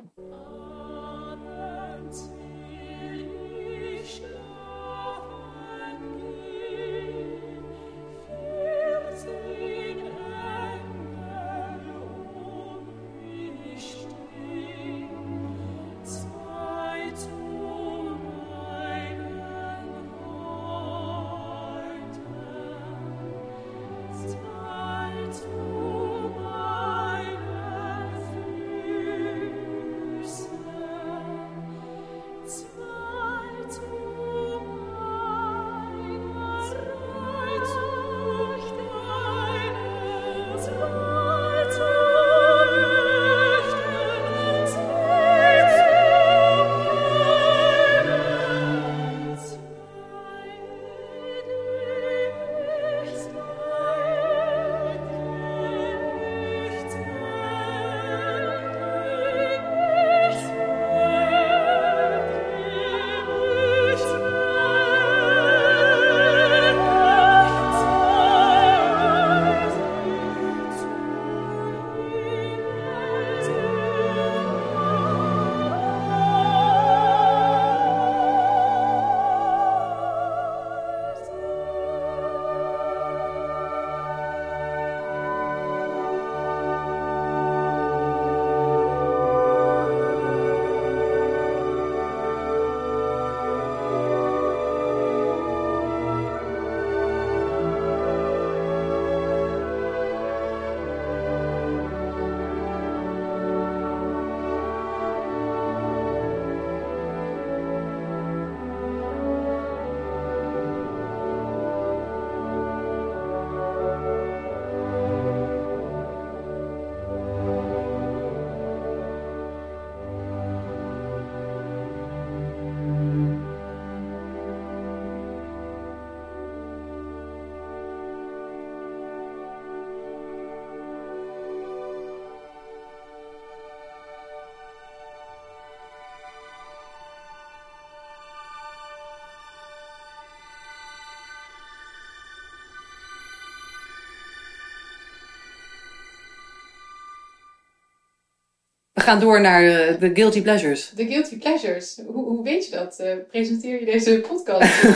gaan 149.03 149.19
door 149.19 149.41
naar 149.41 149.63
eh, 149.63 149.99
de 149.99 150.11
Guilty 150.13 150.41
Pleasures. 150.41 150.89
De 150.89 151.05
Guilty 151.07 151.37
Pleasures. 151.37 151.99
Hoe, 152.05 152.25
hoe 152.25 152.43
weet 152.43 152.65
je 152.65 152.71
dat? 152.71 152.99
Eh, 152.99 153.15
presenteer 153.29 153.79
je 153.79 153.85
deze 153.85 154.19
podcast? 154.27 154.83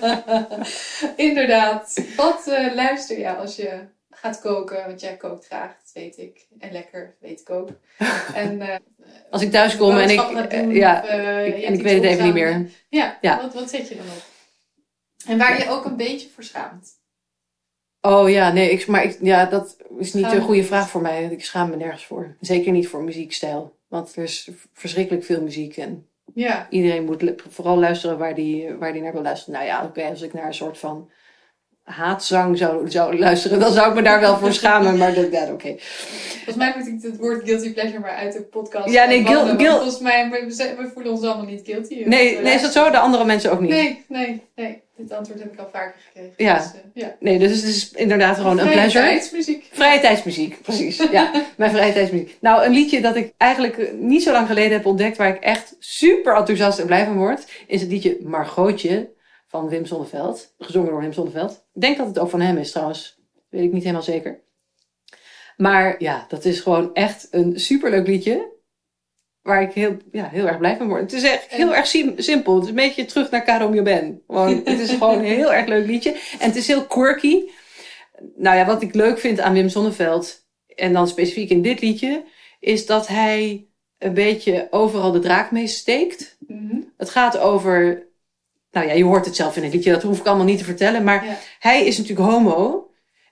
Inderdaad. 1.16 2.02
Wat 2.16 2.46
eh, 2.46 2.74
luister 2.74 3.18
je 3.18 3.34
als 3.36 3.56
je 3.56 3.70
gaat 4.10 4.40
koken? 4.40 4.86
Want 4.86 5.00
jij 5.00 5.16
kookt 5.16 5.46
graag, 5.46 5.68
dat 5.82 5.90
weet 5.94 6.18
ik. 6.18 6.46
En 6.58 6.72
lekker, 6.72 7.14
weet 7.20 7.40
ik 7.40 7.50
ook. 7.50 7.68
En, 8.34 8.62
Als 9.30 9.42
ik 9.42 9.50
thuis 9.50 9.76
kom 9.76 9.98
en 9.98 10.10
ik... 10.10 10.50
doen, 10.50 10.70
ja, 10.74 11.00
of, 11.02 11.08
ik- 11.46 11.62
en 11.64 11.74
ik 11.74 11.82
weet 11.82 11.94
het 11.94 12.04
even 12.04 12.24
niet 12.24 12.34
meer. 12.34 12.66
Ja, 12.88 13.18
Ja. 13.20 13.40
Wat, 13.42 13.54
wat 13.54 13.70
zet 13.70 13.88
je 13.88 13.96
dan 13.96 14.04
op? 14.06 14.22
En 15.26 15.38
waar 15.38 15.58
je 15.58 15.68
ook 15.70 15.84
een 15.84 15.96
beetje 15.96 16.28
voor 16.34 16.44
schaamt. 16.44 16.88
Oh 18.00 18.30
ja, 18.30 18.52
nee, 18.52 18.70
ik, 18.70 18.86
maar 18.86 19.04
ik, 19.04 19.18
ja, 19.20 19.44
dat 19.44 19.76
is 19.98 20.12
niet 20.12 20.24
een 20.24 20.30
je 20.30 20.40
goede 20.40 20.64
vraag 20.64 20.90
voor 20.90 21.00
mij. 21.00 21.24
Ik 21.24 21.44
schaam 21.44 21.70
me 21.70 21.76
nergens 21.76 22.06
voor. 22.06 22.36
Zeker 22.40 22.72
niet 22.72 22.88
voor 22.88 23.02
muziekstijl. 23.02 23.78
Want 23.88 24.16
er 24.16 24.22
is 24.22 24.50
verschrikkelijk 24.72 25.24
veel 25.24 25.42
muziek 25.42 25.76
en 25.76 26.06
Ja, 26.34 26.66
iedereen 26.70 27.04
moet 27.04 27.32
vooral 27.48 27.78
luisteren 27.78 28.18
waar 28.18 28.34
die, 28.34 28.74
waar 28.74 28.92
die 28.92 29.02
naar 29.02 29.12
wil 29.12 29.22
luisteren. 29.22 29.54
Nou 29.54 29.66
ja, 29.66 29.84
oké, 29.84 30.02
als 30.02 30.22
ik 30.22 30.32
naar 30.32 30.46
een 30.46 30.54
soort 30.54 30.78
van 30.78 31.10
haatzang 31.90 32.58
zou, 32.58 32.90
zou 32.90 33.18
luisteren, 33.18 33.58
dan 33.60 33.72
zou 33.72 33.88
ik 33.88 33.94
me 33.94 34.02
daar 34.02 34.20
wel 34.20 34.36
voor 34.38 34.52
schamen. 34.52 34.98
Maar 34.98 35.14
dat, 35.14 35.32
ja, 35.32 35.42
oké. 35.52 35.74
volgens 36.34 36.56
mij 36.56 36.72
moet 36.76 36.86
ik 36.86 36.94
het 37.02 37.16
woord 37.16 37.44
guilty 37.44 37.72
pleasure 37.72 37.98
maar 38.00 38.10
uit 38.16 38.32
de 38.32 38.42
podcast 38.42 38.90
Ja, 38.90 39.04
nee, 39.04 39.16
verbannen, 39.16 39.42
guil- 39.44 39.56
want 39.56 39.60
guil- 39.60 39.76
Volgens 39.80 40.00
mij, 40.00 40.30
we, 40.30 40.74
we- 40.82 40.90
voelen 40.94 41.12
ons 41.12 41.22
allemaal 41.22 41.44
niet 41.46 41.62
guilty. 41.64 42.02
Nee, 42.06 42.38
nee, 42.40 42.54
is 42.54 42.62
dat 42.62 42.72
zo? 42.72 42.90
De 42.90 42.98
andere 42.98 43.24
mensen 43.24 43.52
ook 43.52 43.60
niet? 43.60 43.70
Nee, 43.70 44.04
nee, 44.08 44.42
nee. 44.56 44.82
Dit 44.96 45.12
antwoord 45.12 45.40
heb 45.40 45.52
ik 45.52 45.58
al 45.58 45.68
vaker 45.72 45.94
gekregen. 46.06 46.32
Ja. 46.36 46.56
Dus, 46.56 46.64
eh, 46.66 47.02
ja. 47.02 47.16
Nee, 47.20 47.38
dus 47.38 47.50
het 47.50 47.62
is 47.64 47.90
inderdaad 47.92 48.36
gewoon 48.36 48.52
een 48.52 48.58
Vrije 48.58 48.74
pleasure. 48.74 49.04
tijdsmuziek. 49.04 49.68
Vrije 49.72 50.00
tijdsmuziek, 50.00 50.62
precies. 50.62 51.02
Ja, 51.10 51.30
mijn 51.56 51.70
vrije 51.70 51.92
tijdsmuziek. 51.92 52.36
Nou, 52.40 52.64
een 52.64 52.72
liedje 52.72 53.00
dat 53.00 53.16
ik 53.16 53.32
eigenlijk 53.36 53.78
eh, 53.78 53.92
niet 53.98 54.22
zo 54.22 54.32
lang 54.32 54.46
geleden 54.46 54.72
heb 54.72 54.86
ontdekt, 54.86 55.16
waar 55.16 55.28
ik 55.28 55.42
echt 55.42 55.76
super 55.78 56.36
enthousiast 56.36 56.78
en 56.78 56.86
blij 56.86 57.04
van 57.04 57.16
word, 57.16 57.44
is 57.66 57.80
het 57.80 57.90
liedje 57.90 58.16
Margotje 58.22 59.08
van 59.50 59.68
Wim 59.68 59.86
Sonneveld. 59.86 60.54
Gezongen 60.58 60.90
door 60.90 61.00
Wim 61.00 61.12
Sonneveld. 61.12 61.50
Ik 61.74 61.80
denk 61.80 61.96
dat 61.96 62.06
het 62.06 62.18
ook 62.18 62.30
van 62.30 62.40
hem 62.40 62.56
is 62.56 62.70
trouwens. 62.70 63.18
Weet 63.48 63.62
ik 63.62 63.72
niet 63.72 63.82
helemaal 63.82 64.02
zeker. 64.02 64.40
Maar 65.56 65.94
ja, 66.02 66.24
dat 66.28 66.44
is 66.44 66.60
gewoon 66.60 66.94
echt 66.94 67.28
een 67.30 67.60
superleuk 67.60 68.06
liedje. 68.06 68.48
Waar 69.42 69.62
ik 69.62 69.72
heel, 69.72 69.96
ja, 70.12 70.28
heel 70.28 70.46
erg 70.46 70.58
blij 70.58 70.76
van 70.76 70.88
word. 70.88 71.00
Het 71.00 71.12
is 71.12 71.22
echt 71.22 71.46
heel 71.46 71.68
En- 71.70 71.76
erg 71.76 71.86
sim- 71.86 72.14
simpel. 72.16 72.54
Het 72.54 72.62
is 72.62 72.68
een 72.68 72.74
beetje 72.74 73.04
terug 73.04 73.30
naar 73.30 73.44
Caro 73.44 73.82
Ben. 73.82 74.22
Gewoon, 74.26 74.60
het 74.64 74.78
is 74.78 74.90
gewoon 74.90 75.18
een 75.18 75.24
heel 75.24 75.52
erg 75.52 75.66
leuk 75.66 75.86
liedje. 75.86 76.10
En 76.12 76.46
het 76.46 76.56
is 76.56 76.66
heel 76.66 76.86
quirky. 76.86 77.42
Nou 78.36 78.56
ja, 78.56 78.66
wat 78.66 78.82
ik 78.82 78.94
leuk 78.94 79.18
vind 79.18 79.40
aan 79.40 79.52
Wim 79.52 79.68
Sonneveld, 79.68 80.46
en 80.76 80.92
dan 80.92 81.08
specifiek 81.08 81.50
in 81.50 81.62
dit 81.62 81.80
liedje, 81.80 82.24
is 82.60 82.86
dat 82.86 83.06
hij 83.06 83.66
een 83.98 84.14
beetje 84.14 84.66
overal 84.70 85.12
de 85.12 85.18
draak 85.18 85.50
mee 85.50 85.66
steekt. 85.66 86.36
Mhm. 86.46 86.76
Het 86.96 87.10
gaat 87.10 87.38
over, 87.38 88.06
nou 88.72 88.86
ja, 88.86 88.92
je 88.92 89.04
hoort 89.04 89.24
het 89.24 89.36
zelf 89.36 89.56
in 89.56 89.62
het 89.62 89.72
liedje, 89.72 89.90
dat 89.92 90.02
hoef 90.02 90.18
ik 90.18 90.26
allemaal 90.26 90.46
niet 90.46 90.58
te 90.58 90.64
vertellen, 90.64 91.04
maar 91.04 91.24
Ja. 91.24 91.38
hij 91.58 91.86
is 91.86 91.98
natuurlijk 91.98 92.28
homo. 92.30 92.84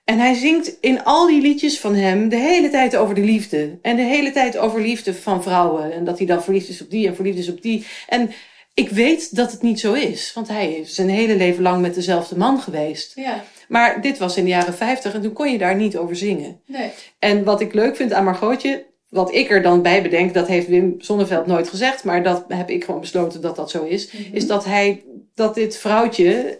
En 0.05 0.19
hij 0.19 0.33
zingt 0.33 0.77
in 0.81 1.03
al 1.03 1.27
die 1.27 1.41
liedjes 1.41 1.79
van 1.79 1.95
hem 1.95 2.29
de 2.29 2.35
hele 2.35 2.69
tijd 2.69 2.95
over 2.95 3.15
de 3.15 3.21
liefde. 3.21 3.77
En 3.81 3.95
de 3.95 4.01
hele 4.01 4.31
tijd 4.31 4.57
over 4.57 4.81
liefde 4.81 5.13
van 5.13 5.43
vrouwen. 5.43 5.93
En 5.93 6.03
dat 6.05 6.17
hij 6.17 6.27
dan 6.27 6.43
verliefd 6.43 6.69
is 6.69 6.81
op 6.81 6.89
die 6.89 7.07
en 7.07 7.15
verliefd 7.15 7.37
is 7.37 7.49
op 7.49 7.61
die. 7.61 7.85
En 8.07 8.31
ik 8.73 8.89
weet 8.89 9.35
dat 9.35 9.51
het 9.51 9.61
niet 9.61 9.79
zo 9.79 9.93
is. 9.93 10.31
Want 10.35 10.47
hij 10.47 10.71
is 10.73 10.95
zijn 10.95 11.09
hele 11.09 11.35
leven 11.35 11.63
lang 11.63 11.81
met 11.81 11.95
dezelfde 11.95 12.37
man 12.37 12.59
geweest. 12.61 13.11
Ja, 13.15 13.43
Maar 13.67 14.01
dit 14.01 14.17
was 14.17 14.37
in 14.37 14.43
de 14.43 14.49
jaren 14.49 14.73
50 14.73 15.13
en 15.13 15.21
toen 15.21 15.33
kon 15.33 15.51
je 15.51 15.57
daar 15.57 15.75
niet 15.75 15.97
over 15.97 16.15
zingen. 16.15 16.61
nee. 16.65 16.89
En 17.19 17.43
wat 17.43 17.61
ik 17.61 17.73
leuk 17.73 17.95
vind 17.95 18.13
aan 18.13 18.23
Margotje, 18.23 18.85
wat 19.09 19.33
ik 19.33 19.49
er 19.51 19.61
dan 19.61 19.81
bij 19.81 20.01
bedenk, 20.01 20.33
dat 20.33 20.47
heeft 20.47 20.67
Wim 20.67 20.95
Sonneveld 20.97 21.45
nooit 21.45 21.69
gezegd, 21.69 22.03
maar 22.03 22.23
dat 22.23 22.45
heb 22.47 22.69
ik 22.69 22.83
gewoon 22.83 22.99
besloten 23.01 23.41
dat 23.41 23.55
dat 23.55 23.69
zo 23.71 23.83
is, 23.83 24.11
Mhm. 24.11 24.35
is 24.35 24.47
dat 24.47 24.65
hij, 24.65 25.03
dat 25.39 25.55
dit 25.55 25.77
vrouwtje, 25.77 26.57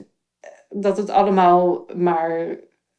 dat 0.70 0.98
het 0.98 1.10
allemaal 1.10 1.86
maar, 1.96 2.48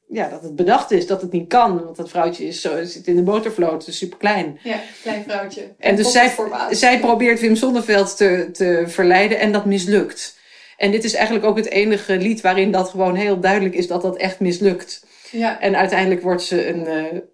ja, 0.09 0.29
dat 0.29 0.43
het 0.43 0.57
bedacht 0.57 0.91
is, 0.91 1.07
dat 1.07 1.23
het 1.23 1.33
niet 1.33 1.49
kan. 1.49 1.85
Want 1.85 1.97
dat 1.97 2.09
vrouwtje 2.11 2.45
is 2.47 2.61
zo, 2.61 2.85
zit 2.85 3.07
in 3.07 3.17
de 3.17 3.23
motorvloot, 3.23 3.87
is 3.87 3.99
super 3.99 4.19
klein. 4.19 4.59
Ja, 4.63 4.81
klein 5.03 5.25
vrouwtje. 5.29 5.63
En 5.79 5.97
dus 5.97 6.13
zij, 6.13 6.35
zij 6.71 7.01
probeert 7.01 7.41
Wim 7.41 7.57
Sonneveld 7.57 8.17
te, 8.17 8.49
te 8.53 8.85
verleiden 8.87 9.39
en 9.39 9.53
dat 9.53 9.65
mislukt. 9.65 10.39
En 10.77 10.91
dit 10.91 11.05
is 11.05 11.15
eigenlijk 11.15 11.45
ook 11.47 11.57
het 11.57 11.69
enige 11.71 12.17
lied 12.17 12.41
waarin 12.41 12.71
dat 12.71 12.89
gewoon 12.89 13.15
heel 13.15 13.41
duidelijk 13.41 13.75
is 13.75 13.87
dat 13.87 14.03
dat 14.03 14.17
echt 14.17 14.41
mislukt. 14.41 15.07
Ja, 15.31 15.61
En 15.61 15.77
uiteindelijk 15.77 16.23
wordt 16.23 16.43
ze 16.43 16.69
een, 16.69 16.85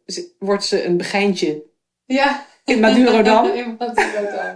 ze- 0.06 0.34
wordt 0.38 0.64
ze 0.64 0.84
een 0.84 0.96
begijntje 0.96 1.62
ja. 2.04 2.46
in 2.64 2.80
Madurodam. 2.80 3.46
In 3.62 3.76
Madurodam. 3.78 4.54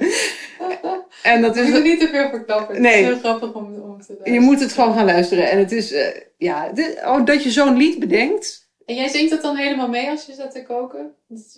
En 1.22 1.42
dat 1.42 1.56
Ik 1.56 1.64
moet 1.64 1.72
er 1.74 1.84
is, 1.84 1.90
niet 1.90 2.00
te 2.00 2.08
veel 2.08 2.28
verklappen. 2.28 2.80
Nee. 2.80 2.92
Het 2.92 3.00
is 3.02 3.08
heel 3.08 3.18
grappig 3.18 3.52
om, 3.54 3.64
om 3.64 3.72
te 3.72 3.82
luisteren. 4.08 4.32
je 4.32 4.40
moet 4.40 4.60
het 4.60 4.72
gewoon 4.72 4.94
gaan 4.94 5.04
luisteren. 5.04 5.50
En 5.50 5.58
het 5.58 5.72
is, 5.72 5.92
eh, 5.92 6.06
ja, 6.36 6.68
dit- 6.72 7.00
oh, 7.04 7.24
dat 7.24 7.42
je 7.42 7.50
zo'n 7.50 7.76
lied 7.76 7.98
bedenkt. 7.98 8.68
En 8.86 8.94
jij 8.96 9.08
zingt 9.08 9.30
dat 9.30 9.42
dan 9.42 9.56
helemaal 9.56 9.88
mee 9.88 10.08
als 10.10 10.26
je 10.26 10.32
staat 10.32 10.52
te 10.52 10.62
koken? 10.62 11.14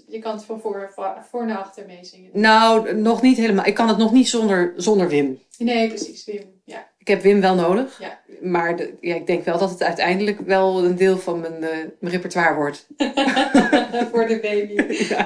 Je 0.07 0.19
kan 0.19 0.35
het 0.35 0.45
van 0.45 0.61
voor, 0.61 0.91
voor, 0.95 1.17
voor 1.31 1.47
naar 1.47 1.59
achter 1.59 1.85
meezingen. 1.87 2.31
Nou, 2.33 2.95
nog 2.95 3.23
niet 3.23 3.37
helemaal. 3.37 3.67
Ik 3.67 3.75
kan 3.75 3.89
het 3.89 3.99
nog 3.99 4.13
niet 4.13 4.29
zonder, 4.29 4.73
zonder 4.77 5.09
Wim. 5.09 5.39
Nee, 5.59 5.89
precies. 5.89 6.25
Wim. 6.25 6.61
Ja. 6.65 6.91
Ik 7.03 7.09
heb 7.09 7.23
Wim 7.23 7.41
wel 7.41 7.55
nodig. 7.55 7.99
Ja. 8.01 8.21
Maar 8.41 8.77
de- 8.77 8.95
ja, 9.01 9.15
ik 9.15 9.27
denk 9.27 9.45
wel 9.45 9.59
dat 9.59 9.71
het 9.71 9.83
uiteindelijk 9.83 10.41
wel 10.41 10.85
een 10.85 10.97
deel 10.97 11.19
van 11.19 11.41
mijn, 11.41 11.63
eh, 11.65 11.69
mijn 12.01 12.13
repertoire 12.15 12.55
wordt. 12.55 12.87
voor 14.13 14.27
de 14.27 14.39
baby. 14.43 14.75
Ja. 15.09 15.25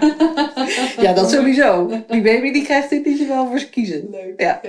ja, 1.03 1.13
dat 1.13 1.31
sowieso. 1.31 1.87
Die 2.09 2.23
baby 2.23 2.53
die 2.53 2.65
krijgt 2.65 2.91
dit 2.91 3.07
liedje 3.07 3.27
wel 3.27 3.47
voor 3.47 3.59
zijn 3.59 3.71
kiezen. 3.71 4.11
Leuk. 4.11 4.41
Ja. 4.41 4.61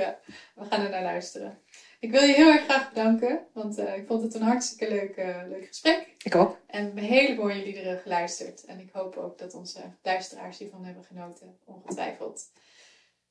We 0.55 0.66
gaan 0.70 0.82
er 0.84 0.89
naar 0.89 1.03
luisteren. 1.03 1.58
Ik 1.99 2.12
wil 2.12 2.22
je 2.24 2.34
heel 2.34 2.51
erg 2.51 2.64
graag 2.64 2.89
bedanken, 2.93 3.39
want 3.53 3.78
eh, 3.78 3.95
ik 3.97 4.08
vond 4.08 4.22
het 4.22 4.34
een 4.36 4.41
hartstikke 4.41 4.93
leuk, 4.93 5.16
eh, 5.16 5.36
leuk 5.49 5.66
gesprek. 5.68 6.16
Ik 6.24 6.36
ook. 6.36 6.58
En 6.68 6.80
we 6.80 6.86
hebben 6.86 7.03
hele 7.03 7.36
mooie 7.36 7.64
liederen 7.64 7.97
geluisterd. 7.99 8.66
En 8.66 8.80
ik 8.80 8.89
hoop 8.91 9.16
ook 9.18 9.38
dat 9.38 9.53
onze 9.53 9.80
luisteraars 10.03 10.58
hiervan 10.58 10.86
hebben 10.86 11.03
genoten, 11.03 11.58
ongetwijfeld. 11.66 12.41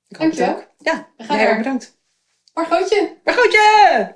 Ik 0.09 0.17
hoop 0.17 0.29
het 0.31 0.39
Dankjewel. 0.39 0.55
ook. 0.65 0.71
Ja, 0.79 1.09
We 1.17 1.25
gaan 1.25 1.41
ook 1.41 1.47
door. 1.47 1.57
bedankt. 1.57 1.99
Margotje! 2.57 3.17
Maar 3.25 3.35
goedje! 3.35 4.13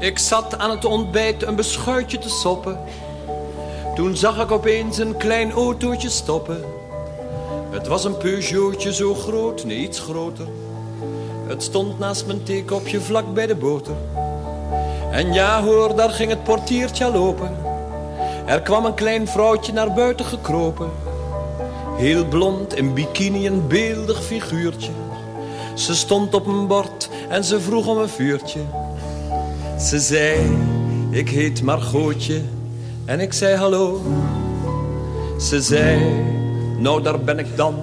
Ik 0.00 0.18
zat 0.18 0.58
aan 0.58 0.70
het 0.70 0.84
ontbijt 0.84 1.42
een 1.42 1.56
beschuitje 1.56 2.18
te 2.18 2.28
soppen. 2.28 2.80
Toen 3.94 4.16
zag 4.16 4.42
ik 4.42 4.50
opeens 4.50 4.98
een 4.98 5.16
klein 5.16 5.52
autootje 5.52 6.08
stoppen. 6.08 6.64
Het 7.70 7.86
was 7.86 8.04
een 8.04 8.16
Peugeotje 8.16 8.94
zo 8.94 9.14
groot, 9.14 9.64
nee 9.64 9.78
iets 9.78 10.00
groter. 10.00 10.46
Het 11.46 11.62
stond 11.62 11.98
naast 11.98 12.26
mijn 12.26 12.42
theekopje 12.42 13.00
vlak 13.00 13.34
bij 13.34 13.46
de 13.46 13.54
boter. 13.56 13.94
En 15.10 15.32
ja 15.32 15.62
hoor, 15.62 15.96
daar 15.96 16.10
ging 16.10 16.30
het 16.30 16.44
portiertje 16.44 17.04
al 17.04 17.14
open. 17.14 17.56
Er 18.46 18.60
kwam 18.60 18.84
een 18.84 18.94
klein 18.94 19.28
vrouwtje 19.28 19.72
naar 19.72 19.92
buiten 19.92 20.24
gekropen. 20.24 20.90
Heel 21.96 22.24
blond 22.24 22.76
in 22.76 22.94
bikini, 22.94 23.46
een 23.46 23.66
beeldig 23.66 24.24
figuurtje. 24.24 24.90
Ze 25.74 25.94
stond 25.94 26.34
op 26.34 26.46
een 26.46 26.66
bord 26.66 27.10
en 27.28 27.44
ze 27.44 27.60
vroeg 27.60 27.86
om 27.86 27.98
een 27.98 28.08
vuurtje. 28.08 28.60
Ze 29.78 29.98
zei, 29.98 30.58
ik 31.10 31.28
heet 31.28 31.62
Margootje. 31.62 32.42
En 33.04 33.20
ik 33.20 33.32
zei 33.32 33.56
hallo. 33.56 34.00
Ze 35.38 35.62
zei, 35.62 36.00
nou 36.78 37.02
daar 37.02 37.20
ben 37.20 37.38
ik 37.38 37.56
dan. 37.56 37.74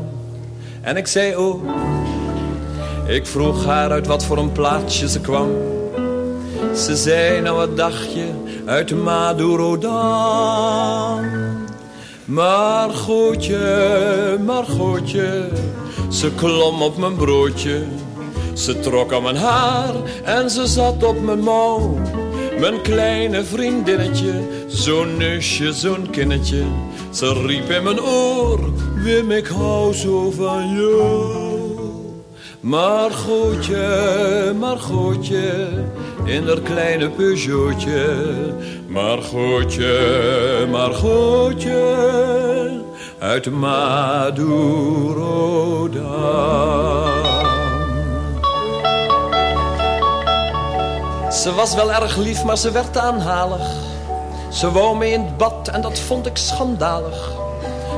En 0.81 0.97
ik 0.97 1.07
zei 1.07 1.35
oh. 1.35 1.63
Ik 3.07 3.25
vroeg 3.25 3.65
haar 3.65 3.91
uit 3.91 4.07
wat 4.07 4.25
voor 4.25 4.37
een 4.37 4.51
plaatsje 4.51 5.09
ze 5.09 5.21
kwam. 5.21 5.49
Ze 6.75 6.95
zei, 6.95 7.41
nou 7.41 7.55
wat 7.55 7.77
dacht 7.77 8.13
je, 8.13 8.29
uit 8.65 9.03
Madurodam. 9.03 9.95
Margootje, 12.25 13.57
Margootje, 14.45 15.49
ze 16.09 16.31
klom 16.35 16.81
op 16.81 16.97
mijn 16.97 17.15
broodje. 17.15 17.83
Ze 18.53 18.79
trok 18.79 19.13
aan 19.13 19.23
mijn 19.23 19.35
haar 19.35 19.93
en 20.23 20.49
ze 20.49 20.67
zat 20.67 21.03
op 21.03 21.21
mijn 21.21 21.39
mouw. 21.39 21.97
Mijn 22.59 22.81
kleine 22.81 23.43
vriendinnetje, 23.43 24.33
zo'n 24.67 25.17
neusje, 25.17 25.73
zo'n 25.73 26.09
kinnetje. 26.09 26.63
Ze 27.11 27.33
riep 27.45 27.69
in 27.69 27.83
mijn 27.83 28.01
oor, 28.01 28.59
Wim, 28.95 29.31
ik 29.31 29.47
hou 29.47 29.93
zo 29.93 30.31
van 30.31 30.75
jou. 30.75 31.47
Margootje, 32.59 34.53
Margootje, 34.59 35.67
in 36.27 36.45
dat 36.45 36.61
kleine 36.61 37.09
Peugeotje. 37.09 38.15
Maar 38.87 39.17
gootje, 39.17 40.67
maar 40.71 40.93
gootje, 40.93 42.81
uit 43.19 43.51
Madurodam. 43.51 44.45
Ze 51.31 51.53
was 51.55 51.75
wel 51.75 51.91
erg 51.91 52.17
lief, 52.17 52.43
maar 52.43 52.57
ze 52.57 52.71
werd 52.71 52.97
aanhalig. 52.97 53.67
Ze 54.51 54.71
wou 54.71 54.97
mee 54.97 55.11
in 55.11 55.21
het 55.21 55.37
bad 55.37 55.67
en 55.67 55.81
dat 55.81 55.99
vond 55.99 56.25
ik 56.25 56.37
schandalig. 56.37 57.31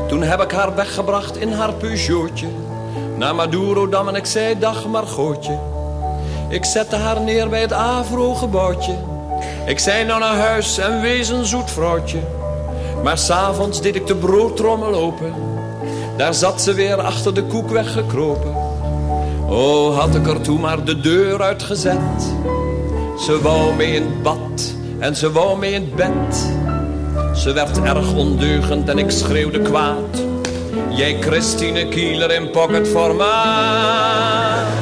Toen 0.07 0.21
heb 0.21 0.41
ik 0.41 0.51
haar 0.51 0.75
weggebracht 0.75 1.38
in 1.38 1.51
haar 1.51 1.73
Peugeotje. 1.73 2.47
Naar 3.17 3.36
Madurodam 3.36 4.07
en 4.07 4.15
ik 4.15 4.25
zei 4.25 4.59
dag 4.59 4.88
Margootje. 4.88 5.78
Ik 6.50 6.66
zette 6.66 6.95
haar 6.95 7.22
neer 7.22 7.50
bij 7.50 7.62
het 7.62 7.74
Avro-gebouwtje. 7.74 8.95
Ik 9.66 9.80
zei 9.80 10.06
nou 10.06 10.20
naar 10.20 10.38
huis 10.38 10.78
en 10.78 11.02
wees 11.02 11.30
een 11.30 11.45
zoet 11.45 11.72
vrouwtje. 11.72 12.20
Maar 13.04 13.18
s'avonds 13.18 13.82
deed 13.82 13.95
ik 13.95 14.08
de 14.08 14.16
broodtrommel 14.16 14.93
open. 14.93 15.34
Daar 16.18 16.34
zat 16.34 16.62
ze 16.62 16.74
weer 16.74 17.02
achter 17.02 17.34
de 17.34 17.43
koek 17.43 17.70
weggekropen. 17.70 18.56
Oh, 19.50 20.00
had 20.00 20.16
ik 20.16 20.28
er 20.28 20.41
toen 20.41 20.60
maar 20.60 20.84
de 20.84 21.00
deur 21.00 21.41
uitgezet. 21.41 22.34
Ze 23.20 23.39
wou 23.41 23.76
mee 23.76 23.93
in 23.93 24.04
het 24.04 24.24
bad 24.24 24.74
en 25.00 25.16
ze 25.16 25.32
wou 25.32 25.58
mee 25.58 25.74
in 25.74 25.82
het 25.82 25.95
bed. 25.95 26.47
Ze 27.34 27.54
werd 27.54 27.82
erg 27.82 28.14
ondeugend 28.14 28.89
en 28.89 28.97
ik 28.97 29.12
schreeuwde 29.12 29.62
kwaad. 29.62 30.24
Jij 30.89 31.18
Christine 31.20 31.88
Kieler 31.88 32.32
in 32.32 32.52
pocketformaat. 32.52 34.78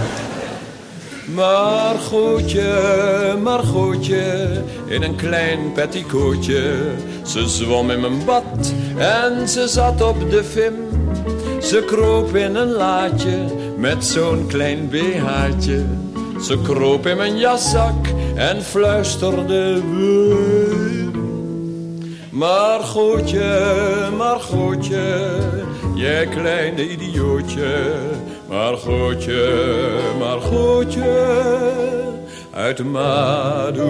Maar 1.37 1.95
goedje, 1.95 3.35
maar 3.43 3.59
goedje, 3.59 4.47
in 4.87 5.03
een 5.03 5.15
klein 5.15 5.71
petticootje. 5.73 6.91
Ze 7.25 7.47
zwom 7.47 7.89
in 7.91 7.99
mijn 7.99 8.25
bad 8.25 8.73
en 8.97 9.47
ze 9.49 9.67
zat 9.67 10.01
op 10.01 10.29
de 10.29 10.43
vim. 10.43 10.73
Ze 11.61 11.83
kroop 11.85 12.35
in 12.35 12.55
een 12.55 12.71
laadje 12.71 13.37
met 13.77 14.05
zo'n 14.05 14.47
klein 14.47 14.89
BH'tje. 14.89 15.85
Ze 16.41 16.61
kroop 16.61 17.05
in 17.05 17.17
mijn 17.17 17.37
jaszak 17.37 18.07
en 18.35 18.61
fluisterde 18.61 19.81
Wim. 19.95 21.11
Maar 22.29 22.79
goedje, 22.79 23.69
maar 24.17 24.39
goedje, 24.39 25.39
jij 25.95 26.27
kleine 26.27 26.89
idiootje. 26.89 27.95
Maar 28.47 28.77
goedje, 28.77 29.99
maar 30.19 30.41
goedje, 30.41 31.71
uit 32.53 32.83
Madurodam. 32.83 33.87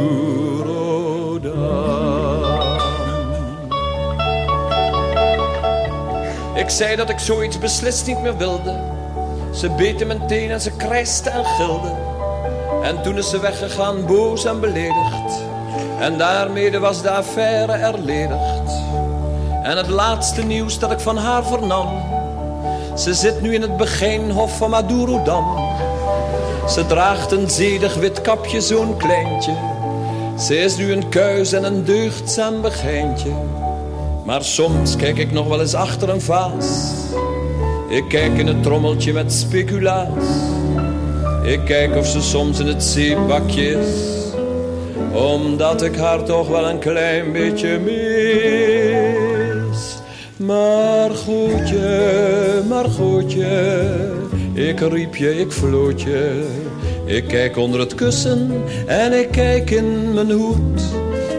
Ik 6.55 6.70
zei 6.70 6.95
dat 6.95 7.10
ik 7.10 7.20
zoiets 7.20 7.60
beslist 7.60 8.08
niet 8.08 8.22
meer 8.22 8.38
wilde. 8.38 8.80
Ze 9.53 9.70
beet 9.70 10.01
in 10.01 10.08
mijn 10.08 10.28
teen 10.28 10.51
en 10.51 10.62
ze 10.62 10.72
krijste 10.72 11.30
en 11.30 11.45
gilde. 11.45 11.91
En 12.84 13.01
toen 13.01 13.18
is 13.18 13.30
ze 13.30 13.39
weggegaan, 13.39 14.05
boos 14.05 14.45
en 14.45 14.60
beledigd. 14.60 15.41
En 15.99 16.18
daarmee 16.18 16.80
was 16.80 17.01
de 17.01 17.10
affaire 17.10 17.72
erledigd. 17.72 18.72
En 19.64 19.78
het 19.78 19.88
laatste 19.88 20.43
nieuws 20.43 20.80
dat 20.80 20.91
ik 20.91 20.99
van 20.99 21.18
haar 21.18 21.45
vernam. 21.45 22.16
Ze 22.98 23.14
zit 23.14 23.41
nu 23.41 23.54
in 23.54 23.62
het 23.62 23.78
begijnhof 23.78 24.58
van 24.58 24.70
Madurodam. 24.70 25.45
Ze 26.70 26.86
draagt 26.86 27.32
een 27.32 27.50
zedig 27.50 27.95
wit 27.95 28.22
kapje, 28.22 28.62
zo'n 28.62 28.98
kleintje. 28.98 29.54
Ze 30.39 30.58
is 30.58 30.78
nu 30.78 30.91
een 30.91 31.10
kuis 31.10 31.52
en 31.52 31.64
een 31.64 31.84
deugdzaam 31.84 32.62
begijntje. 32.62 33.30
Maar 34.26 34.43
soms 34.43 34.95
kijk 34.95 35.18
ik 35.18 35.32
nog 35.32 35.48
wel 35.48 35.62
eens 35.62 35.74
achter 35.74 36.10
een 36.10 36.22
vaas. 36.22 36.91
Ik 37.89 38.04
kijk 38.10 38.38
in 38.38 38.48
het 38.48 38.64
trommeltje 38.64 39.14
met 39.14 39.34
speculaas. 39.34 40.26
Ik 41.43 41.60
kijk 41.66 41.95
of 41.95 42.08
ze 42.08 42.22
soms 42.22 42.60
in 42.60 42.68
het 42.68 42.84
zeepbakje 42.84 43.64
is. 43.64 44.16
Omdat 45.14 45.82
ik 45.82 45.95
haar 45.95 46.24
toch 46.24 46.48
wel 46.48 46.70
een 46.70 46.80
klein 46.80 47.32
beetje 47.32 47.80
mis. 47.80 49.37
Maar 50.38 51.10
goedje, 51.10 52.62
maar 52.68 52.86
goedje. 52.86 53.80
Ik 54.54 54.80
riep 54.80 55.16
je, 55.16 55.40
ik 55.40 55.52
floot 55.52 56.02
je. 56.02 56.48
Ik 57.06 57.28
kijk 57.28 57.58
onder 57.58 57.80
het 57.80 57.96
kussen 57.96 58.64
en 58.86 59.14
ik 59.14 59.32
kijk 59.32 59.72
in 59.72 60.14
mijn 60.14 60.32
hoed. 60.32 60.82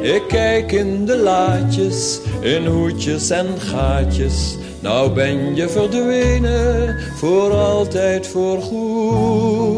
Ik 0.03 0.22
kijk 0.28 0.72
in 0.72 1.05
de 1.05 1.16
laadjes, 1.16 2.20
in 2.40 2.66
hoedjes 2.66 3.30
en 3.30 3.46
gaatjes. 3.59 4.57
Nou 4.80 5.11
ben 5.11 5.57
je 5.57 5.68
verdwenen, 5.68 6.96
voor 7.16 7.53
altijd 7.53 8.26
voorgoed. 8.26 9.68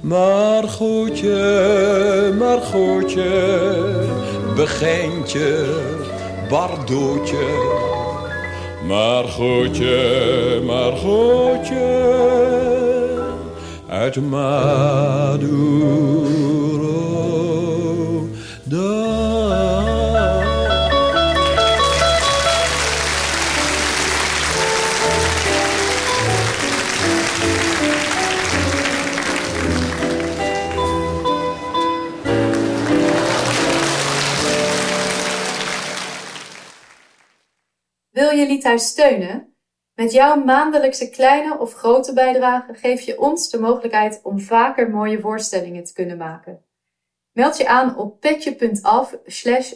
Maar 0.00 0.62
goedje, 0.62 2.32
maar 2.38 2.58
goedje, 2.58 3.30
begijntje, 4.56 5.64
bardootje. 6.48 7.46
Maar 8.86 9.24
goedje, 9.24 10.62
maar 10.66 10.92
goedje, 10.92 12.12
uit 13.88 14.30
Maduro. 14.30 15.74
Je 38.34 38.46
Liedhuis 38.46 38.86
steunen? 38.86 39.56
Met 39.94 40.12
jouw 40.12 40.44
maandelijkse 40.44 41.10
kleine 41.10 41.58
of 41.58 41.72
grote 41.72 42.12
bijdrage 42.12 42.74
geef 42.74 43.00
je 43.00 43.20
ons 43.20 43.50
de 43.50 43.60
mogelijkheid 43.60 44.20
om 44.22 44.40
vaker 44.40 44.90
mooie 44.90 45.20
voorstellingen 45.20 45.84
te 45.84 45.92
kunnen 45.92 46.16
maken. 46.16 46.64
Meld 47.32 47.56
je 47.56 47.68
aan 47.68 47.96
op 47.96 48.20
petje.af 48.20 49.14
slash. 49.24 49.72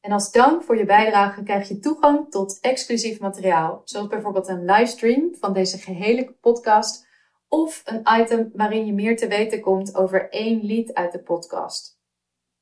En 0.00 0.12
als 0.12 0.32
dank 0.32 0.62
voor 0.62 0.76
je 0.76 0.84
bijdrage 0.84 1.42
krijg 1.42 1.68
je 1.68 1.78
toegang 1.78 2.30
tot 2.30 2.58
exclusief 2.60 3.20
materiaal, 3.20 3.82
zoals 3.84 4.06
bijvoorbeeld 4.06 4.48
een 4.48 4.64
livestream 4.64 5.34
van 5.40 5.52
deze 5.52 5.78
gehele 5.78 6.36
podcast 6.40 7.06
of 7.48 7.82
een 7.84 8.20
item 8.20 8.50
waarin 8.54 8.86
je 8.86 8.92
meer 8.92 9.16
te 9.16 9.28
weten 9.28 9.60
komt 9.60 9.94
over 9.94 10.30
één 10.30 10.60
lied 10.60 10.94
uit 10.94 11.12
de 11.12 11.22
podcast. 11.22 11.99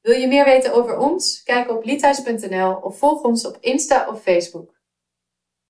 Wil 0.08 0.16
je 0.16 0.26
meer 0.26 0.44
weten 0.44 0.72
over 0.72 0.98
ons? 0.98 1.42
Kijk 1.42 1.70
op 1.70 1.84
liedhuis.nl 1.84 2.74
of 2.74 2.98
volg 2.98 3.22
ons 3.22 3.46
op 3.46 3.56
Insta 3.60 4.08
of 4.08 4.22
Facebook. 4.22 4.77